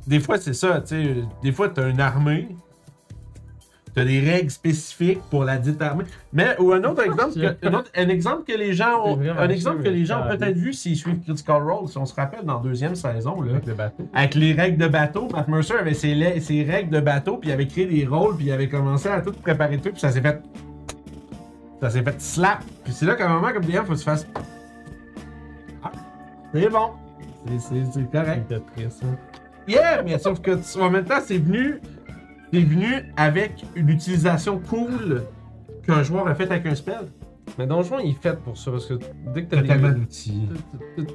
Des 0.07 0.21
fois, 0.21 0.39
c'est 0.39 0.55
ça, 0.55 0.81
tu 0.83 0.89
sais. 0.89 1.15
Des 1.43 1.53
fois, 1.53 1.69
t'as 1.71 1.89
une 1.89 2.01
armée, 2.01 2.49
t'as 3.95 4.05
des 4.05 4.21
règles 4.21 4.51
spécifiques 4.51 5.21
pour 5.31 5.45
la 5.45 5.57
dite 5.59 5.81
armée. 5.83 6.05
Mais, 6.33 6.57
ou 6.59 6.73
un 6.73 6.83
autre 6.85 7.03
exemple, 7.05 7.35
que, 7.35 7.67
un, 7.67 7.75
autre- 7.75 7.91
un 7.97 8.09
exemple 8.09 8.45
que 8.45 8.57
les 8.57 8.73
gens 8.73 9.05
ont, 9.07 9.19
C'est 9.23 9.29
un 9.31 9.49
exemple 9.49 9.83
que 9.83 9.89
les 9.89 10.05
gens 10.05 10.25
ont 10.25 10.29
peut-être 10.37 10.57
vu 10.57 10.73
s'ils 10.73 10.97
suivent 10.97 11.21
Critical 11.25 11.63
Role, 11.63 11.89
si 11.89 11.99
on 11.99 12.07
se 12.07 12.15
rappelle 12.15 12.45
dans 12.45 12.59
la 12.59 12.63
deuxième 12.63 12.95
saison, 12.95 13.41
là. 13.43 13.53
Avec 13.53 13.67
le 13.67 13.75
bateau. 13.75 14.09
Avec 14.15 14.35
les 14.35 14.53
règles 14.53 14.79
de 14.79 14.89
bateau, 14.89 15.29
Matt 15.33 15.49
Mercer 15.49 15.75
avait 15.75 15.95
ses, 15.95 16.41
ses 16.41 16.63
règles 16.65 16.91
de 16.91 17.01
bateau, 17.01 17.37
puis 17.39 17.51
il 17.51 17.53
avait 17.53 17.67
créé 17.67 17.87
des 17.87 18.07
rôles, 18.07 18.37
puis 18.37 18.47
il 18.47 18.53
avait 18.53 18.69
commencé 18.69 19.09
à 19.09 19.21
tout 19.21 19.33
préparer 19.33 19.79
tout, 19.79 19.91
puis 19.91 20.01
ça 20.01 20.11
s'est 20.11 20.21
fait. 20.21 20.41
Ça 21.81 21.89
s'est 21.91 22.03
fait 22.03 22.21
slap. 22.21 22.59
Puis 22.85 22.93
c'est 22.93 23.07
là 23.07 23.15
qu'à 23.15 23.29
un 23.31 23.35
moment, 23.35 23.53
comme 23.53 23.65
DM, 23.65 23.85
faut 23.87 23.95
que 23.95 23.99
tu 23.99 24.05
fasses. 24.05 24.27
Ah, 25.83 25.91
c'est 26.55 26.69
bon. 26.69 26.91
C'est- 27.47 27.59
C'est 27.59 27.93
c'est 27.93 28.11
correct. 28.11 28.55
Triste, 28.77 29.03
hein. 29.05 29.17
Yeah, 29.69 30.03
mais 30.03 30.19
sauf 30.19 30.41
que 30.41 30.53
tu- 30.57 30.81
en 30.81 30.91
même 30.91 31.05
temps, 31.05 31.21
c'est 31.25 31.39
venu, 31.39 31.81
c'est 32.53 32.61
venu 32.61 32.87
avec 33.17 33.65
une 33.75 33.89
utilisation 33.89 34.59
cool 34.69 35.23
qu'un 35.87 36.03
joueur 36.03 36.27
a 36.29 36.35
fait 36.35 36.51
avec 36.51 36.67
un 36.67 36.75
spell. 36.75 37.09
Mais 37.59 37.67
Donjon, 37.67 37.99
il 37.99 38.11
est 38.11 38.23
fait 38.23 38.39
pour 38.39 38.57
ça, 38.57 38.71
parce 38.71 38.87
que 38.87 38.95
dès 39.35 39.45
que 39.45 39.51
t'as 39.51 39.57
T'as 39.57 39.63
des... 39.63 39.69
tellement 39.69 39.91
d'outils. 39.91 40.49
t'as- 40.97 41.03
t'as- 41.03 41.13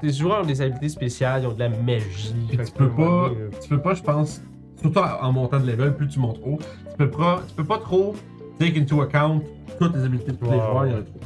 Tes 0.00 0.10
joueurs 0.12 0.42
ont 0.42 0.46
des 0.46 0.60
habilités 0.60 0.88
spéciales, 0.88 1.42
ils 1.42 1.46
ont 1.46 1.52
de 1.52 1.58
la 1.58 1.68
magie. 1.70 2.34
Puis 2.48 2.56
fait 2.56 2.64
tu 2.64 2.72
que 2.72 2.78
peux 2.78 2.90
pas, 2.90 3.28
euh, 3.30 3.48
tu 3.62 3.68
peux 3.68 3.80
pas, 3.80 3.94
je 3.94 4.02
pense, 4.02 4.42
surtout 4.80 4.98
en 4.98 5.32
montant 5.32 5.58
de 5.60 5.66
level, 5.66 5.94
plus 5.94 6.08
tu 6.08 6.18
montes 6.18 6.40
haut, 6.44 6.58
tu 6.90 6.96
peux 6.98 7.10
pas, 7.10 7.42
tu 7.48 7.54
peux 7.54 7.64
pas 7.64 7.78
trop 7.78 8.14
take 8.58 8.78
into 8.80 9.00
account 9.00 9.40
toutes 9.78 9.94
les 9.94 10.04
habilités 10.04 10.32
de 10.32 10.36
tous 10.36 10.44
les 10.46 10.50
Ouais, 10.52 10.56
joueurs. 10.56 10.86
il 10.86 10.92
y 10.92 10.94
en 10.94 10.98
a 10.98 11.02
trop. 11.02 11.20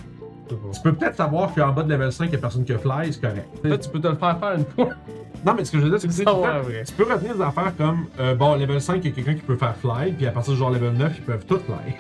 Tu 0.73 0.81
peux 0.83 0.93
peut-être 0.93 1.17
savoir 1.17 1.53
qu'en 1.55 1.73
bas 1.73 1.83
de 1.83 1.91
level 1.93 2.13
5, 2.13 2.27
il 2.27 2.33
y 2.33 2.35
a 2.37 2.39
personne 2.39 2.65
qui 2.65 2.73
a 2.73 2.79
fly, 2.79 3.13
c'est 3.13 3.21
correct. 3.21 3.49
Là, 3.65 3.79
tu 3.79 3.89
peux 3.89 4.01
te 4.01 4.09
le 4.09 4.17
faire 4.17 4.39
faire 4.39 4.53
une 4.59 4.65
fois. 4.65 4.95
Non, 5.47 5.55
mais 5.57 5.65
ce 5.65 5.73
que 5.73 5.79
je 5.79 5.85
veux 5.85 5.91
dire, 5.91 5.99
c'est 5.99 6.09
que 6.09 6.13
tu 6.13 6.23
peux- 6.25 6.31
vrai. 6.69 6.83
tu 6.87 6.93
peux 6.93 7.11
retenir 7.11 7.35
des 7.35 7.41
affaires 7.41 7.73
comme, 7.75 8.05
euh, 8.19 8.35
bon, 8.35 8.57
level 8.57 8.79
5, 8.79 8.97
il 9.03 9.09
y 9.09 9.13
a 9.13 9.15
quelqu'un 9.15 9.33
qui 9.35 9.41
peut 9.41 9.57
faire 9.57 9.75
fly, 9.75 10.13
puis 10.13 10.27
à 10.27 10.33
partir 10.33 10.53
du 10.53 10.59
genre 10.59 10.69
level 10.71 10.93
9, 10.93 11.15
ils 11.17 11.25
peuvent 11.25 11.47
tout 11.47 11.59
fly. 11.61 11.95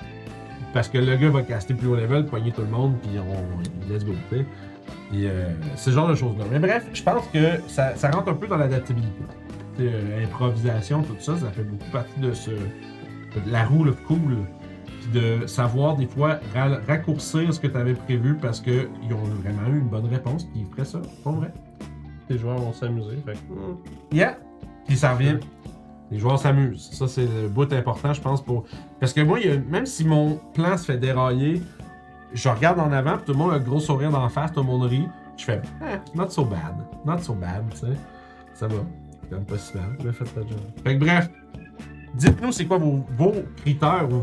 Parce 0.74 0.88
que 0.88 0.98
le 0.98 1.16
gars 1.16 1.30
va 1.30 1.40
caster 1.40 1.72
plus 1.72 1.88
haut 1.88 1.96
level, 1.96 2.26
poigner 2.26 2.52
tout 2.52 2.60
le 2.60 2.66
monde, 2.68 2.96
puis 3.00 3.12
on. 3.18 3.90
Let's 3.90 4.04
go, 4.04 4.12
tu 4.30 4.36
sais. 4.38 4.44
Puis 5.10 5.26
euh, 5.26 5.48
ce 5.74 5.90
genre 5.90 6.08
de 6.08 6.14
choses-là. 6.14 6.44
Mais 6.50 6.58
bref, 6.58 6.84
je 6.92 7.02
pense 7.02 7.26
que 7.32 7.38
ça, 7.66 7.96
ça 7.96 8.10
rentre 8.10 8.28
un 8.30 8.34
peu 8.34 8.46
dans 8.46 8.58
l'adaptabilité. 8.58 9.10
Euh, 9.80 10.22
improvisation, 10.24 11.02
tout 11.02 11.16
ça, 11.18 11.36
ça 11.38 11.46
fait 11.50 11.62
beaucoup 11.62 11.90
partie 11.90 12.20
de 12.20 12.34
ce. 12.34 12.50
de 12.50 12.56
la 13.50 13.64
roue, 13.64 13.84
le 13.84 13.92
cool. 13.92 14.36
De 15.12 15.46
savoir 15.46 15.96
des 15.96 16.06
fois 16.06 16.38
ra- 16.54 16.78
raccourcir 16.86 17.52
ce 17.52 17.58
que 17.58 17.66
tu 17.66 17.76
avais 17.76 17.94
prévu 17.94 18.34
parce 18.36 18.60
qu'ils 18.60 18.86
ont 19.12 19.24
vraiment 19.42 19.66
eu 19.74 19.78
une 19.80 19.88
bonne 19.88 20.06
réponse, 20.06 20.44
puis 20.44 20.60
ils 20.60 20.66
feraient 20.66 20.84
ça. 20.84 21.00
Pas 21.24 21.30
vrai? 21.32 21.52
Les 22.28 22.38
joueurs 22.38 22.58
vont 22.58 22.72
s'amuser. 22.72 23.16
Fait 23.26 23.32
que, 23.32 23.38
hmm. 23.52 23.76
Yeah. 24.12 24.38
Puis 24.86 24.96
ça 24.96 25.14
revient. 25.14 25.38
Les 26.12 26.18
joueurs 26.18 26.38
s'amusent. 26.38 26.90
Ça, 26.92 27.08
c'est 27.08 27.22
le 27.26 27.48
bout 27.48 27.72
important, 27.72 28.12
je 28.12 28.20
pense, 28.20 28.42
pour. 28.42 28.64
Parce 29.00 29.12
que 29.12 29.20
moi, 29.20 29.40
il 29.40 29.46
y 29.50 29.52
a- 29.52 29.58
même 29.58 29.86
si 29.86 30.04
mon 30.04 30.38
plan 30.54 30.76
se 30.76 30.84
fait 30.84 30.98
dérailler, 30.98 31.62
je 32.32 32.48
regarde 32.48 32.78
en 32.78 32.92
avant, 32.92 33.16
puis 33.16 33.26
tout 33.26 33.32
le 33.32 33.38
monde 33.38 33.52
a 33.52 33.58
le 33.58 33.64
gros 33.64 33.80
sourire 33.80 34.10
d'en 34.10 34.28
face, 34.28 34.52
tout 34.52 34.60
le 34.60 34.66
monde 34.66 34.82
rit. 34.84 35.08
Je 35.36 35.44
fais, 35.44 35.62
eh, 35.82 36.16
not 36.16 36.28
so 36.28 36.44
bad. 36.44 36.76
Not 37.04 37.18
so 37.22 37.32
bad, 37.34 37.64
tu 37.70 37.78
sais. 37.78 37.86
Ça 38.54 38.68
va. 38.68 38.76
Même 39.30 39.44
pas 39.44 39.56
si 39.58 39.76
mal. 39.76 40.12
Fait 40.84 40.94
que 40.96 41.00
bref, 41.00 41.30
dites-nous 42.14 42.52
c'est 42.52 42.66
quoi 42.66 42.78
vos, 42.78 43.04
vos 43.16 43.32
critères 43.56 44.06
ou 44.10 44.16
vos 44.16 44.22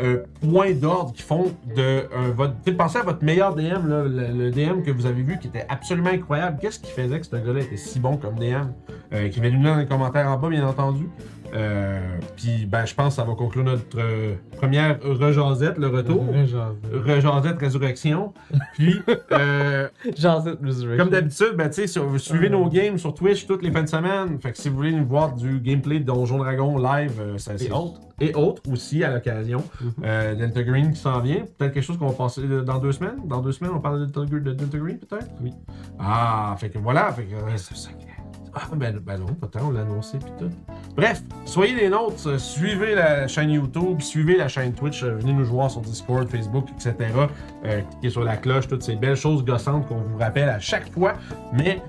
euh, 0.00 0.24
points 0.40 0.72
d'ordre 0.72 1.12
qui 1.12 1.22
font 1.22 1.52
de 1.76 1.82
euh, 1.82 2.06
votre. 2.34 2.54
tu 2.64 2.70
sais, 2.70 2.76
Pensez 2.76 2.98
à 2.98 3.02
votre 3.02 3.24
meilleur 3.24 3.54
DM, 3.54 3.86
le, 3.86 4.50
DM 4.50 4.82
que 4.82 4.90
vous 4.90 5.06
avez 5.06 5.22
vu 5.22 5.38
qui 5.38 5.48
était 5.48 5.66
absolument 5.68 6.10
incroyable. 6.10 6.58
Qu'est-ce 6.60 6.80
qui 6.80 6.90
faisait 6.90 7.20
que 7.20 7.26
ce 7.26 7.36
gars-là 7.36 7.60
était 7.60 7.76
si 7.76 8.00
bon 8.00 8.16
comme 8.16 8.34
DM 8.36 8.68
Euh, 9.12 9.28
Qui 9.28 9.40
va 9.40 9.50
nous 9.50 9.62
dans 9.62 9.76
les 9.76 9.86
commentaires 9.86 10.28
en 10.28 10.36
bas, 10.38 10.48
bien 10.48 10.66
entendu. 10.66 11.08
Euh, 11.54 12.18
Puis 12.36 12.66
ben, 12.66 12.84
je 12.84 12.94
pense 12.94 13.14
que 13.14 13.22
ça 13.22 13.24
va 13.24 13.34
conclure 13.34 13.64
notre 13.64 13.84
euh, 13.98 14.34
première 14.56 14.98
rejasette, 15.02 15.78
le 15.78 15.86
retour. 15.88 16.24
Rejasette 16.92 17.58
Résurrection. 17.58 18.32
Puis, 18.74 18.96
euh, 19.32 19.88
Genre, 20.16 20.44
Resurrection. 20.62 20.96
comme 21.04 21.10
d'habitude, 21.12 21.54
ben, 21.56 21.70
tu 21.70 21.86
sais, 21.86 22.00
vous 22.00 22.18
suivez 22.18 22.48
nos 22.50 22.68
games 22.68 22.98
sur 22.98 23.14
Twitch 23.14 23.46
toutes 23.46 23.62
les 23.62 23.70
fins 23.70 23.82
de 23.82 23.88
semaine. 23.88 24.38
Fait 24.40 24.52
que 24.52 24.58
si 24.58 24.68
vous 24.68 24.76
voulez 24.76 24.92
nous 24.92 25.06
voir 25.06 25.34
du 25.34 25.60
gameplay 25.60 26.00
de 26.00 26.04
Donjon 26.04 26.38
Dragon 26.38 26.78
live, 26.78 27.12
euh, 27.20 27.38
ça, 27.38 27.56
c'est- 27.56 27.66
Et 27.66 27.72
autres. 27.72 28.00
Et 28.20 28.32
autres 28.34 28.62
aussi 28.70 29.02
à 29.02 29.10
l'occasion. 29.12 29.62
Euh, 30.04 30.34
Delta 30.36 30.62
Green 30.62 30.92
qui 30.92 31.00
s'en 31.00 31.18
vient. 31.20 31.44
Peut-être 31.58 31.72
quelque 31.72 31.82
chose 31.82 31.98
qu'on 31.98 32.06
va 32.08 32.14
passer 32.14 32.42
euh, 32.42 32.62
dans 32.62 32.78
deux 32.78 32.92
semaines. 32.92 33.16
Dans 33.26 33.40
deux 33.40 33.50
semaines, 33.52 33.72
on 33.74 33.80
parle 33.80 34.00
de 34.00 34.04
Delta, 34.06 34.20
de 34.24 34.38
Delta 34.52 34.78
Green, 34.78 34.98
peut-être? 34.98 35.28
Oui. 35.42 35.52
Ah, 35.98 36.54
fait 36.58 36.70
que 36.70 36.78
voilà. 36.78 37.10
Fait 37.12 37.24
que, 37.24 37.34
euh, 37.34 37.56
c'est 37.56 37.76
ça. 37.76 37.90
Ah, 38.56 38.68
ben, 38.74 38.98
ben 38.98 39.18
non, 39.18 39.26
pas 39.26 39.48
tant, 39.48 39.66
on 39.66 39.70
l'a 39.70 39.80
annoncé 39.80 40.18
puis 40.18 40.32
tout. 40.38 40.50
Bref, 40.96 41.22
soyez 41.44 41.74
les 41.74 41.88
nôtres, 41.88 42.28
euh, 42.28 42.38
suivez 42.38 42.94
la 42.94 43.26
chaîne 43.26 43.50
YouTube, 43.50 44.00
suivez 44.00 44.36
la 44.36 44.46
chaîne 44.46 44.72
Twitch, 44.72 45.02
euh, 45.02 45.16
venez 45.16 45.32
nous 45.32 45.44
voir 45.44 45.70
sur 45.70 45.80
Discord, 45.80 46.28
Facebook, 46.28 46.68
etc. 46.70 46.94
Euh, 47.64 47.80
cliquez 47.80 48.10
sur 48.10 48.22
la 48.22 48.36
cloche, 48.36 48.68
toutes 48.68 48.82
ces 48.82 48.94
belles 48.94 49.16
choses 49.16 49.44
gossantes 49.44 49.88
qu'on 49.88 50.00
vous 50.00 50.18
rappelle 50.18 50.48
à 50.48 50.60
chaque 50.60 50.90
fois. 50.92 51.14
Mais 51.52 51.82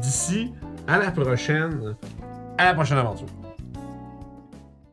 d'ici 0.00 0.52
à 0.86 0.98
la 0.98 1.10
prochaine, 1.10 1.96
à 2.58 2.66
la 2.66 2.74
prochaine 2.74 2.98
aventure. 2.98 3.26